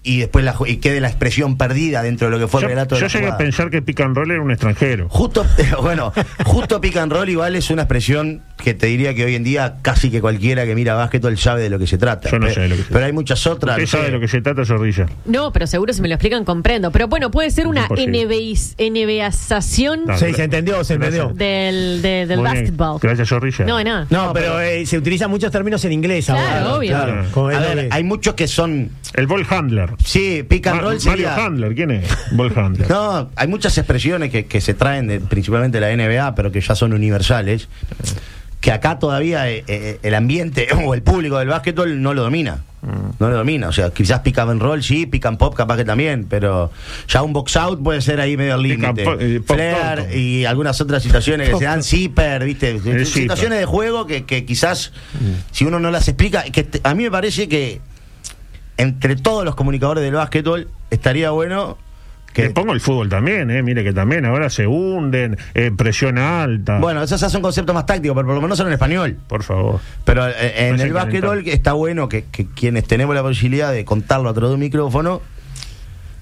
y 0.01 0.19
después 0.19 0.45
la, 0.45 0.55
y 0.67 0.77
quede 0.77 1.01
la 1.01 1.07
expresión 1.07 1.57
perdida 1.57 2.03
dentro 2.03 2.27
de 2.27 2.31
lo 2.31 2.39
que 2.39 2.47
fue 2.47 2.61
Yo, 2.61 2.67
el 2.67 2.71
relato 2.73 2.95
de 2.95 3.01
yo 3.01 3.07
la 3.07 3.13
llegué 3.13 3.27
a 3.27 3.38
pensar 3.38 3.69
que 3.71 3.81
pick 3.81 3.99
and 4.01 4.15
roll 4.15 4.29
era 4.29 4.41
un 4.41 4.51
extranjero. 4.51 5.09
Justo, 5.09 5.45
bueno, 5.81 6.13
justo 6.45 6.79
pick 6.79 6.97
and 6.97 7.11
roll 7.11 7.27
igual 7.27 7.55
es 7.55 7.69
una 7.71 7.83
expresión 7.83 8.41
que 8.57 8.73
te 8.73 8.87
diría 8.87 9.13
que 9.13 9.25
hoy 9.25 9.35
en 9.35 9.43
día 9.43 9.75
casi 9.81 10.09
que 10.09 10.21
cualquiera 10.21 10.65
que 10.65 10.73
mira 10.75 10.93
básquetbol 10.95 11.37
sabe 11.37 11.61
de 11.63 11.69
lo 11.69 11.77
que 11.77 11.87
se 11.87 11.97
trata. 11.97 12.29
Yo 12.31 12.39
no 12.39 12.49
sé 12.49 12.61
de 12.61 12.69
lo 12.69 12.75
que 12.77 12.83
se 12.83 12.91
Pero 12.93 13.05
hay 13.05 13.11
muchas 13.13 13.45
otras. 13.47 13.75
Usted 13.77 13.87
sabe 13.89 14.05
de 14.05 14.11
lo 14.11 14.19
que 14.19 14.27
se 14.27 14.41
trata, 14.41 14.65
Zorrilla. 14.65 15.05
No, 15.25 15.51
pero 15.53 15.67
seguro 15.67 15.93
si 15.93 16.01
me 16.01 16.07
lo 16.07 16.15
explican 16.15 16.45
comprendo. 16.45 16.89
Pero 16.91 17.07
bueno, 17.07 17.29
puede 17.31 17.51
ser 17.51 17.67
una 17.67 17.87
NBAización 18.77 20.05
No, 20.05 20.17
Sí, 20.17 20.33
se 20.33 20.43
entendió, 20.43 20.83
se 20.83 20.95
entendió. 20.95 21.29
del, 21.29 22.01
de- 22.01 22.25
del 22.27 22.39
básquetbol. 22.41 22.99
Gracias, 23.01 23.29
Zorrilla. 23.29 23.65
No, 23.65 23.77
de 23.77 23.83
nada. 23.83 24.07
No, 24.09 24.33
pero 24.33 24.59
eh, 24.61 24.85
se 24.85 24.97
utilizan 24.97 25.29
muchos 25.29 25.51
términos 25.51 25.83
en 25.85 25.91
inglés 25.93 26.25
Claro, 26.25 26.41
ahora. 26.69 26.75
obvio. 26.75 26.89
Claro, 26.91 27.13
A 27.55 27.59
ver, 27.59 27.67
doble. 27.69 27.87
hay 27.91 28.03
muchos 28.03 28.33
que 28.35 28.47
son. 28.47 28.89
El 29.13 29.27
ball 29.27 29.45
handler. 29.49 29.91
Sí, 30.03 30.43
pick 30.47 30.67
and 30.67 30.77
Ma- 30.77 30.81
roll 30.81 30.97
Mario. 31.05 31.29
Handler, 31.29 31.75
¿quién 31.75 31.91
es? 31.91 32.05
Ball 32.31 32.51
handler. 32.55 32.89
No, 32.89 33.29
hay 33.35 33.47
muchas 33.47 33.77
expresiones 33.77 34.31
que, 34.31 34.45
que 34.45 34.61
se 34.61 34.73
traen 34.73 35.07
de- 35.07 35.19
principalmente 35.19 35.79
de 35.79 35.81
la 35.81 35.95
NBA, 35.95 36.35
pero 36.35 36.51
que 36.51 36.61
ya 36.61 36.75
son 36.75 36.93
universales, 36.93 37.67
que 38.65 38.71
acá 38.71 38.97
todavía 38.97 39.47
eh, 39.47 39.63
eh, 39.67 39.99
el 40.01 40.15
ambiente 40.15 40.67
o 40.88 40.95
el 40.95 41.04
público 41.04 41.38
del 41.38 41.49
básquetbol 41.49 42.01
no 42.01 42.15
lo 42.15 42.23
domina. 42.23 42.63
No 43.19 43.30
lo 43.30 43.38
domina, 43.38 43.67
o 43.67 43.71
sea, 43.71 43.91
quizás 43.91 44.19
pick 44.19 44.38
and 44.38 44.62
roll 44.62 44.84
sí, 44.84 45.08
pick 45.08 45.25
and 45.25 45.39
pop 45.39 45.56
capaz 45.56 45.78
que 45.78 45.86
también, 45.86 46.25
pero 46.30 46.71
ya 47.08 47.23
un 47.23 47.34
box 47.34 47.58
out 47.58 47.82
puede 47.84 48.01
ser 48.01 48.19
ahí 48.19 48.38
medio 48.38 48.58
límite. 48.58 49.04
eh, 49.19 49.41
Flair 49.45 50.15
y 50.15 50.45
algunas 50.45 50.80
otras 50.82 51.01
situaciones 51.01 51.49
que 51.49 51.58
se 51.58 51.65
dan 51.65 51.84
zipper, 51.84 52.43
¿viste? 52.43 52.80
Situaciones 53.06 53.60
de 53.60 53.65
juego 53.65 54.06
que, 54.08 54.25
que 54.25 54.45
quizás 54.45 54.93
si 55.51 55.65
uno 55.65 55.80
no 55.80 55.89
las 55.89 56.08
explica, 56.08 56.43
que 56.43 56.67
a 56.84 56.93
mí 56.93 57.04
me 57.04 57.12
parece 57.12 57.47
que 57.47 57.82
entre 58.78 59.15
todos 59.15 59.45
los 59.45 59.56
comunicadores 59.56 60.04
del 60.04 60.13
básquetbol 60.13 60.67
estaría 60.89 61.32
bueno 61.32 61.78
Que 62.36 62.50
pongo 62.50 62.74
el 62.74 62.82
fútbol 62.82 63.10
también, 63.10 63.50
¿eh? 63.50 63.63
Mire 63.63 63.84
que 63.84 63.93
también 63.93 64.26
ahora 64.26 64.50
se 64.50 64.67
hunden, 64.67 65.38
eh, 65.54 65.71
presión 65.76 66.17
alta. 66.17 66.80
Bueno, 66.80 67.02
esos 67.02 67.19
ya 67.19 67.30
son 67.30 67.41
conceptos 67.41 67.74
más 67.74 67.86
tácticos, 67.86 68.15
pero 68.15 68.28
por 68.28 68.36
lo 68.36 68.41
menos 68.41 68.58
son 68.58 68.67
en 68.67 68.74
español. 68.74 69.17
Por 69.28 69.43
favor. 69.43 69.80
Pero 70.04 70.28
eh, 70.28 70.67
en 70.67 70.78
No 70.78 70.84
el 70.84 70.93
básquetbol 70.93 71.43
que 71.43 71.54
está 71.54 71.74
bueno 71.74 72.10
que, 72.10 72.26
que 72.26 72.45
quienes 72.45 72.86
tenemos 72.86 73.15
la 73.15 73.24
posibilidad 73.24 73.71
de 73.71 73.86
contarlo 73.86 74.30
a 74.30 74.34
través 74.34 74.50
de 74.50 74.56
un 74.56 74.60
micrófono, 74.60 75.21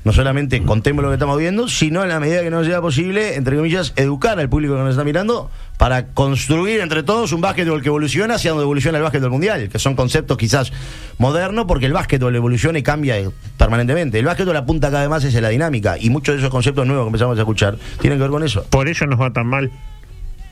no 0.03 0.11
solamente 0.11 0.61
contemos 0.63 1.03
lo 1.03 1.09
que 1.09 1.15
estamos 1.15 1.37
viendo, 1.37 1.67
sino 1.67 2.03
en 2.03 2.09
la 2.09 2.19
medida 2.19 2.41
que 2.41 2.49
nos 2.49 2.65
sea 2.65 2.81
posible, 2.81 3.35
entre 3.35 3.55
comillas, 3.55 3.93
educar 3.95 4.39
al 4.39 4.49
público 4.49 4.75
que 4.75 4.81
nos 4.81 4.91
está 4.91 5.03
mirando 5.03 5.49
para 5.77 6.07
construir 6.07 6.81
entre 6.81 7.03
todos 7.03 7.31
un 7.31 7.41
básquetbol 7.41 7.81
que 7.81 7.87
evoluciona 7.87 8.35
hacia 8.35 8.51
donde 8.51 8.63
evoluciona 8.63 8.97
el 8.97 9.03
básquetbol 9.03 9.31
mundial, 9.31 9.69
que 9.69 9.79
son 9.79 9.95
conceptos 9.95 10.37
quizás 10.37 10.71
modernos 11.17 11.65
porque 11.65 11.85
el 11.85 11.93
básquetbol 11.93 12.35
evoluciona 12.35 12.79
y 12.79 12.83
cambia 12.83 13.15
permanentemente. 13.57 14.19
El 14.19 14.25
básquetbol 14.25 14.57
apunta 14.57 14.89
cada 14.89 15.01
vez 15.01 15.09
más 15.09 15.25
hacia 15.25 15.41
la 15.41 15.49
dinámica 15.49 15.97
y 15.99 16.09
muchos 16.09 16.35
de 16.35 16.39
esos 16.39 16.51
conceptos 16.51 16.85
nuevos 16.85 17.05
que 17.05 17.09
empezamos 17.09 17.37
a 17.37 17.41
escuchar 17.41 17.77
tienen 17.99 18.19
que 18.19 18.23
ver 18.23 18.31
con 18.31 18.43
eso. 18.43 18.65
Por 18.69 18.87
eso 18.87 19.05
nos 19.05 19.19
va 19.19 19.31
tan 19.31 19.47
mal. 19.47 19.71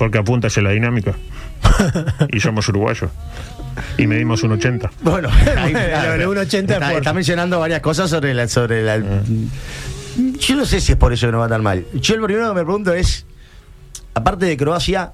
Porque 0.02 0.18
apunta 0.18 0.48
hacia 0.48 0.64
la 0.64 0.72
dinámica. 0.72 1.14
y 2.34 2.40
somos 2.40 2.68
uruguayos. 2.70 3.12
Y 4.00 4.08
medimos 4.08 4.42
un 4.42 4.54
80. 4.54 4.90
Bueno, 5.04 5.30
ahí, 5.58 5.72
de 6.18 6.26
un 6.26 6.40
80 6.40 6.74
está, 6.74 6.88
por- 6.90 6.98
está 6.98 7.14
mencionando 7.14 7.60
varias 7.60 7.82
cosas 7.82 8.10
sobre 8.10 8.34
la, 8.34 8.48
sobre 8.48 8.82
la. 8.82 8.98
Yo 10.40 10.56
no 10.56 10.66
sé 10.66 10.82
si 10.82 10.94
es 10.94 10.98
por 10.98 11.14
eso 11.14 11.28
que 11.28 11.32
no 11.34 11.38
va 11.38 11.48
tan 11.48 11.62
mal. 11.62 11.86
Yo 11.94 12.16
lo 12.16 12.26
primero 12.26 12.48
que 12.50 12.56
me 12.56 12.64
pregunto 12.64 12.92
es, 12.96 13.28
aparte 14.16 14.48
de 14.48 14.58
Croacia, 14.58 15.12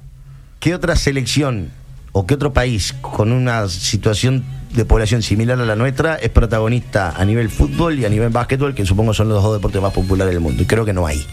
¿qué 0.62 0.74
otra 0.74 0.96
selección 0.96 1.70
o 2.14 2.26
qué 2.26 2.36
otro 2.36 2.54
país 2.54 2.96
con 3.02 3.34
una 3.34 3.68
situación 3.68 4.46
de 4.74 4.86
población 4.86 5.22
similar 5.22 5.60
a 5.60 5.66
la 5.66 5.76
nuestra 5.76 6.16
es 6.16 6.30
protagonista 6.30 7.14
a 7.18 7.26
nivel 7.26 7.50
fútbol 7.50 8.00
y 8.00 8.06
a 8.06 8.10
nivel 8.10 8.30
básquetbol, 8.30 8.74
que 8.74 8.86
supongo 8.86 9.14
son 9.14 9.28
los 9.28 9.44
dos 9.44 9.54
deportes 9.58 9.82
más 9.82 9.92
populares 9.92 10.34
del 10.34 10.40
mundo? 10.42 10.64
Y 10.64 10.66
creo 10.66 10.86
que 10.86 10.94
no 10.94 11.06
hay. 11.06 11.26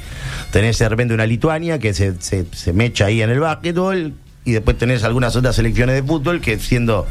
Tenés 0.55 0.79
de 0.79 0.89
repente 0.89 1.13
una 1.15 1.27
Lituania 1.27 1.81
que 1.81 1.93
se, 1.95 2.15
se, 2.23 2.47
se 2.53 2.73
mecha 2.73 3.07
ahí 3.07 3.23
en 3.23 3.31
el 3.31 3.41
básquetbol, 3.41 4.15
y 4.45 4.53
después 4.53 4.79
tenés 4.79 5.03
algunas 5.03 5.35
otras 5.35 5.57
selecciones 5.57 5.97
de 5.97 6.05
fútbol 6.05 6.41
que 6.41 6.61
siendo 6.61 7.09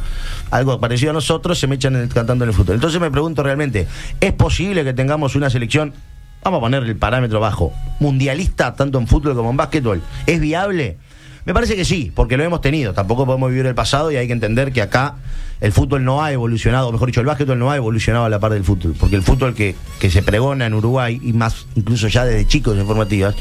algo 0.49 0.79
parecido 0.79 1.09
a 1.09 1.13
nosotros 1.13 1.59
se 1.59 1.67
mechan 1.67 1.93
en 1.97 2.03
el- 2.03 2.07
cantando 2.07 2.45
en 2.45 2.51
el 2.51 2.55
fútbol. 2.55 2.75
Entonces 2.75 3.01
me 3.01 3.11
pregunto 3.11 3.43
realmente, 3.43 3.85
¿es 4.21 4.31
posible 4.31 4.85
que 4.85 4.93
tengamos 4.93 5.35
una 5.35 5.49
selección, 5.49 5.93
vamos 6.41 6.59
a 6.59 6.61
poner 6.61 6.83
el 6.83 6.95
parámetro 6.95 7.41
bajo, 7.41 7.73
mundialista 7.99 8.75
tanto 8.75 8.97
en 8.97 9.07
fútbol 9.07 9.35
como 9.35 9.49
en 9.49 9.57
básquetbol? 9.57 10.01
¿Es 10.25 10.39
viable? 10.39 10.97
Me 11.45 11.53
parece 11.53 11.75
que 11.75 11.85
sí, 11.85 12.11
porque 12.13 12.37
lo 12.37 12.43
hemos 12.43 12.61
tenido. 12.61 12.93
Tampoco 12.93 13.25
podemos 13.25 13.49
vivir 13.49 13.65
el 13.65 13.75
pasado 13.75 14.11
y 14.11 14.15
hay 14.15 14.27
que 14.27 14.33
entender 14.33 14.71
que 14.71 14.81
acá 14.81 15.15
el 15.59 15.71
fútbol 15.71 16.03
no 16.03 16.23
ha 16.23 16.31
evolucionado, 16.31 16.89
o 16.89 16.91
mejor 16.91 17.07
dicho, 17.07 17.21
el 17.21 17.25
básquetbol 17.25 17.57
no 17.57 17.71
ha 17.71 17.77
evolucionado 17.77 18.25
a 18.25 18.29
la 18.29 18.39
par 18.39 18.51
del 18.51 18.63
fútbol. 18.63 18.95
Porque 18.99 19.15
el 19.15 19.23
fútbol 19.23 19.53
que, 19.53 19.75
que 19.99 20.09
se 20.09 20.21
pregona 20.21 20.65
en 20.65 20.73
Uruguay, 20.73 21.21
y 21.23 21.33
más 21.33 21.67
incluso 21.75 22.07
ya 22.07 22.25
desde 22.25 22.45
chicos 22.47 22.77
en 22.77 22.85
formativas, 22.85 23.35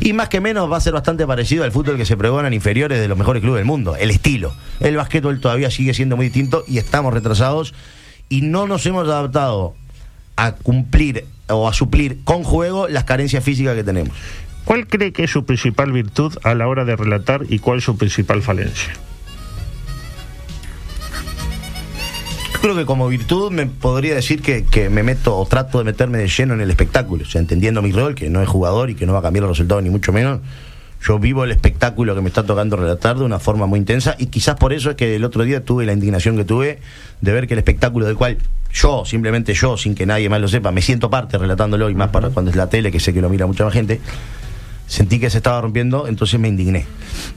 y 0.00 0.12
más 0.12 0.28
que 0.28 0.40
menos 0.40 0.70
va 0.70 0.76
a 0.76 0.80
ser 0.80 0.92
bastante 0.92 1.26
parecido 1.26 1.64
al 1.64 1.72
fútbol 1.72 1.96
que 1.96 2.06
se 2.06 2.16
pregona 2.16 2.48
en 2.48 2.54
inferiores 2.54 3.00
de 3.00 3.08
los 3.08 3.18
mejores 3.18 3.42
clubes 3.42 3.58
del 3.58 3.66
mundo. 3.66 3.96
El 3.96 4.10
estilo. 4.10 4.54
El 4.80 4.96
básquetbol 4.96 5.40
todavía 5.40 5.70
sigue 5.70 5.94
siendo 5.94 6.16
muy 6.16 6.26
distinto 6.26 6.64
y 6.68 6.78
estamos 6.78 7.12
retrasados 7.12 7.74
y 8.28 8.42
no 8.42 8.66
nos 8.66 8.86
hemos 8.86 9.08
adaptado 9.08 9.74
a 10.36 10.52
cumplir 10.52 11.26
o 11.48 11.68
a 11.68 11.74
suplir 11.74 12.18
con 12.24 12.42
juego 12.42 12.88
las 12.88 13.04
carencias 13.04 13.44
físicas 13.44 13.74
que 13.74 13.84
tenemos. 13.84 14.16
¿Cuál 14.64 14.86
cree 14.86 15.12
que 15.12 15.24
es 15.24 15.30
su 15.30 15.44
principal 15.44 15.92
virtud 15.92 16.36
a 16.42 16.54
la 16.54 16.66
hora 16.68 16.84
de 16.84 16.96
relatar 16.96 17.42
y 17.48 17.58
cuál 17.58 17.82
su 17.82 17.96
principal 17.96 18.42
falencia? 18.42 18.94
Creo 22.62 22.74
que 22.74 22.86
como 22.86 23.08
virtud 23.08 23.52
me 23.52 23.66
podría 23.66 24.14
decir 24.14 24.40
que, 24.40 24.64
que 24.64 24.88
me 24.88 25.02
meto 25.02 25.36
o 25.36 25.44
trato 25.44 25.76
de 25.76 25.84
meterme 25.84 26.16
de 26.16 26.28
lleno 26.28 26.54
en 26.54 26.62
el 26.62 26.70
espectáculo, 26.70 27.24
o 27.24 27.38
entendiendo 27.38 27.82
mi 27.82 27.92
rol, 27.92 28.14
que 28.14 28.30
no 28.30 28.40
es 28.40 28.48
jugador 28.48 28.88
y 28.88 28.94
que 28.94 29.04
no 29.04 29.12
va 29.12 29.18
a 29.18 29.22
cambiar 29.22 29.42
los 29.42 29.50
resultados 29.50 29.82
ni 29.82 29.90
mucho 29.90 30.14
menos. 30.14 30.40
Yo 31.06 31.18
vivo 31.18 31.44
el 31.44 31.50
espectáculo 31.50 32.14
que 32.14 32.22
me 32.22 32.28
está 32.28 32.44
tocando 32.44 32.76
relatar 32.76 33.18
de 33.18 33.24
una 33.24 33.38
forma 33.38 33.66
muy 33.66 33.78
intensa 33.78 34.16
y 34.18 34.26
quizás 34.26 34.56
por 34.56 34.72
eso 34.72 34.88
es 34.88 34.96
que 34.96 35.16
el 35.16 35.24
otro 35.24 35.44
día 35.44 35.62
tuve 35.62 35.84
la 35.84 35.92
indignación 35.92 36.38
que 36.38 36.44
tuve 36.44 36.78
de 37.20 37.32
ver 37.32 37.46
que 37.46 37.52
el 37.52 37.58
espectáculo 37.58 38.06
del 38.06 38.16
cual 38.16 38.38
yo, 38.72 39.04
simplemente 39.04 39.52
yo, 39.52 39.76
sin 39.76 39.94
que 39.94 40.06
nadie 40.06 40.30
más 40.30 40.40
lo 40.40 40.48
sepa, 40.48 40.72
me 40.72 40.80
siento 40.80 41.10
parte 41.10 41.36
relatándolo 41.36 41.90
y 41.90 41.94
más 41.94 42.08
para 42.08 42.30
cuando 42.30 42.50
es 42.50 42.56
la 42.56 42.70
tele, 42.70 42.90
que 42.90 43.00
sé 43.00 43.12
que 43.12 43.20
lo 43.20 43.28
mira 43.28 43.46
mucha 43.46 43.64
más 43.64 43.74
gente, 43.74 44.00
sentí 44.86 45.18
que 45.18 45.30
se 45.30 45.38
estaba 45.38 45.60
rompiendo, 45.60 46.06
entonces 46.06 46.38
me 46.40 46.48
indigné. 46.48 46.86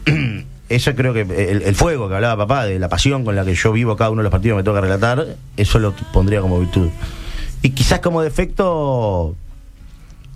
Eso 0.70 0.96
creo 0.96 1.14
que 1.14 1.22
el, 1.22 1.76
fuego 1.76 2.10
que 2.10 2.16
hablaba 2.16 2.46
papá, 2.46 2.66
de 2.66 2.78
la 2.78 2.90
pasión 2.90 3.24
con 3.24 3.38
la 3.38 3.46
que 3.46 3.56
yo 3.56 3.72
vivo 3.72 3.96
cada 3.96 4.10
uno 4.10 4.20
de 4.20 4.24
los 4.24 4.32
partidos 4.32 4.56
que 4.56 4.64
me 4.64 4.66
toca 4.66 4.82
relatar, 4.82 5.38
eso 5.56 5.80
lo 5.80 5.94
pondría 6.12 6.42
como 6.42 6.60
virtud. 6.60 6.90
Y 7.62 7.70
quizás 7.70 8.02
como 8.02 8.22
defecto, 8.22 9.34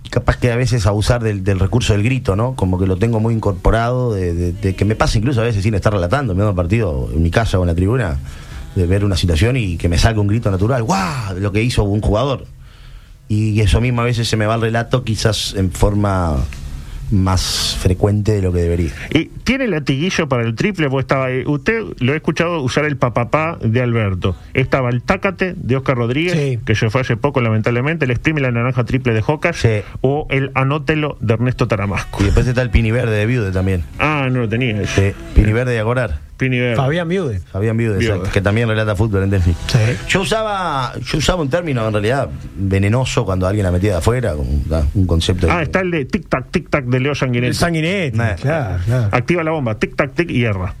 capaz 0.08 0.38
que 0.38 0.50
a 0.50 0.56
veces 0.56 0.86
abusar 0.86 1.22
del, 1.22 1.44
recurso 1.58 1.92
del 1.92 2.02
grito, 2.02 2.34
¿no? 2.34 2.54
Como 2.54 2.78
que 2.78 2.86
lo 2.86 2.96
tengo 2.96 3.20
muy 3.20 3.34
incorporado, 3.34 4.14
de, 4.14 4.74
que 4.74 4.84
me 4.86 4.96
pasa 4.96 5.18
incluso 5.18 5.42
a 5.42 5.44
veces 5.44 5.62
sin 5.62 5.74
estar 5.74 5.92
relatando, 5.92 6.34
me 6.34 6.46
un 6.46 6.56
partido 6.56 7.10
en 7.12 7.22
mi 7.22 7.30
casa 7.30 7.58
o 7.58 7.62
en 7.62 7.68
la 7.68 7.74
tribuna, 7.74 8.18
de 8.74 8.86
ver 8.86 9.04
una 9.04 9.18
situación 9.18 9.58
y 9.58 9.76
que 9.76 9.90
me 9.90 9.98
salga 9.98 10.22
un 10.22 10.28
grito 10.28 10.50
natural, 10.50 10.82
¡guau! 10.82 11.38
Lo 11.38 11.52
que 11.52 11.62
hizo 11.62 11.84
un 11.84 12.00
jugador. 12.00 12.46
Y 13.28 13.60
eso 13.60 13.82
mismo 13.82 14.00
a 14.00 14.04
veces 14.04 14.28
se 14.28 14.38
me 14.38 14.46
va 14.46 14.54
el 14.54 14.62
relato, 14.62 15.04
quizás 15.04 15.54
en 15.58 15.70
forma 15.70 16.38
más 17.12 17.76
frecuente 17.80 18.32
de 18.32 18.42
lo 18.42 18.52
que 18.52 18.60
debería. 18.60 18.90
¿Y 19.10 19.26
tiene 19.26 19.68
latiguillo 19.68 20.28
para 20.28 20.42
el 20.42 20.54
triple? 20.54 20.88
Pues 20.88 21.04
estaba, 21.04 21.30
eh, 21.30 21.44
usted 21.46 21.82
lo 21.98 22.12
he 22.12 22.16
escuchado 22.16 22.60
usar 22.62 22.84
el 22.84 22.96
papapá 22.96 23.58
de 23.62 23.80
Alberto. 23.82 24.36
Estaba 24.54 24.90
el 24.90 25.02
tácate 25.02 25.54
de 25.56 25.76
Oscar 25.76 25.96
Rodríguez, 25.96 26.58
que 26.64 26.74
se 26.74 26.90
fue 26.90 27.02
hace 27.02 27.16
poco 27.16 27.40
lamentablemente, 27.40 28.04
el 28.04 28.10
exprime 28.10 28.40
la 28.40 28.50
naranja 28.50 28.84
triple 28.84 29.12
de 29.14 29.22
Jocas, 29.22 29.66
o 30.00 30.26
el 30.30 30.50
anótelo 30.54 31.16
de 31.20 31.34
Ernesto 31.34 31.68
Taramasco. 31.68 32.22
Y 32.22 32.24
después 32.26 32.46
está 32.46 32.62
el 32.62 32.70
Pini 32.70 32.90
Verde 32.90 33.16
de 33.16 33.26
Viude 33.26 33.52
también. 33.52 33.84
Ah, 33.98 34.28
no 34.30 34.40
lo 34.40 34.48
tenía 34.48 34.80
eso. 34.80 35.00
Sí, 35.00 35.12
Pini 35.34 35.52
Verde 35.52 35.72
de 35.72 35.80
Agorar. 35.80 36.31
Pini 36.36 36.58
Verde. 36.58 36.76
Fabián 36.76 37.08
Viude. 37.08 37.38
Fabián 37.40 37.76
Viude, 37.76 37.98
Viude. 37.98 38.14
exacto, 38.14 38.32
que 38.32 38.40
también 38.40 38.68
relata 38.68 38.96
fútbol 38.96 39.22
en 39.22 39.30
Delphi. 39.30 39.54
Yo 40.08 40.22
usaba, 40.22 40.92
yo 41.00 41.18
usaba 41.18 41.40
un 41.42 41.48
término 41.50 41.86
en 41.86 41.92
realidad 41.92 42.28
venenoso 42.56 43.24
cuando 43.24 43.46
alguien 43.46 43.64
la 43.64 43.70
metía 43.70 43.92
de 43.92 43.96
afuera, 43.98 44.34
un, 44.34 44.64
un 44.94 45.06
concepto 45.06 45.46
de- 45.46 45.52
Ah, 45.52 45.62
está 45.62 45.80
el 45.80 45.90
de 45.92 46.08
tic-tac, 46.08 46.46
tic-tac 46.50 46.84
de 46.86 47.00
Leo 47.00 47.14
Sanguinetti. 47.14 47.48
El 47.48 47.54
Sanguinetti, 47.54 48.18
Nah. 48.18 48.34
claro, 48.34 48.78
claro. 48.84 49.08
Activa 49.12 49.44
la 49.44 49.50
bomba, 49.52 49.78
tic-tac, 49.78 50.14
tic 50.14 50.30
y 50.30 50.44
erra. 50.44 50.74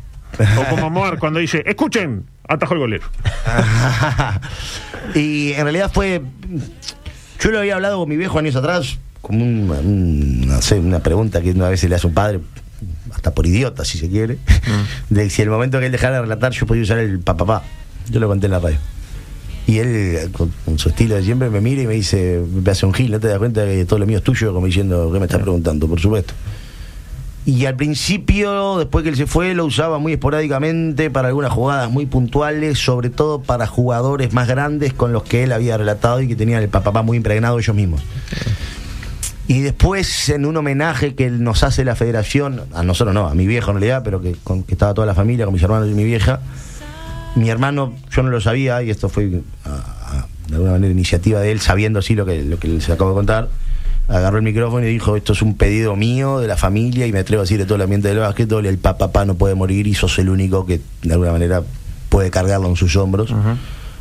O 0.58 0.64
como 0.70 0.88
Moar 0.90 1.18
cuando 1.18 1.38
dice, 1.38 1.62
escuchen, 1.66 2.24
atajó 2.48 2.74
el 2.74 2.80
golero. 2.80 3.04
y 5.14 5.52
en 5.52 5.62
realidad 5.64 5.90
fue. 5.92 6.22
Yo 7.40 7.50
lo 7.50 7.58
había 7.58 7.74
hablado 7.74 7.98
con 7.98 8.08
mi 8.08 8.16
viejo 8.16 8.38
años 8.38 8.56
atrás, 8.56 8.98
como 9.20 9.42
un- 9.44 9.70
un- 9.70 10.48
no 10.48 10.62
sé, 10.62 10.78
una 10.78 11.00
pregunta 11.00 11.40
que 11.42 11.50
una 11.50 11.68
vez 11.68 11.80
se 11.80 11.88
le 11.88 11.96
hace 11.96 12.06
a 12.06 12.08
un 12.08 12.14
padre, 12.14 12.40
hasta 13.22 13.34
por 13.36 13.46
idiota 13.46 13.84
si 13.84 13.98
se 13.98 14.08
quiere, 14.08 14.38
de 15.10 15.30
si 15.30 15.42
el 15.42 15.48
momento 15.48 15.78
que 15.78 15.86
él 15.86 15.92
dejara 15.92 16.16
de 16.16 16.22
relatar 16.22 16.50
yo 16.50 16.66
podía 16.66 16.82
usar 16.82 16.98
el 16.98 17.20
papapá. 17.20 17.62
Yo 18.10 18.18
lo 18.18 18.26
conté 18.26 18.46
en 18.46 18.52
la 18.52 18.58
radio. 18.58 18.78
Y 19.64 19.78
él, 19.78 20.30
con, 20.32 20.52
con 20.64 20.76
su 20.76 20.88
estilo 20.88 21.14
de 21.14 21.22
siempre, 21.22 21.48
me 21.48 21.60
mira 21.60 21.82
y 21.82 21.86
me 21.86 21.94
dice, 21.94 22.42
me 22.52 22.68
hace 22.68 22.84
un 22.84 22.92
gil, 22.92 23.12
¿no 23.12 23.20
te 23.20 23.28
das 23.28 23.38
cuenta 23.38 23.64
que 23.64 23.84
todo 23.84 24.00
lo 24.00 24.06
mío 24.06 24.18
es 24.18 24.24
tuyo? 24.24 24.52
Como 24.52 24.66
diciendo, 24.66 25.08
¿qué 25.12 25.20
me 25.20 25.26
estás 25.26 25.40
preguntando? 25.40 25.86
Por 25.86 26.00
supuesto. 26.00 26.34
Y 27.46 27.64
al 27.66 27.76
principio, 27.76 28.78
después 28.78 29.04
que 29.04 29.10
él 29.10 29.16
se 29.16 29.26
fue, 29.26 29.54
lo 29.54 29.64
usaba 29.64 30.00
muy 30.00 30.14
esporádicamente 30.14 31.10
para 31.10 31.28
algunas 31.28 31.52
jugadas 31.52 31.90
muy 31.92 32.06
puntuales, 32.06 32.78
sobre 32.78 33.08
todo 33.08 33.40
para 33.40 33.68
jugadores 33.68 34.32
más 34.32 34.48
grandes 34.48 34.94
con 34.94 35.12
los 35.12 35.22
que 35.22 35.44
él 35.44 35.52
había 35.52 35.76
relatado 35.76 36.20
y 36.20 36.26
que 36.26 36.34
tenían 36.34 36.60
el 36.60 36.68
papá 36.68 37.02
muy 37.02 37.16
impregnado 37.16 37.58
ellos 37.60 37.76
mismos. 37.76 38.02
Y 39.48 39.60
después, 39.60 40.28
en 40.28 40.46
un 40.46 40.56
homenaje 40.56 41.14
que 41.14 41.28
nos 41.30 41.62
hace 41.64 41.84
la 41.84 41.96
federación, 41.96 42.62
a 42.74 42.82
nosotros 42.82 43.12
no, 43.14 43.26
a 43.26 43.34
mi 43.34 43.46
viejo 43.46 43.70
en 43.72 43.76
realidad, 43.78 44.02
pero 44.04 44.20
que, 44.22 44.36
con- 44.44 44.62
que 44.62 44.72
estaba 44.74 44.94
toda 44.94 45.06
la 45.06 45.14
familia, 45.14 45.44
con 45.44 45.54
mis 45.54 45.62
hermanos 45.62 45.88
y 45.90 45.94
mi 45.94 46.04
vieja, 46.04 46.40
mi 47.34 47.50
hermano, 47.50 47.92
yo 48.10 48.22
no 48.22 48.30
lo 48.30 48.40
sabía, 48.40 48.82
y 48.82 48.90
esto 48.90 49.08
fue 49.08 49.26
de 49.26 49.42
alguna 50.52 50.72
manera 50.72 50.92
iniciativa 50.92 51.40
de 51.40 51.50
él, 51.50 51.60
sabiendo 51.60 51.98
así 51.98 52.14
lo 52.14 52.24
que, 52.26 52.42
lo 52.44 52.58
que 52.58 52.68
les 52.68 52.88
acabo 52.88 53.10
de 53.10 53.16
contar, 53.16 53.48
agarró 54.08 54.36
el 54.38 54.42
micrófono 54.44 54.86
y 54.86 54.90
dijo, 54.90 55.16
esto 55.16 55.32
es 55.32 55.42
un 55.42 55.56
pedido 55.56 55.96
mío, 55.96 56.38
de 56.40 56.46
la 56.46 56.56
familia, 56.56 57.06
y 57.06 57.12
me 57.12 57.18
atrevo 57.20 57.40
a 57.40 57.44
decir 57.44 57.58
de 57.58 57.64
todo 57.64 57.76
el 57.76 57.82
ambiente 57.82 58.08
del 58.08 58.18
básquetbol, 58.18 58.66
el 58.66 58.78
papá 58.78 59.24
no 59.24 59.34
puede 59.34 59.54
morir 59.54 59.86
y 59.86 59.94
sos 59.94 60.18
el 60.18 60.28
único 60.28 60.66
que 60.66 60.80
de 61.02 61.12
alguna 61.12 61.32
manera 61.32 61.62
puede 62.10 62.30
cargarlo 62.30 62.68
en 62.68 62.76
sus 62.76 62.94
hombros. 62.96 63.34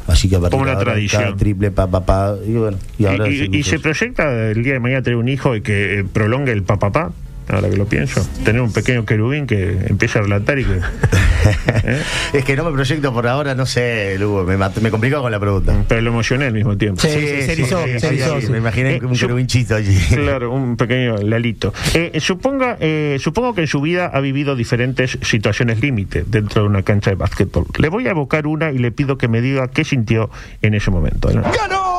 Así 0.08 0.28
que 0.30 0.36
a 0.36 0.39
partir 0.39 0.52
Como 0.52 0.64
una 0.64 0.72
de 0.72 0.78
ahora, 0.78 0.91
tradición. 0.93 1.38
triple 1.38 1.72
papá, 1.72 2.36
y 2.45 2.54
bueno, 2.54 2.78
y 2.97 3.06
ahora 3.06 3.28
Y, 3.30 3.64
se 3.64 3.80
proyecta 3.80 4.49
el 4.52 4.64
día 4.64 4.74
de 4.74 4.80
mañana 4.80 5.02
tener 5.02 5.18
un 5.18 5.30
hijo 5.30 5.56
y 5.56 5.62
que 5.62 5.99
eh, 5.99 6.04
prolongue 6.04 6.52
el 6.52 6.64
papapá, 6.64 7.12
ahora 7.52 7.70
que 7.70 7.78
lo 7.78 7.86
pienso. 7.86 8.26
Tener 8.43 8.62
un 8.62 8.72
pequeño 8.72 9.06
querubín 9.06 9.47
que 9.47 9.86
empiece 9.88 10.20
a 10.20 10.22
relatar 10.22 10.60
y 10.60 10.66
que. 10.66 10.74
¿eh? 11.84 12.02
Es 12.34 12.45
que 12.45 12.56
no 12.56 12.64
me 12.64 12.72
proyecto 12.72 13.14
por 13.14 13.28
ahora, 13.28 13.56
no 13.56 13.66
sé, 13.66 14.18
Lugo, 14.20 14.43
me, 14.43 14.58
me 14.58 14.91
complicó 14.91 15.22
con 15.22 15.32
la 15.32 15.39
pregunta. 15.39 15.74
Pero 15.88 16.02
lo 16.02 16.12
emocioné 16.12 16.45
al 16.45 16.54
mismo 16.54 16.78
tiempo. 16.78 17.02
Sí, 17.02 17.10
se 17.10 17.52
erizó, 17.52 17.84
se 17.84 18.08
erizó, 18.08 18.41
sí. 18.41 18.49
Me 18.49 18.60
imaginé 18.60 18.99
un 19.04 19.16
querubinchito 19.16 19.76
allí. 19.76 19.97
Claro, 20.12 20.52
un 20.52 20.78
pequeño 20.78 21.18
lalito. 21.18 21.74
Eh, 21.93 22.20
suponga, 22.20 22.78
eh, 22.80 23.18
supongo 23.20 23.54
que 23.54 23.62
en 23.62 23.68
su 23.68 23.82
vida 23.82 24.10
ha 24.14 24.20
vivido 24.20 24.56
diferentes 24.56 25.18
situaciones 25.22 25.82
límite 25.82 26.24
dentro 26.26 26.62
de 26.64 26.68
una 26.68 26.84
cancha 26.84 27.12
de 27.12 27.16
básquetbol. 27.16 27.66
Le 27.78 27.89
voy 27.89 28.08
a 28.08 28.12
evocar 28.12 28.47
una 28.47 28.72
y 28.72 28.78
le 28.78 28.91
pido 28.91 29.18
que 29.18 29.28
me 29.28 29.41
diga 29.41 29.68
qué 29.70 29.84
sintió 29.84 30.30
en 30.62 30.74
ese 30.74 30.91
momento. 30.91 31.30
¿no? 31.32 31.41
Miren 31.41 31.72
a 31.72 31.91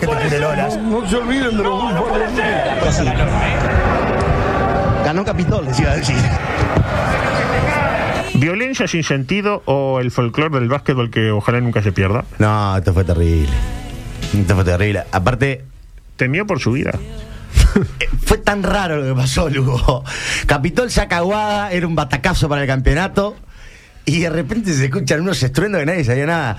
que 0.00 0.06
te 0.06 0.12
cure 0.12 0.40
Lolas. 0.40 0.76
No 0.76 1.08
se 1.08 1.16
olviden 1.16 1.56
de 1.56 1.62
los 1.62 1.82
Ganó 5.04 5.24
Capitol, 5.24 5.64
les 5.66 5.80
iba 5.80 5.92
a 5.92 5.96
decir. 5.96 6.16
¿Violencia 8.34 8.88
sin 8.88 9.04
sentido 9.04 9.62
o 9.66 10.00
el 10.00 10.10
folclore 10.10 10.58
del 10.58 10.68
básquetbol 10.68 11.10
que 11.10 11.30
ojalá 11.30 11.60
nunca 11.60 11.82
se 11.82 11.92
pierda? 11.92 12.24
No, 12.38 12.76
esto 12.76 12.94
fue 12.94 13.04
terrible. 13.04 13.52
Esto 14.32 14.54
fue 14.54 14.64
terrible. 14.64 15.02
Aparte, 15.12 15.64
Temió 16.20 16.46
por 16.46 16.60
su 16.60 16.72
vida. 16.72 16.92
fue 18.26 18.36
tan 18.36 18.62
raro 18.62 18.98
lo 18.98 19.14
que 19.14 19.18
pasó, 19.22 19.48
Lugo. 19.48 20.04
Capitol 20.44 20.90
saca 20.90 21.16
Aguada, 21.16 21.72
era 21.72 21.86
un 21.86 21.94
batacazo 21.94 22.46
para 22.46 22.60
el 22.60 22.66
campeonato. 22.66 23.36
Y 24.04 24.20
de 24.20 24.28
repente 24.28 24.74
se 24.74 24.84
escuchan 24.84 25.22
unos 25.22 25.42
estruendos 25.42 25.78
que 25.78 25.86
nadie 25.86 26.04
sabía 26.04 26.26
nada. 26.26 26.58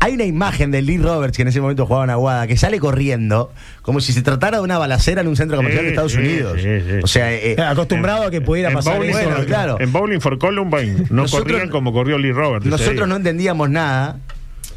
Hay 0.00 0.14
una 0.14 0.24
imagen 0.24 0.70
de 0.70 0.80
Lee 0.80 0.98
Roberts, 0.98 1.36
que 1.36 1.42
en 1.42 1.48
ese 1.48 1.60
momento 1.60 1.84
jugaba 1.84 2.04
en 2.04 2.10
Aguada, 2.10 2.46
que 2.46 2.56
sale 2.56 2.78
corriendo, 2.78 3.52
como 3.82 4.00
si 4.00 4.12
se 4.12 4.22
tratara 4.22 4.58
de 4.58 4.62
una 4.62 4.78
balacera 4.78 5.22
en 5.22 5.26
un 5.28 5.36
centro 5.36 5.56
comercial 5.56 5.84
de 5.84 5.90
Estados 5.90 6.12
sí, 6.12 6.18
Unidos. 6.18 6.58
sí, 6.62 6.80
sí. 6.86 6.98
O 7.02 7.06
sea, 7.08 7.32
eh, 7.34 7.56
Acostumbrado 7.60 8.24
a 8.24 8.30
que 8.30 8.40
pudiera 8.40 8.68
En 8.68 8.76
pasar 8.76 8.96
bowling, 8.98 9.10
eso. 9.10 9.30
For, 9.30 9.46
claro. 9.46 9.76
en 9.80 9.92
bowling 9.92 10.20
for 10.20 10.38
Columbine 10.38 11.06
no 11.10 11.22
Nosotros- 11.22 11.48
corrían 11.52 11.68
como 11.70 11.92
corrió 11.92 12.16
Lee 12.16 12.30
Roberts. 12.32 12.64
Nosotros 12.66 13.08
no 13.08 13.16
entendíamos 13.16 13.70
nada. 13.70 14.18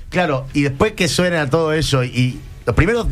Claro, 0.10 0.48
y 0.54 0.64
después 0.64 0.94
que 0.94 1.08
suena 1.08 1.50
todo 1.50 1.72
eso, 1.72 2.04
y 2.04 2.40
los 2.66 2.76
primeros, 2.76 3.06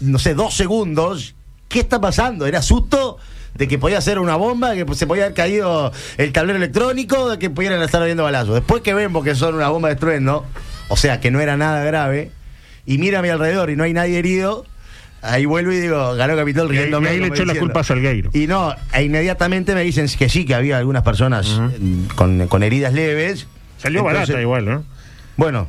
no 0.00 0.18
sé, 0.20 0.34
dos 0.34 0.54
segundos, 0.54 1.34
¿qué 1.68 1.80
está 1.80 2.00
pasando? 2.00 2.46
Era 2.46 2.62
susto 2.62 3.18
de 3.54 3.66
que 3.66 3.78
podía 3.78 4.00
ser 4.00 4.18
una 4.20 4.36
bomba, 4.36 4.74
que 4.74 4.86
se 4.94 5.06
podía 5.08 5.24
haber 5.24 5.34
caído 5.34 5.92
el 6.18 6.32
tablero 6.32 6.56
electrónico, 6.56 7.28
de 7.30 7.38
que 7.40 7.50
pudieran 7.50 7.82
estar 7.82 8.00
habiendo 8.00 8.22
balazos. 8.22 8.54
Después 8.54 8.80
que 8.80 8.94
vemos 8.94 9.24
que 9.24 9.34
son 9.34 9.56
una 9.56 9.68
bomba 9.68 9.88
de 9.88 9.94
estruendo, 9.94 10.46
o 10.90 10.96
sea, 10.96 11.20
que 11.20 11.30
no 11.30 11.40
era 11.40 11.56
nada 11.56 11.82
grave, 11.84 12.30
y 12.84 12.98
mira 12.98 13.20
a 13.20 13.22
mi 13.22 13.28
alrededor 13.28 13.70
y 13.70 13.76
no 13.76 13.84
hay 13.84 13.92
nadie 13.92 14.18
herido, 14.18 14.66
ahí 15.22 15.46
vuelvo 15.46 15.72
y 15.72 15.80
digo, 15.80 16.14
ganó 16.16 16.36
Capitol 16.36 16.68
riéndome. 16.68 17.08
y 17.08 17.12
ahí 17.12 17.20
le 17.20 17.28
echó 17.28 17.44
la 17.44 17.54
culpa 17.54 17.80
a 17.80 17.84
Salgueiro. 17.84 18.30
Y 18.34 18.46
no, 18.46 18.74
e 18.92 19.04
inmediatamente 19.04 19.74
me 19.74 19.82
dicen 19.82 20.08
que 20.18 20.28
sí, 20.28 20.44
que 20.44 20.54
había 20.54 20.78
algunas 20.78 21.02
personas 21.02 21.60
con, 22.16 22.48
con 22.48 22.62
heridas 22.62 22.92
leves. 22.92 23.46
Salió 23.78 24.00
Entonces, 24.00 24.28
barata 24.28 24.42
igual, 24.42 24.64
¿no? 24.66 24.84
Bueno, 25.36 25.68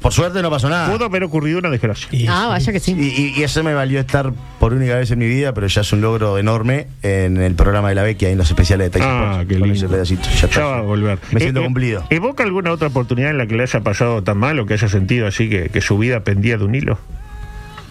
por 0.00 0.12
suerte 0.12 0.42
no 0.42 0.50
pasó 0.50 0.68
nada. 0.68 0.90
Pudo 0.92 1.04
haber 1.06 1.24
ocurrido 1.24 1.58
una 1.58 1.70
desgracia. 1.70 2.08
Ah, 2.28 2.46
vaya 2.48 2.72
que 2.72 2.78
Y, 2.78 2.80
sí. 2.80 2.92
y- 2.98 3.40
y 3.40 3.42
eso 3.42 3.62
me 3.62 3.74
valió 3.74 4.00
estar 4.00 4.32
por 4.58 4.72
única 4.72 4.96
vez 4.96 5.10
en 5.10 5.18
mi 5.18 5.26
vida, 5.26 5.52
pero 5.54 5.66
ya 5.66 5.80
es 5.82 5.92
un 5.92 6.00
logro 6.00 6.38
enorme 6.38 6.86
en 7.02 7.36
el 7.40 7.54
programa 7.54 7.88
de 7.88 7.94
la 7.94 8.02
Vecchia, 8.02 8.30
en 8.30 8.38
los 8.38 8.48
especiales 8.48 8.86
de 8.86 8.98
Tyson 8.98 9.10
Ah, 9.10 9.30
Sports, 9.40 9.48
qué 9.48 9.58
lindo. 9.58 9.88
pedacito. 9.88 10.22
Ya, 10.28 10.46
está. 10.46 10.60
Ya 10.60 10.64
va 10.66 10.78
a 10.78 10.82
volver. 10.82 11.18
Me 11.32 11.40
siento 11.40 11.60
Eh, 11.60 11.62
eh, 11.62 11.66
cumplido. 11.66 12.04
¿Evoca 12.10 12.42
alguna 12.44 12.72
otra 12.72 12.88
oportunidad 12.88 13.30
en 13.30 13.38
la 13.38 13.46
que 13.46 13.54
le 13.56 13.62
haya 13.62 13.80
pasado 13.80 14.22
tan 14.22 14.38
mal 14.38 14.58
o 14.60 14.66
que 14.66 14.74
haya 14.74 14.88
sentido 14.88 15.26
así 15.26 15.48
que, 15.48 15.68
que 15.68 15.80
su 15.80 15.98
vida 15.98 16.24
pendía 16.24 16.56
de 16.58 16.64
un 16.64 16.74
hilo? 16.74 16.98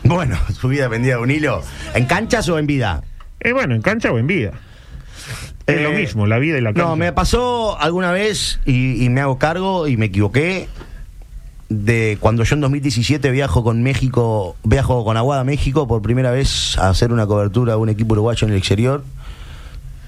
Bueno, 0.04 0.38
su 0.60 0.68
vida 0.68 0.90
pendía 0.90 1.16
de 1.18 1.22
un 1.22 1.32
hilo. 1.32 1.62
¿En 1.96 2.06
canchas 2.06 2.48
o 2.50 2.60
en 2.60 2.68
vida? 2.68 3.04
Eh, 3.40 3.54
bueno, 3.54 3.76
en 3.76 3.82
cancha 3.82 4.12
o 4.12 4.18
en 4.18 4.28
vida. 4.28 4.52
Es 5.66 5.78
Eh, 5.78 5.84
lo 5.84 5.92
mismo, 5.92 6.28
la 6.28 6.40
vida 6.40 6.58
y 6.58 6.62
la 6.62 6.74
cancha. 6.74 6.90
No, 6.90 6.96
me 6.98 7.14
pasó 7.14 7.80
alguna 7.80 8.12
vez 8.12 8.60
y, 8.66 9.04
y 9.04 9.10
me 9.10 9.22
hago 9.22 9.40
cargo 9.40 9.88
y 9.88 9.96
me 9.96 10.08
equivoqué 10.08 10.68
de 11.74 12.18
cuando 12.20 12.44
yo 12.44 12.56
en 12.56 12.62
2017 12.62 13.32
viajo 13.32 13.64
con 13.64 13.82
México, 13.82 14.56
viajo 14.64 15.04
con 15.04 15.18
Aguada 15.18 15.42
a 15.42 15.44
México 15.44 15.88
por 15.88 16.02
primera 16.02 16.32
vez 16.32 16.78
a 16.78 16.90
hacer 16.90 17.12
una 17.12 17.26
cobertura 17.26 17.74
a 17.74 17.78
un 17.78 17.90
equipo 17.90 18.14
uruguayo 18.14 18.46
en 18.46 18.54
el 18.54 18.60
exterior. 18.60 19.04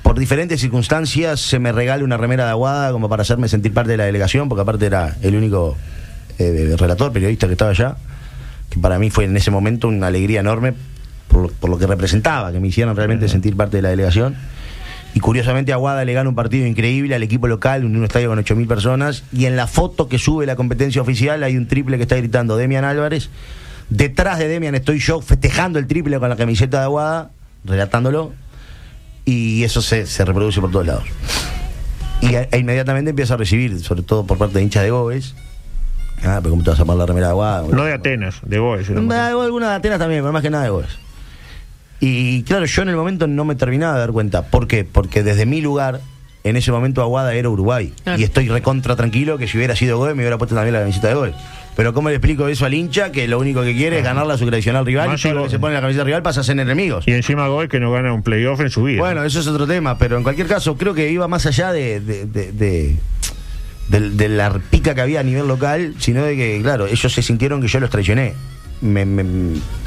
Por 0.03 0.19
diferentes 0.19 0.61
circunstancias 0.61 1.39
se 1.39 1.57
me 1.57 1.71
regala 1.71 2.03
una 2.03 2.17
remera 2.17 2.45
de 2.45 2.51
Aguada 2.51 2.91
como 2.91 3.09
para 3.09 3.23
hacerme 3.23 3.47
sentir 3.47 3.73
parte 3.73 3.91
de 3.91 3.97
la 3.97 4.05
delegación, 4.05 4.47
porque 4.47 4.61
aparte 4.61 4.85
era 4.85 5.15
el 5.21 5.35
único 5.35 5.75
eh, 6.37 6.75
relator, 6.77 7.11
periodista 7.11 7.47
que 7.47 7.53
estaba 7.53 7.71
allá, 7.71 7.95
que 8.69 8.79
para 8.79 8.99
mí 8.99 9.09
fue 9.09 9.25
en 9.25 9.35
ese 9.35 9.49
momento 9.49 9.87
una 9.87 10.07
alegría 10.07 10.41
enorme 10.41 10.73
por 11.27 11.69
lo 11.69 11.77
que 11.77 11.87
representaba, 11.87 12.51
que 12.53 12.59
me 12.59 12.67
hicieron 12.67 12.95
realmente 12.95 13.27
sentir 13.27 13.57
parte 13.57 13.77
de 13.77 13.81
la 13.81 13.89
delegación. 13.89 14.35
Y 15.15 15.21
curiosamente 15.21 15.71
Aguada 15.71 16.03
le 16.03 16.11
gana 16.11 16.27
un 16.27 16.35
partido 16.35 16.67
increíble 16.67 17.15
al 17.15 17.23
equipo 17.23 17.47
local, 17.47 17.83
en 17.83 17.95
un 17.95 18.03
estadio 18.03 18.27
con 18.27 18.37
8.000 18.37 18.67
personas. 18.67 19.23
Y 19.31 19.45
en 19.45 19.55
la 19.55 19.65
foto 19.65 20.09
que 20.09 20.19
sube 20.19 20.45
la 20.45 20.57
competencia 20.57 21.01
oficial 21.01 21.41
hay 21.43 21.55
un 21.55 21.67
triple 21.67 21.95
que 21.95 22.03
está 22.03 22.17
gritando 22.17 22.57
Demian 22.57 22.83
Álvarez. 22.83 23.29
Detrás 23.89 24.39
de 24.39 24.49
Demian 24.49 24.75
estoy 24.75 24.99
yo 24.99 25.21
festejando 25.21 25.79
el 25.79 25.87
triple 25.87 26.19
con 26.19 26.27
la 26.27 26.35
camiseta 26.35 26.79
de 26.79 26.83
Aguada, 26.83 27.31
relatándolo. 27.63 28.33
Y 29.23 29.63
eso 29.63 29.81
se, 29.81 30.05
se 30.05 30.25
reproduce 30.25 30.59
por 30.59 30.69
todos 30.69 30.85
lados. 30.85 31.05
Y 32.19 32.35
e, 32.35 32.49
e 32.51 32.57
inmediatamente 32.57 33.11
empieza 33.11 33.35
a 33.35 33.37
recibir, 33.37 33.79
sobre 33.79 34.01
todo 34.01 34.25
por 34.25 34.37
parte 34.37 34.57
de 34.57 34.63
hinchas 34.63 34.83
de 34.83 34.91
Goes. 34.91 35.33
Ah, 36.25 36.39
pero 36.41 36.49
¿cómo 36.49 36.63
te 36.63 36.71
vas 36.71 36.79
a 36.81 36.83
poner 36.83 36.99
la 36.99 37.05
remera 37.05 37.27
de 37.27 37.31
Aguada? 37.31 37.65
No 37.69 37.85
de 37.85 37.93
Atenas, 37.93 38.41
de 38.41 38.59
Boes. 38.59 38.89
Da 38.89 39.31
igual 39.31 39.45
alguna 39.45 39.69
de 39.69 39.75
Atenas 39.75 39.97
también, 39.97 40.23
pero 40.23 40.33
más 40.33 40.41
que 40.41 40.49
nada 40.49 40.65
de 40.65 40.71
Goes. 40.71 41.04
Y 42.07 42.43
claro, 42.43 42.65
yo 42.65 42.81
en 42.83 42.89
el 42.89 42.95
momento 42.95 43.25
no 43.27 43.45
me 43.45 43.55
terminaba 43.55 43.93
de 43.95 43.99
dar 44.01 44.11
cuenta. 44.11 44.43
¿Por 44.43 44.67
qué? 44.67 44.83
Porque 44.85 45.23
desde 45.23 45.45
mi 45.45 45.61
lugar, 45.61 46.01
en 46.43 46.55
ese 46.55 46.71
momento 46.71 47.01
Aguada 47.01 47.33
era 47.33 47.49
Uruguay. 47.49 47.93
Claro. 48.03 48.19
Y 48.19 48.23
estoy 48.23 48.47
recontra 48.47 48.95
tranquilo 48.95 49.37
que 49.37 49.47
si 49.47 49.57
hubiera 49.57 49.75
sido 49.75 49.97
Goes 49.97 50.15
me 50.15 50.21
hubiera 50.21 50.37
puesto 50.37 50.53
también 50.55 50.73
la 50.73 50.81
camiseta 50.81 51.07
de 51.07 51.13
Goes. 51.15 51.33
Pero 51.75 51.93
¿cómo 51.93 52.07
le 52.09 52.15
explico 52.15 52.47
eso 52.47 52.65
al 52.65 52.73
hincha? 52.73 53.11
Que 53.11 53.27
lo 53.27 53.37
único 53.39 53.61
que 53.63 53.75
quiere 53.75 53.97
es 53.97 54.03
ganarle 54.03 54.33
a 54.33 54.37
su 54.37 54.45
tradicional 54.45 54.85
rival 54.85 55.09
Más 55.09 55.19
y 55.19 55.23
todo 55.23 55.33
lo 55.33 55.39
si- 55.41 55.45
que 55.47 55.51
se 55.51 55.59
pone 55.59 55.71
en 55.73 55.75
la 55.75 55.81
camiseta 55.81 56.03
rival 56.05 56.21
pasa 56.21 56.41
a 56.41 56.43
ser 56.43 56.59
enemigos. 56.59 57.05
Y 57.07 57.11
encima 57.11 57.47
Boes 57.47 57.69
que 57.69 57.79
no 57.79 57.91
gana 57.91 58.13
un 58.13 58.21
playoff 58.23 58.61
en 58.61 58.69
su 58.69 58.83
vida. 58.83 58.99
Bueno, 59.01 59.23
eso 59.23 59.39
es 59.39 59.47
otro 59.47 59.65
tema, 59.65 59.97
pero 59.97 60.15
en 60.17 60.23
cualquier 60.23 60.47
caso 60.47 60.77
creo 60.77 60.93
que 60.93 61.09
iba 61.11 61.27
más 61.27 61.45
allá 61.47 61.71
de, 61.73 61.99
de, 61.99 62.25
de- 62.27 62.51
de- 62.51 62.95
de- 63.89 64.09
de 64.11 64.29
la 64.29 64.51
pica 64.69 64.93
que 64.95 65.01
había 65.01 65.19
a 65.19 65.23
nivel 65.23 65.47
local, 65.47 65.95
sino 65.99 66.23
de 66.23 66.35
que, 66.37 66.59
claro, 66.61 66.85
ellos 66.87 67.11
se 67.11 67.21
sintieron 67.21 67.61
que 67.61 67.67
yo 67.67 67.79
los 67.79 67.89
traicioné. 67.89 68.33
Me, 68.81 69.05
me- 69.05 69.23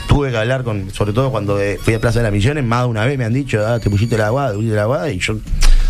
tuve 0.08 0.32
que 0.32 0.36
hablar 0.36 0.64
con, 0.64 0.90
sobre 0.90 1.12
todo 1.12 1.30
cuando 1.30 1.60
eh, 1.60 1.78
fui 1.80 1.94
a 1.94 2.00
Plaza 2.00 2.18
de 2.18 2.24
las 2.24 2.32
Misiones, 2.32 2.64
más 2.64 2.82
de 2.82 2.88
una 2.88 3.04
vez 3.04 3.16
me 3.16 3.24
han 3.24 3.32
dicho, 3.32 3.64
ah, 3.64 3.78
te 3.78 3.88
pusiste 3.88 4.18
la 4.18 4.26
aguada, 4.26 4.50
te 4.50 4.56
pusiste 4.56 4.74
la 4.74 4.82
aguada, 4.82 5.12
y 5.12 5.18
yo 5.20 5.38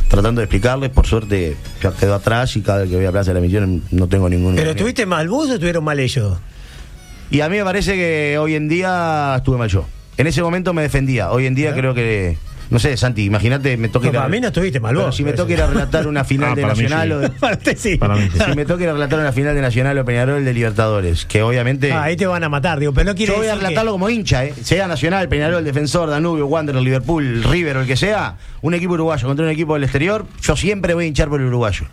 tratando 0.09 0.41
de 0.41 0.45
explicarles, 0.45 0.91
por 0.91 1.07
suerte 1.07 1.57
ya 1.81 1.93
quedó 1.93 2.15
atrás 2.15 2.55
y 2.57 2.61
cada 2.61 2.81
vez 2.81 2.91
que 2.91 2.97
voy 2.97 3.07
a 3.07 3.13
Plaza 3.13 3.31
de 3.31 3.35
las 3.35 3.43
Misiones 3.43 3.83
no 3.93 4.09
tengo 4.09 4.29
ningún... 4.29 4.57
¿Pero 4.57 4.73
estuviste 4.73 5.07
mal 5.07 5.29
vos 5.29 5.49
o 5.49 5.55
estuvieron 5.55 5.85
mal 5.85 5.99
ellos? 6.01 6.37
Y 7.31 7.41
a 7.41 7.49
mí 7.49 7.57
me 7.57 7.65
parece 7.65 7.95
que 7.95 8.37
hoy 8.39 8.55
en 8.55 8.69
día 8.69 9.35
estuve 9.37 9.57
mal 9.57 9.69
yo. 9.69 9.87
En 10.17 10.27
ese 10.27 10.43
momento 10.43 10.73
me 10.73 10.83
defendía. 10.83 11.31
Hoy 11.31 11.47
en 11.47 11.55
día 11.55 11.75
creo 11.75 11.95
que 11.95 12.37
No 12.71 12.79
sé, 12.79 12.97
Santi, 12.97 13.25
imagínate, 13.25 13.77
me 13.77 13.89
toca 13.89 14.07
No, 14.07 14.11
ir 14.13 14.17
a- 14.17 14.21
para 14.21 14.31
mí 14.31 14.41
no 14.41 14.49
estuviste 14.49 14.79
mal 14.79 14.95
Pero 14.95 15.07
vos, 15.07 15.17
si 15.17 15.25
me 15.25 15.33
toca 15.33 15.53
ir 15.55 15.63
a 15.63 15.67
relatar 15.67 16.07
una 16.07 16.23
final 16.25 16.51
Ah, 16.53 16.55
de 16.55 16.63
Nacional 16.63 17.09
sí. 17.09 17.13
o 17.15 17.19
de- 17.21 17.31
Para 17.41 17.57
usted 17.57 17.79
sí. 17.79 17.97
Para 17.97 18.17
mí 18.17 18.29
sí. 18.33 18.39
si 18.45 18.55
me 18.57 18.65
toca 18.67 18.83
ir 18.83 18.89
a 18.91 18.93
relatar 18.93 19.19
una 19.19 19.33
final 19.33 19.55
de 19.55 19.61
Nacional 19.63 19.99
o 19.99 20.05
Peñarol 20.05 20.45
de 20.45 20.53
Libertadores, 20.53 21.25
que 21.25 21.43
obviamente 21.43 21.93
Ah, 21.93 22.03
ahí 22.05 22.17
te 22.17 22.27
van 22.27 22.45
a 22.45 22.49
matar, 22.49 22.79
digo, 22.79 22.93
pero 22.93 23.07
no 23.11 23.15
quiere 23.15 23.33
yo 23.33 23.39
voy 23.39 23.47
a 23.49 23.53
que- 23.53 23.57
relatarlo 23.59 23.93
como 23.93 24.11
hincha, 24.11 24.45
¿eh? 24.45 24.53
sea 24.63 24.87
Nacional, 24.87 25.29
Peñarol, 25.29 25.65
Defensor, 25.65 26.11
Danubio, 26.11 26.47
Wanderers, 26.47 26.85
Liverpool, 26.85 27.43
River 27.45 27.79
o 27.79 27.81
el 27.83 27.87
que 27.87 27.97
sea, 27.97 28.37
un 28.61 28.75
equipo 28.75 28.95
uruguayo 28.95 29.27
contra 29.27 29.45
un 29.47 29.51
equipo 29.51 29.75
del 29.75 29.85
exterior, 29.85 30.27
yo 30.43 30.55
siempre 30.57 30.93
voy 30.95 31.05
a 31.05 31.09
hinchar 31.09 31.29
por 31.29 31.41
el 31.41 31.47
uruguayo. 31.47 31.87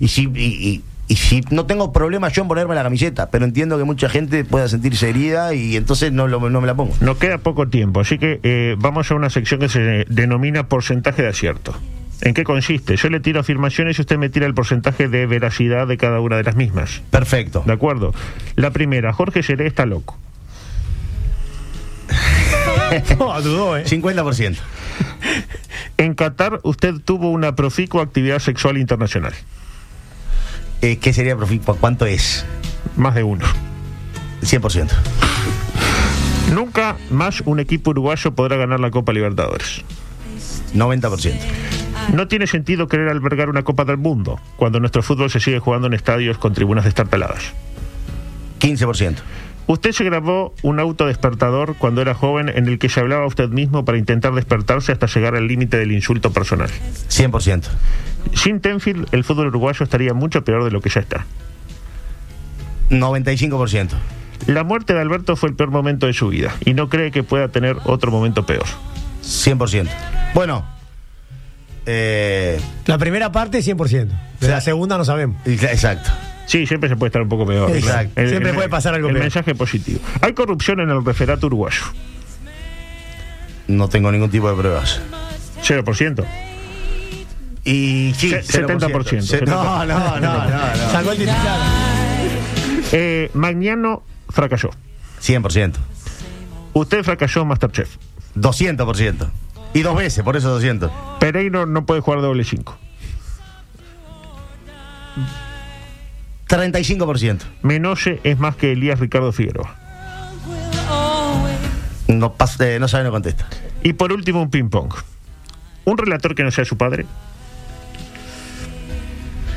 Y 0.00 0.08
si, 0.08 0.22
y, 0.34 0.40
y- 0.68 0.82
y 1.08 1.16
si 1.16 1.42
no 1.50 1.66
tengo 1.66 1.92
problema 1.92 2.28
yo 2.28 2.42
en 2.42 2.48
ponerme 2.48 2.74
la 2.74 2.82
camiseta, 2.82 3.28
pero 3.30 3.44
entiendo 3.44 3.76
que 3.76 3.84
mucha 3.84 4.08
gente 4.08 4.44
pueda 4.44 4.68
sentirse 4.68 5.10
herida 5.10 5.52
y 5.54 5.76
entonces 5.76 6.12
no, 6.12 6.26
lo- 6.28 6.48
no 6.48 6.60
me 6.60 6.66
la 6.66 6.74
pongo. 6.74 6.94
Nos 7.00 7.18
queda 7.18 7.38
poco 7.38 7.68
tiempo, 7.68 8.00
así 8.00 8.18
que 8.18 8.40
eh, 8.42 8.76
vamos 8.78 9.10
a 9.10 9.14
una 9.14 9.28
sección 9.30 9.60
que 9.60 9.68
se 9.68 10.06
denomina 10.08 10.68
porcentaje 10.68 11.22
de 11.22 11.28
acierto. 11.28 11.74
¿En 12.22 12.34
qué 12.34 12.44
consiste? 12.44 12.96
Yo 12.96 13.10
le 13.10 13.18
tiro 13.18 13.40
afirmaciones 13.40 13.98
y 13.98 14.02
usted 14.02 14.16
me 14.16 14.28
tira 14.28 14.46
el 14.46 14.54
porcentaje 14.54 15.08
de 15.08 15.26
veracidad 15.26 15.88
de 15.88 15.96
cada 15.96 16.20
una 16.20 16.36
de 16.36 16.44
las 16.44 16.54
mismas. 16.54 17.02
Perfecto. 17.10 17.64
¿De 17.66 17.72
acuerdo? 17.72 18.14
La 18.54 18.70
primera, 18.70 19.12
Jorge 19.12 19.42
Seré 19.42 19.66
está 19.66 19.86
loco. 19.86 20.16
No, 23.18 23.40
dudó, 23.42 23.76
¿eh? 23.76 23.84
50%. 23.84 24.56
En 25.98 26.14
Qatar 26.14 26.60
usted 26.62 26.94
tuvo 27.04 27.30
una 27.30 27.54
proficua 27.56 28.02
actividad 28.02 28.38
sexual 28.38 28.76
internacional. 28.78 29.32
Eh, 30.82 30.98
¿Qué 30.98 31.12
sería 31.12 31.36
proficua? 31.36 31.76
¿Cuánto 31.76 32.06
es? 32.06 32.44
Más 32.96 33.14
de 33.14 33.22
uno. 33.22 33.46
100%. 34.42 34.90
Nunca 36.52 36.96
más 37.08 37.40
un 37.46 37.60
equipo 37.60 37.90
uruguayo 37.90 38.34
podrá 38.34 38.56
ganar 38.56 38.80
la 38.80 38.90
Copa 38.90 39.12
Libertadores. 39.12 39.84
90%. 40.74 41.34
No 42.14 42.26
tiene 42.26 42.48
sentido 42.48 42.88
querer 42.88 43.08
albergar 43.10 43.48
una 43.48 43.62
Copa 43.62 43.84
del 43.84 43.96
Mundo 43.96 44.40
cuando 44.56 44.80
nuestro 44.80 45.04
fútbol 45.04 45.30
se 45.30 45.38
sigue 45.38 45.60
jugando 45.60 45.86
en 45.86 45.94
estadios 45.94 46.36
con 46.36 46.52
tribunas 46.52 46.84
destartaladas. 46.84 47.52
15%. 48.58 49.18
Usted 49.66 49.92
se 49.92 50.04
grabó 50.04 50.54
un 50.62 50.80
auto 50.80 51.06
despertador 51.06 51.76
cuando 51.78 52.02
era 52.02 52.14
joven 52.14 52.48
en 52.48 52.66
el 52.66 52.78
que 52.78 52.88
se 52.88 53.00
hablaba 53.00 53.24
a 53.24 53.26
usted 53.26 53.48
mismo 53.48 53.84
para 53.84 53.96
intentar 53.96 54.34
despertarse 54.34 54.92
hasta 54.92 55.06
llegar 55.06 55.34
al 55.36 55.46
límite 55.46 55.78
del 55.78 55.92
insulto 55.92 56.32
personal. 56.32 56.68
100%. 57.08 57.62
Sin 58.34 58.60
Tenfield, 58.60 59.08
el 59.12 59.24
fútbol 59.24 59.48
uruguayo 59.48 59.84
estaría 59.84 60.14
mucho 60.14 60.44
peor 60.44 60.64
de 60.64 60.70
lo 60.70 60.80
que 60.80 60.90
ya 60.90 61.00
está. 61.00 61.26
95%. 62.90 63.90
La 64.46 64.64
muerte 64.64 64.92
de 64.94 65.00
Alberto 65.00 65.36
fue 65.36 65.48
el 65.50 65.54
peor 65.54 65.70
momento 65.70 66.06
de 66.06 66.12
su 66.12 66.28
vida 66.28 66.52
y 66.64 66.74
no 66.74 66.88
cree 66.88 67.10
que 67.12 67.22
pueda 67.22 67.48
tener 67.48 67.76
otro 67.84 68.10
momento 68.10 68.44
peor. 68.44 68.64
100%. 69.22 69.88
Bueno. 70.34 70.64
Eh, 71.86 72.60
La 72.86 72.98
primera 72.98 73.30
parte, 73.32 73.60
100%. 73.60 74.08
De 74.40 74.48
la 74.48 74.60
segunda 74.60 74.98
no 74.98 75.04
sabemos. 75.04 75.36
exacto. 75.46 76.10
Sí, 76.46 76.66
siempre 76.66 76.88
se 76.88 76.96
puede 76.96 77.08
estar 77.08 77.22
un 77.22 77.28
poco 77.28 77.46
peor. 77.46 77.70
Exacto. 77.74 78.20
Siempre 78.26 78.52
puede 78.52 78.68
pasar 78.68 78.94
algo 78.94 79.08
El 79.08 79.14
peor. 79.14 79.24
mensaje 79.24 79.54
positivo. 79.54 80.00
Hay 80.20 80.32
corrupción 80.34 80.80
en 80.80 80.90
el 80.90 81.04
referato 81.04 81.46
uruguayo. 81.46 81.82
No 83.68 83.88
tengo 83.88 84.10
ningún 84.12 84.30
tipo 84.30 84.50
de 84.50 84.56
pruebas. 84.56 85.00
0%. 85.62 86.24
Y 87.64 88.12
sí, 88.16 88.30
Se- 88.30 88.42
70%. 88.66 89.22
Se- 89.22 89.40
No, 89.42 89.84
no, 89.86 89.86
no, 89.86 90.20
no, 90.20 90.44
no. 90.48 90.90
Sacó 90.90 91.12
el 91.12 91.18
titular. 91.18 91.58
Eh, 92.92 93.30
Magnano 93.34 94.02
fracasó. 94.28 94.70
100%. 95.20 95.74
Usted 96.74 97.04
fracasó 97.04 97.42
en 97.42 97.48
Masterchef. 97.48 97.96
200%. 98.34 99.30
Y 99.74 99.82
dos 99.82 99.96
veces, 99.96 100.24
por 100.24 100.36
eso 100.36 100.50
200. 100.50 100.90
Pereiro 101.20 101.64
no 101.66 101.86
puede 101.86 102.00
jugar 102.00 102.20
doble 102.20 102.44
5. 102.44 102.76
35%. 106.56 107.38
Menoche 107.62 108.20
es 108.24 108.38
más 108.38 108.56
que 108.56 108.72
Elías 108.72 109.00
Ricardo 109.00 109.32
Figueroa. 109.32 109.74
No, 112.08 112.34
eh, 112.60 112.78
no 112.78 112.88
sabe, 112.88 113.04
no 113.04 113.10
contesta. 113.10 113.46
Y 113.82 113.94
por 113.94 114.12
último, 114.12 114.42
un 114.42 114.50
ping-pong. 114.50 114.92
Un 115.86 115.96
relator 115.98 116.34
que 116.34 116.42
no 116.44 116.50
sea 116.50 116.64
su 116.66 116.76
padre. 116.76 117.06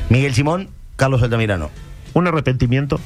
Miguel 0.08 0.34
Simón, 0.34 0.70
Carlos 0.96 1.22
Altamirano. 1.22 1.70
Un 2.14 2.26
arrepentimiento. 2.26 2.98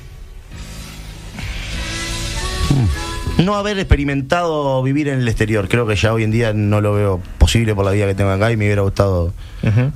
No 3.39 3.57
haber 3.57 3.79
experimentado 3.79 4.83
vivir 4.83 5.09
en 5.09 5.19
el 5.21 5.27
exterior. 5.27 5.67
Creo 5.69 5.87
que 5.87 5.97
ya 5.97 6.13
hoy 6.13 6.23
en 6.25 6.31
día 6.31 6.53
no 6.53 6.81
lo 6.81 6.93
veo 6.95 7.21
posible 7.39 7.75
por 7.75 7.85
la 7.87 7.91
vida 7.91 8.07
que 8.07 8.15
tengo 8.15 8.31
acá 8.31 8.53
y 8.53 8.57
me 8.57 8.67
hubiera 8.67 8.83
gustado 8.83 9.33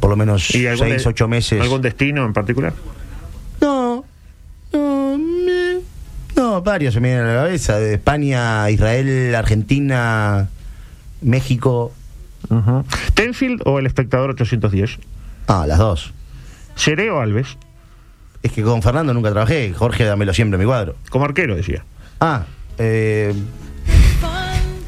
por 0.01 0.11
lo 0.11 0.17
menos 0.17 0.53
¿Y 0.55 0.67
algún 0.67 0.89
6, 0.89 1.05
de- 1.05 1.09
8 1.11 1.29
meses. 1.29 1.61
¿Algún 1.61 1.83
destino 1.83 2.25
en 2.25 2.33
particular? 2.33 2.73
No, 3.61 4.05
no, 4.73 5.19
me- 5.19 5.81
no, 6.37 6.54
varios 6.65 6.95
se 6.95 7.01
me 7.01 7.09
vienen 7.09 7.27
a 7.27 7.35
la 7.35 7.43
cabeza. 7.43 7.79
De 7.79 7.95
España, 7.95 8.69
Israel, 8.71 9.35
Argentina, 9.35 10.49
México. 11.21 11.93
¿Tenfield 13.15 13.63
o 13.65 13.79
el 13.79 13.87
espectador 13.87 14.31
810? 14.31 14.99
Ah, 15.47 15.67
las 15.67 15.79
dos. 15.79 16.13
¿Seré 16.75 17.11
o 17.11 17.21
Alves? 17.21 17.57
Es 18.43 18.53
que 18.53 18.63
con 18.63 18.83
Fernando 18.83 19.15
nunca 19.15 19.31
trabajé. 19.31 19.73
Jorge, 19.73 20.05
dámelo 20.05 20.35
siempre 20.35 20.57
en 20.57 20.61
mi 20.61 20.67
cuadro. 20.67 20.97
Como 21.09 21.25
arquero, 21.25 21.57
decía. 21.57 21.85
Ah, 22.21 22.45
eh, 22.79 23.35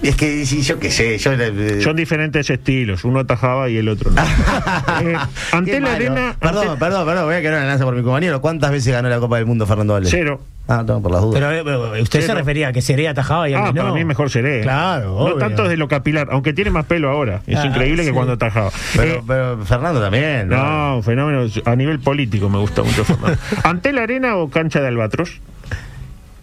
es 0.03 0.17
que 0.17 0.47
sí, 0.47 0.63
yo 0.63 0.79
qué 0.79 0.91
sé. 0.91 1.19
Yo, 1.19 1.33
eh, 1.33 1.81
Son 1.83 1.97
diferentes 1.97 2.49
estilos, 2.51 3.05
uno 3.05 3.21
atajaba 3.21 3.69
y 3.69 3.77
el 3.79 3.89
otro 3.89 4.11
no. 4.11 4.23
Eh, 5.03 5.17
ante 5.53 5.81
la 5.81 5.93
arena. 5.95 6.37
Perdón, 6.41 6.69
ante- 6.69 6.79
perdón, 6.81 7.07
perdón. 7.07 7.25
Voy 7.27 7.35
a 7.35 7.41
quedar 7.41 7.55
una 7.59 7.67
lanza 7.67 7.85
por 7.85 7.95
mi 7.95 8.03
compañero. 8.03 8.41
¿Cuántas 8.41 8.71
veces 8.71 8.93
ganó 8.93 9.09
la 9.09 9.19
Copa 9.19 9.37
del 9.37 9.47
Mundo 9.47 9.67
Fernando 9.67 9.93
Valdés? 9.95 10.11
Cero. 10.11 10.41
Ah, 10.69 10.83
no, 10.87 11.01
por 11.01 11.13
las 11.13 11.21
dudas. 11.23 11.35
Pero, 11.41 11.53
eh, 11.53 11.63
pero 11.65 12.03
usted 12.03 12.23
se 12.23 12.35
refería 12.35 12.69
a 12.69 12.73
que 12.73 12.83
sería 12.83 13.11
atajaba 13.13 13.49
y 13.49 13.55
a 13.55 13.59
Ah, 13.59 13.63
mí 13.69 13.73
no. 13.75 13.83
para 13.83 13.95
mí 13.95 14.05
mejor 14.05 14.31
seré. 14.31 14.63
Claro, 14.63 15.11
No 15.11 15.17
obvio. 15.19 15.37
tanto 15.37 15.69
de 15.69 15.77
lo 15.77 15.87
capilar, 15.87 16.27
aunque 16.33 16.53
tiene 16.55 16.71
más 16.73 16.87
pelo 16.87 17.09
ahora. 17.11 17.43
Es 17.47 17.57
Ah, 17.59 17.67
increíble 17.67 18.05
que 18.05 18.13
cuando 18.13 18.33
atajaba. 18.33 18.71
pero, 18.97 19.15
Eh, 19.15 19.23
pero 19.27 19.65
Fernando 19.65 20.01
también. 20.01 20.49
¿no? 20.49 20.57
no, 20.57 20.97
un 20.97 21.03
fenómeno 21.05 21.47
a 21.65 21.77
nivel 21.77 22.01
político 22.01 22.49
me 22.49 22.59
gusta 22.59 22.83
mucho 22.83 23.05
Fernando. 23.05 23.39
¿Ante 23.63 23.93
la 23.93 24.03
arena 24.03 24.37
o 24.37 24.51
cancha 24.51 24.81
de 24.81 24.89
albatros? 24.89 25.41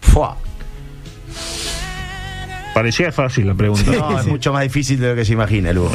Fua. 0.00 0.36
Parecía 2.74 3.12
fácil 3.12 3.46
la 3.46 3.54
pregunta. 3.54 3.90
No, 3.90 4.18
es 4.18 4.26
mucho 4.26 4.52
más 4.52 4.62
difícil 4.64 4.98
de 5.00 5.10
lo 5.10 5.14
que 5.14 5.24
se 5.24 5.32
imagina, 5.32 5.72
Lugo. 5.72 5.92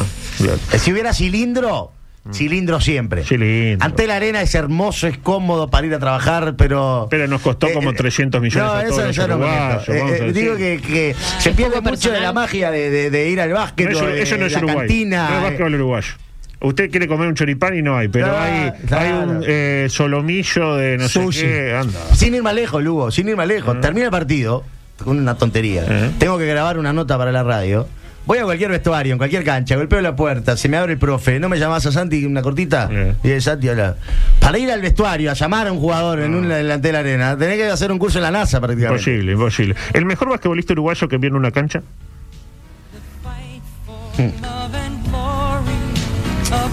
Eh, 0.71 0.79
Si 0.79 0.91
hubiera 0.93 1.13
cilindro, 1.13 1.91
cilindro 2.33 2.79
siempre. 2.79 3.23
Cilindro. 3.23 3.85
Ante 3.85 4.07
la 4.07 4.15
arena 4.15 4.41
es 4.41 4.55
hermoso, 4.55 5.07
es 5.07 5.17
cómodo 5.17 5.69
para 5.69 5.87
ir 5.87 5.93
a 5.93 5.99
trabajar, 5.99 6.55
pero. 6.57 7.07
Pero 7.09 7.27
nos 7.27 7.41
costó 7.41 7.67
Eh, 7.67 7.73
como 7.73 7.91
eh, 7.91 7.95
300 7.95 8.41
millones 8.41 8.65
No, 8.71 8.73
a 8.73 8.83
todos 8.83 8.97
eso 8.99 9.07
los 9.07 9.15
ya 9.15 9.27
no 9.27 9.37
me 9.37 9.45
uruguayos. 9.45 9.89
Eh, 9.89 10.27
eh, 10.27 10.31
digo 10.33 10.55
que, 10.55 10.81
que 10.81 11.15
se 11.39 11.51
pierde 11.51 11.81
mucho 11.81 12.11
de 12.11 12.19
la 12.21 12.31
magia 12.33 12.71
de, 12.71 12.89
de- 12.89 13.09
de 13.09 13.29
ir 13.29 13.41
al 13.41 13.51
básquet, 13.51 13.89
No, 13.89 13.97
eso, 13.97 14.07
eso 14.07 14.37
no 14.37 14.45
es 14.45 14.51
la 14.53 14.57
Uruguay. 14.59 14.77
cantina. 14.77 15.29
no 15.29 15.35
es 15.35 15.39
eh. 15.39 15.43
básquetbol 15.43 15.75
uruguayo. 15.75 16.13
Usted 16.61 16.91
quiere 16.91 17.07
comer 17.07 17.27
un 17.29 17.35
choripán 17.35 17.77
y 17.77 17.81
no 17.81 17.95
hay, 17.97 18.09
pero 18.09 18.27
Ah, 18.27 18.43
hay, 18.43 18.71
claro. 18.85 19.05
hay 19.05 19.13
un 19.37 19.43
eh, 19.47 19.87
solomillo 19.89 20.75
de 20.75 20.97
no 20.97 21.07
Sushi. 21.07 21.39
sé 21.39 21.45
qué. 21.47 21.73
Anda. 21.73 21.99
Sin 22.15 22.35
ir 22.35 22.43
más 22.43 22.53
lejos, 22.53 22.83
Lugo, 22.83 23.11
sin 23.11 23.29
ir 23.29 23.37
más 23.37 23.47
lejos. 23.47 23.79
Termina 23.79 24.07
el 24.07 24.11
partido, 24.11 24.65
una 25.05 25.35
tontería. 25.35 25.83
Eh. 25.87 26.11
Tengo 26.17 26.37
que 26.37 26.45
grabar 26.45 26.77
una 26.77 26.93
nota 26.93 27.17
para 27.17 27.31
la 27.31 27.43
radio. 27.43 27.87
Voy 28.25 28.37
a 28.37 28.43
cualquier 28.43 28.69
vestuario, 28.69 29.13
en 29.13 29.17
cualquier 29.17 29.43
cancha, 29.43 29.75
golpeo 29.75 30.01
la 30.01 30.15
puerta, 30.15 30.55
se 30.55 30.69
me 30.69 30.77
abre 30.77 30.93
el 30.93 30.99
profe, 30.99 31.39
¿no 31.39 31.49
me 31.49 31.57
llamás 31.57 31.87
a 31.87 31.91
Santi 31.91 32.25
una 32.25 32.43
cortita? 32.43 32.87
Eh. 32.91 33.15
Y 33.23 33.41
Santi 33.41 33.69
habla. 33.69 33.95
Para 34.39 34.59
ir 34.59 34.69
al 34.69 34.81
vestuario, 34.81 35.31
a 35.31 35.33
llamar 35.33 35.67
a 35.67 35.71
un 35.71 35.79
jugador 35.79 36.19
en 36.19 36.35
un 36.35 36.47
delante 36.47 36.89
de 36.89 36.93
la 36.93 36.99
arena, 36.99 37.37
tenés 37.37 37.57
que 37.57 37.65
hacer 37.65 37.91
un 37.91 37.97
curso 37.97 38.19
en 38.19 38.23
la 38.23 38.31
NASA 38.31 38.59
prácticamente. 38.59 39.01
Imposible, 39.01 39.31
imposible. 39.31 39.75
¿El 39.93 40.05
mejor 40.05 40.29
basquetbolista 40.29 40.73
uruguayo 40.73 41.07
que 41.07 41.17
vio 41.17 41.29
en 41.29 41.35
una 41.37 41.51
cancha? 41.51 41.81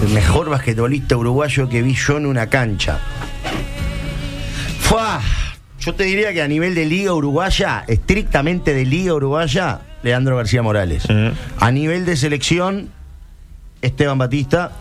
El 0.01 0.09
mejor 0.09 0.49
basquetbolista 0.49 1.17
uruguayo 1.17 1.69
que 1.69 1.81
vi 1.81 1.95
yo 1.95 2.17
en 2.17 2.25
una 2.25 2.47
cancha. 2.47 2.99
Fua. 4.81 5.21
Yo 5.87 5.95
te 5.95 6.03
diría 6.03 6.33
que 6.33 6.41
a 6.41 6.49
nivel 6.49 6.75
de 6.75 6.85
liga 6.85 7.13
uruguaya, 7.13 7.85
estrictamente 7.87 8.73
de 8.73 8.83
liga 8.83 9.13
uruguaya, 9.13 9.79
Leandro 10.03 10.35
García 10.35 10.61
Morales. 10.61 11.05
Eh. 11.07 11.31
A 11.61 11.71
nivel 11.71 12.05
de 12.05 12.17
selección, 12.17 12.89
Esteban 13.81 14.17
Batista. 14.17 14.73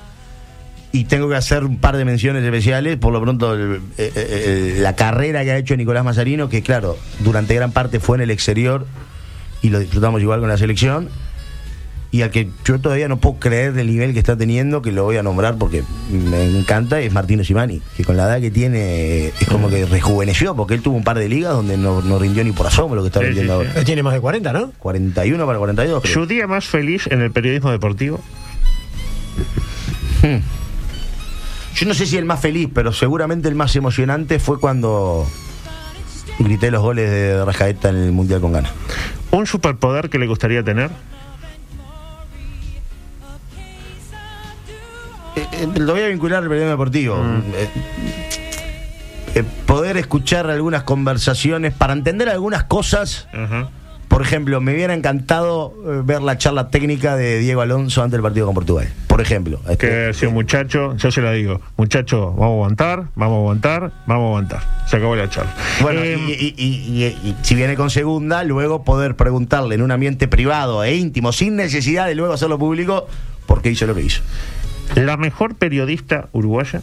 Y 0.90 1.04
tengo 1.04 1.28
que 1.28 1.36
hacer 1.36 1.62
un 1.62 1.78
par 1.78 1.96
de 1.96 2.04
menciones 2.04 2.42
especiales. 2.42 2.96
Por 2.96 3.12
lo 3.12 3.20
pronto, 3.22 3.54
el- 3.54 3.76
eh, 3.98 4.12
eh, 4.16 4.76
la 4.80 4.96
carrera 4.96 5.44
que 5.44 5.52
ha 5.52 5.57
hecho 5.59 5.76
Nicolás 5.76 6.04
Mazarino, 6.04 6.48
que 6.48 6.62
claro, 6.62 6.98
durante 7.20 7.54
gran 7.54 7.70
parte 7.70 8.00
fue 8.00 8.16
en 8.16 8.22
el 8.22 8.32
exterior 8.32 8.84
y 9.62 9.68
lo 9.70 9.78
disfrutamos 9.78 10.20
igual 10.22 10.40
con 10.40 10.48
la 10.48 10.59
selección. 10.59 11.09
Y 12.16 12.22
al 12.22 12.30
que 12.30 12.48
yo 12.64 12.78
todavía 12.80 13.08
no 13.08 13.18
puedo 13.18 13.36
creer 13.38 13.74
del 13.74 13.88
nivel 13.88 14.14
que 14.14 14.18
está 14.18 14.38
teniendo, 14.38 14.80
que 14.80 14.90
lo 14.90 15.04
voy 15.04 15.18
a 15.18 15.22
nombrar 15.22 15.56
porque 15.58 15.82
me 16.10 16.44
encanta, 16.58 16.98
es 16.98 17.12
Martino 17.12 17.44
Simani, 17.44 17.82
que 17.94 18.04
con 18.04 18.16
la 18.16 18.24
edad 18.24 18.40
que 18.40 18.50
tiene 18.50 19.26
es 19.26 19.48
como 19.50 19.68
que 19.68 19.84
rejuveneció, 19.84 20.56
porque 20.56 20.72
él 20.72 20.80
tuvo 20.80 20.96
un 20.96 21.04
par 21.04 21.18
de 21.18 21.28
ligas 21.28 21.52
donde 21.52 21.76
no, 21.76 22.00
no 22.00 22.18
rindió 22.18 22.42
ni 22.42 22.52
por 22.52 22.66
asomo 22.68 22.94
lo 22.94 23.02
que 23.02 23.08
está 23.08 23.20
Sí, 23.20 23.26
rindiendo 23.26 23.60
sí, 23.60 23.68
ahora. 23.68 23.80
Eh, 23.82 23.84
Tiene 23.84 24.02
más 24.02 24.14
de 24.14 24.20
40, 24.20 24.50
¿no? 24.54 24.72
41 24.78 25.44
para 25.44 25.58
42, 25.58 26.00
creo. 26.02 26.14
¿Su 26.14 26.24
día 26.26 26.46
más 26.46 26.64
feliz 26.64 27.06
en 27.10 27.20
el 27.20 27.30
periodismo 27.32 27.70
deportivo? 27.70 28.18
Yo 31.74 31.86
no 31.86 31.92
sé 31.92 32.06
si 32.06 32.16
el 32.16 32.24
más 32.24 32.40
feliz, 32.40 32.70
pero 32.72 32.94
seguramente 32.94 33.46
el 33.48 33.54
más 33.56 33.76
emocionante 33.76 34.38
fue 34.38 34.58
cuando 34.58 35.26
grité 36.38 36.70
los 36.70 36.80
goles 36.80 37.10
de 37.10 37.44
Rajaeta 37.44 37.90
en 37.90 37.96
el 37.96 38.12
Mundial 38.12 38.40
con 38.40 38.52
ganas. 38.52 38.72
¿Un 39.32 39.46
superpoder 39.46 40.08
que 40.08 40.18
le 40.18 40.26
gustaría 40.26 40.62
tener? 40.62 40.88
Lo 45.76 45.92
voy 45.92 46.02
a 46.02 46.06
vincular 46.08 46.42
al 46.42 46.48
periodismo 46.48 46.70
deportivo. 46.72 47.16
Mm. 47.16 47.38
Eh, 47.54 47.68
eh, 49.36 49.44
poder 49.66 49.96
escuchar 49.96 50.48
algunas 50.50 50.82
conversaciones 50.84 51.72
para 51.74 51.92
entender 51.92 52.28
algunas 52.28 52.64
cosas. 52.64 53.28
Por 54.08 54.22
ejemplo, 54.22 54.60
me 54.60 54.72
hubiera 54.72 54.94
encantado 54.94 55.74
eh, 55.84 56.00
ver 56.04 56.22
la 56.22 56.38
charla 56.38 56.70
técnica 56.70 57.16
de 57.16 57.40
Diego 57.40 57.60
Alonso 57.60 58.02
antes 58.02 58.12
del 58.12 58.22
partido 58.22 58.46
con 58.46 58.54
Portugal. 58.54 58.88
Por 59.08 59.20
ejemplo. 59.20 59.60
Este, 59.68 59.88
Que 59.88 60.14
si 60.14 60.26
un 60.26 60.34
muchacho, 60.34 60.96
yo 60.96 61.10
se 61.10 61.20
lo 61.20 61.32
digo, 61.32 61.60
muchacho, 61.76 62.28
vamos 62.30 62.42
a 62.42 62.46
aguantar, 62.52 63.04
vamos 63.16 63.34
a 63.34 63.38
aguantar, 63.40 63.80
vamos 64.06 64.22
a 64.24 64.26
aguantar. 64.28 64.60
Se 64.88 64.96
acabó 64.96 65.16
la 65.16 65.28
charla. 65.28 65.52
Bueno, 65.82 66.00
Eh, 66.02 66.16
y, 66.18 66.32
y- 66.32 66.54
y- 66.56 67.04
y- 67.04 67.28
y 67.30 67.36
si 67.42 67.54
viene 67.56 67.74
con 67.74 67.90
segunda, 67.90 68.44
luego 68.44 68.84
poder 68.84 69.16
preguntarle 69.16 69.74
en 69.74 69.82
un 69.82 69.90
ambiente 69.90 70.28
privado 70.28 70.84
e 70.84 70.94
íntimo, 70.94 71.32
sin 71.32 71.56
necesidad 71.56 72.06
de 72.06 72.14
luego 72.14 72.32
hacerlo 72.32 72.58
público, 72.58 73.08
por 73.46 73.60
qué 73.60 73.70
hizo 73.70 73.86
lo 73.86 73.94
que 73.94 74.02
hizo. 74.02 74.22
La 74.95 75.16
mejor 75.16 75.57
periodista 75.57 76.28
uruguaya 76.32 76.82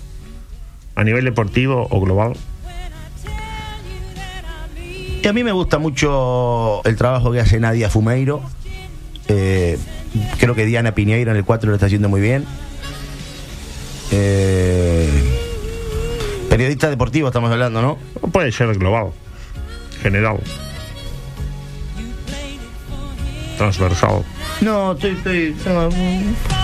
a 0.95 1.03
nivel 1.03 1.25
deportivo 1.25 1.87
o 1.89 1.99
global. 1.99 2.33
Y 5.23 5.27
a 5.27 5.33
mí 5.33 5.43
me 5.43 5.53
gusta 5.53 5.79
mucho 5.79 6.83
el 6.83 6.95
trabajo 6.97 7.31
que 7.31 7.39
hace 7.39 7.59
Nadia 7.59 7.89
Fumeiro. 7.89 8.41
Eh, 9.29 9.77
creo 10.37 10.53
que 10.53 10.65
Diana 10.65 10.93
Piñeiro 10.93 11.31
en 11.31 11.37
el 11.37 11.45
4 11.45 11.69
lo 11.69 11.75
está 11.75 11.85
haciendo 11.85 12.09
muy 12.09 12.19
bien. 12.19 12.45
Eh, 14.11 15.09
periodista 16.49 16.89
deportivo 16.89 17.27
estamos 17.27 17.51
hablando, 17.51 17.81
¿no? 17.81 17.97
Puede 18.31 18.51
ser 18.51 18.77
global, 18.77 19.11
general, 20.01 20.39
transversal. 23.57 24.23
No, 24.61 24.93
estoy, 24.93 25.11
estoy- 25.11 25.55
no, 25.65 25.89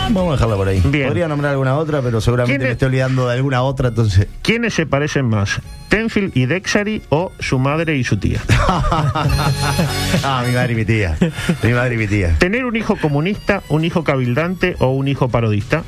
vamos 0.09 0.29
a 0.29 0.31
dejarla 0.33 0.55
por 0.55 0.67
ahí. 0.67 0.81
Bien. 0.85 1.07
Podría 1.07 1.27
nombrar 1.27 1.51
alguna 1.51 1.75
otra, 1.77 2.01
pero 2.01 2.21
seguramente 2.21 2.53
¿Quién 2.57 2.61
es- 2.63 2.67
me 2.67 2.71
estoy 2.73 2.85
olvidando 2.87 3.27
de 3.27 3.33
alguna 3.35 3.61
otra, 3.63 3.89
entonces. 3.89 4.27
¿Quiénes 4.41 4.73
se 4.73 4.85
parecen 4.85 5.25
más? 5.27 5.59
¿Tenfield 5.89 6.35
y 6.37 6.45
Dexary 6.45 7.01
o 7.09 7.31
su 7.39 7.57
madre 7.59 7.97
y 7.97 8.03
su 8.03 8.17
tía? 8.17 8.39
ah, 8.59 10.43
mi 10.45 10.53
madre 10.53 10.73
y 10.73 10.75
mi 10.75 10.85
tía. 10.85 11.17
Mi 11.63 11.73
madre 11.73 11.95
y 11.95 11.97
mi 11.97 12.07
tía. 12.07 12.35
¿Tener 12.37 12.65
un 12.65 12.75
hijo 12.75 12.95
comunista, 12.95 13.63
un 13.69 13.83
hijo 13.85 14.03
cabildante 14.03 14.75
o 14.79 14.89
un 14.89 15.07
hijo 15.07 15.29
parodista? 15.29 15.83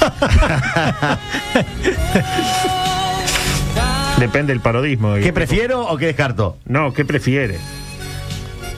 Depende 4.18 4.52
del 4.52 4.60
parodismo. 4.60 5.14
¿Qué 5.14 5.32
prefiero 5.32 5.82
o 5.86 5.96
qué 5.96 6.06
descarto? 6.06 6.58
No, 6.66 6.92
¿qué 6.92 7.04
prefiere? 7.04 7.58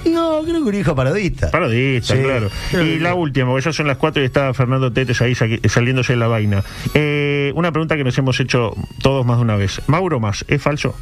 No, 0.05 0.40
creo 0.42 0.62
que 0.62 0.68
un 0.68 0.74
hijo 0.74 0.94
parodista. 0.94 1.50
Parodista, 1.50 2.14
Sí. 2.16 2.22
claro. 2.22 2.50
Y 2.72 2.98
la 2.98 3.14
última, 3.14 3.46
porque 3.50 3.64
ya 3.64 3.72
son 3.72 3.86
las 3.86 3.96
cuatro 3.96 4.22
y 4.22 4.26
está 4.26 4.53
Fernando 4.55 4.92
Tetes 4.92 5.20
ahí 5.22 5.34
saliéndose 5.34 6.14
de 6.14 6.18
la 6.18 6.26
vaina. 6.28 6.62
Eh, 6.94 7.53
una 7.55 7.70
pregunta 7.72 7.96
que 7.96 8.05
nos 8.05 8.16
hemos 8.18 8.38
hecho 8.40 8.74
todos 9.03 9.24
más 9.24 9.36
de 9.38 9.42
una 9.42 9.57
vez. 9.57 9.80
¿Mauro 9.86 10.18
Más 10.20 10.44
es 10.48 10.61
falso? 10.61 10.94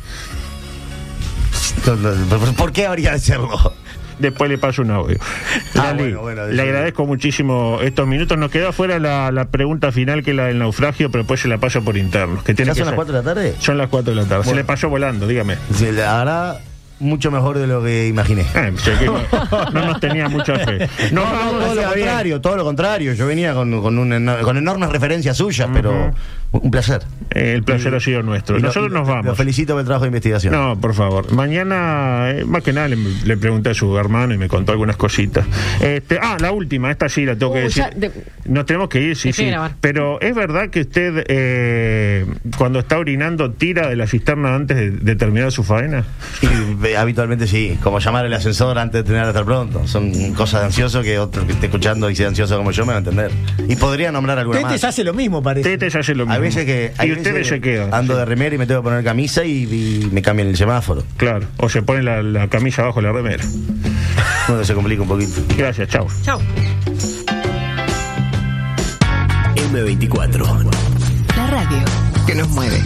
¿Por 2.57 2.73
qué 2.73 2.87
habría 2.87 3.13
de 3.13 3.19
serlo? 3.21 3.73
Después 4.19 4.51
le 4.51 4.59
paso 4.59 4.83
un 4.83 4.91
audio. 4.91 5.17
Ah, 5.75 5.95
Lali, 5.95 6.03
bueno, 6.03 6.21
bueno, 6.21 6.47
le 6.49 6.61
agradezco 6.63 7.07
muchísimo 7.07 7.79
estos 7.83 8.07
minutos. 8.07 8.37
Nos 8.37 8.51
quedó 8.51 8.69
afuera 8.69 8.99
la, 8.99 9.33
la 9.33 9.47
pregunta 9.47 9.93
final, 9.93 10.23
que 10.23 10.33
es 10.33 10.37
la 10.37 10.45
del 10.47 10.59
naufragio, 10.59 11.11
pero 11.11 11.23
después 11.25 11.41
se 11.41 11.49
la 11.49 11.57
paso 11.57 11.83
por 11.83 11.97
internos. 11.97 12.43
Que 12.45 12.53
tiene 12.53 12.69
¿Ya 12.69 12.75
que 12.75 12.81
son 12.81 12.85
las 12.87 12.91
ser- 12.93 12.97
4 12.97 13.13
de 13.15 13.19
la 13.19 13.25
tarde? 13.35 13.55
Son 13.61 13.79
las 13.79 13.89
4 13.89 14.15
de 14.15 14.21
la 14.21 14.29
tarde. 14.29 14.43
Se 14.45 14.51
Bueno. 14.51 14.61
le 14.61 14.65
pasó 14.65 14.91
volando, 14.91 15.27
dígame. 15.27 15.57
Se 15.75 15.91
la 15.93 16.21
hará 16.21 16.59
mucho 17.01 17.31
mejor 17.31 17.59
de 17.59 17.67
lo 17.67 17.83
que 17.83 18.07
imaginé. 18.09 18.45
Eh, 18.55 18.73
no, 19.07 19.71
no 19.73 19.87
nos 19.87 20.01
tenía 20.01 20.29
mucha 20.29 20.59
fe. 20.59 20.89
No, 21.13 21.25
no, 21.25 21.51
todo 21.51 21.75
lo 21.75 21.75
bien. 21.75 21.89
contrario, 21.89 22.41
todo 22.41 22.57
lo 22.57 22.65
contrario. 22.65 23.15
Yo 23.15 23.27
venía 23.27 23.55
con, 23.55 23.81
con, 23.83 23.99
un 23.99 24.13
eno- 24.13 24.39
con 24.43 24.57
enormes 24.57 24.91
referencias 24.91 25.37
suyas, 25.37 25.69
pero 25.73 26.13
un 26.53 26.71
placer. 26.71 27.03
Eh, 27.31 27.53
el 27.55 27.63
placer 27.63 27.95
ha 27.95 28.01
sido 28.01 28.23
nuestro. 28.23 28.57
Y 28.59 28.61
lo- 28.61 28.69
Nosotros 28.69 28.91
y 28.91 28.95
nos 28.95 29.09
Lo 29.09 29.15
vamos. 29.15 29.37
felicito 29.37 29.73
por 29.75 29.81
el 29.81 29.87
trabajo 29.87 30.05
de 30.05 30.09
investigación. 30.09 30.53
No, 30.53 30.79
por 30.79 30.95
favor. 30.95 31.33
Mañana, 31.33 32.31
eh, 32.31 32.45
más 32.45 32.63
que 32.63 32.73
nada, 32.73 32.89
le, 32.89 32.97
le 32.97 33.37
pregunté 33.37 33.71
a 33.71 33.75
su 33.75 33.97
hermano 33.99 34.35
y 34.35 34.39
me 34.39 34.49
contó 34.49 34.73
algunas 34.73 34.97
cositas. 34.97 35.45
Este, 35.81 36.19
ah, 36.21 36.37
la 36.41 36.53
última, 36.53 36.91
esta 36.91 37.09
sí 37.09 37.25
la 37.25 37.37
tengo 37.37 37.53
que 37.55 37.61
Uh, 37.61 37.63
decir. 37.65 37.83
ya, 37.85 37.91
de- 37.91 38.13
Nos 38.47 38.67
tenemos 38.67 38.89
que 38.89 39.01
ir, 39.01 39.17
sí, 39.17 39.33
sí. 39.33 39.47
grabar. 39.47 39.73
Pero 39.81 40.21
es 40.21 40.35
verdad 40.35 40.69
que 40.71 40.81
usted, 40.83 41.25
eh, 41.29 42.27
cuando 42.59 42.81
está 42.81 42.99
orinando, 42.99 43.51
tira 43.53 43.89
de 43.89 43.97
la 43.97 44.07
cisterna 44.07 44.55
antes 44.55 44.77
de, 44.77 44.91
de 44.91 45.17
terminar 45.17 45.51
su 45.53 45.63
faena. 45.65 46.05
Y, 46.43 46.47
eh, 46.93 46.97
habitualmente 46.97 47.47
sí, 47.47 47.79
como 47.83 47.99
llamar 47.99 48.25
el 48.27 48.33
ascensor 48.33 48.79
antes 48.79 49.03
de 49.05 49.11
tener 49.11 49.27
estar 49.27 49.45
pronto. 49.45 49.87
Son 49.87 50.11
cosas 50.35 50.61
de 50.61 50.67
ansioso 50.67 51.03
que 51.03 51.19
otro 51.19 51.47
que 51.47 51.53
esté 51.53 51.67
escuchando 51.67 52.11
y 52.11 52.17
sea 52.17 52.29
ansioso 52.29 52.57
como 52.57 52.71
yo 52.71 52.85
me 52.85 52.93
va 52.93 52.97
a 52.97 52.99
entender. 52.99 53.31
Y 53.69 53.77
podría 53.77 54.13
nombrar 54.13 54.39
alguna 54.39 54.59
Tetes 54.59 54.83
más. 54.83 54.85
hace 54.85 55.05
lo 55.05 55.13
mismo, 55.15 55.43
parece. 55.43 55.69
Tetes 55.71 55.95
hace 55.97 56.15
lo 56.15 56.25
mismo. 56.25 56.35
Hay 56.35 56.41
veces 56.41 56.65
que. 56.65 56.93
hay 56.99 57.09
y 57.09 57.11
veces 57.11 57.27
ustedes 57.27 57.49
se 57.49 57.61
quedan. 57.61 57.93
Ando 57.95 58.17
de 58.17 58.25
remera 58.25 58.55
y 58.55 58.59
me 58.59 58.67
tengo 58.67 58.81
que 58.81 58.85
poner 58.85 59.05
camisa 59.05 59.45
y, 59.45 59.63
y 59.65 60.09
me 60.13 60.23
cambian 60.23 60.49
el 60.49 60.57
semáforo. 60.57 61.05
Claro. 61.17 61.47
O 61.59 61.69
se 61.69 61.83
pone 61.83 62.03
la, 62.03 62.23
la 62.23 62.49
camisa 62.49 62.83
abajo 62.83 63.01
de 63.01 63.07
la 63.07 63.13
remera. 63.13 63.45
Bueno, 64.49 64.65
se 64.65 64.75
complica 64.75 65.03
un 65.03 65.09
poquito. 65.09 65.41
Gracias, 65.57 65.89
chao. 65.89 66.07
Chao. 66.25 66.41
M24. 69.73 70.71
La 71.37 71.47
radio. 71.47 71.79
que 72.27 72.35
nos 72.35 72.49
mueve. 72.49 72.81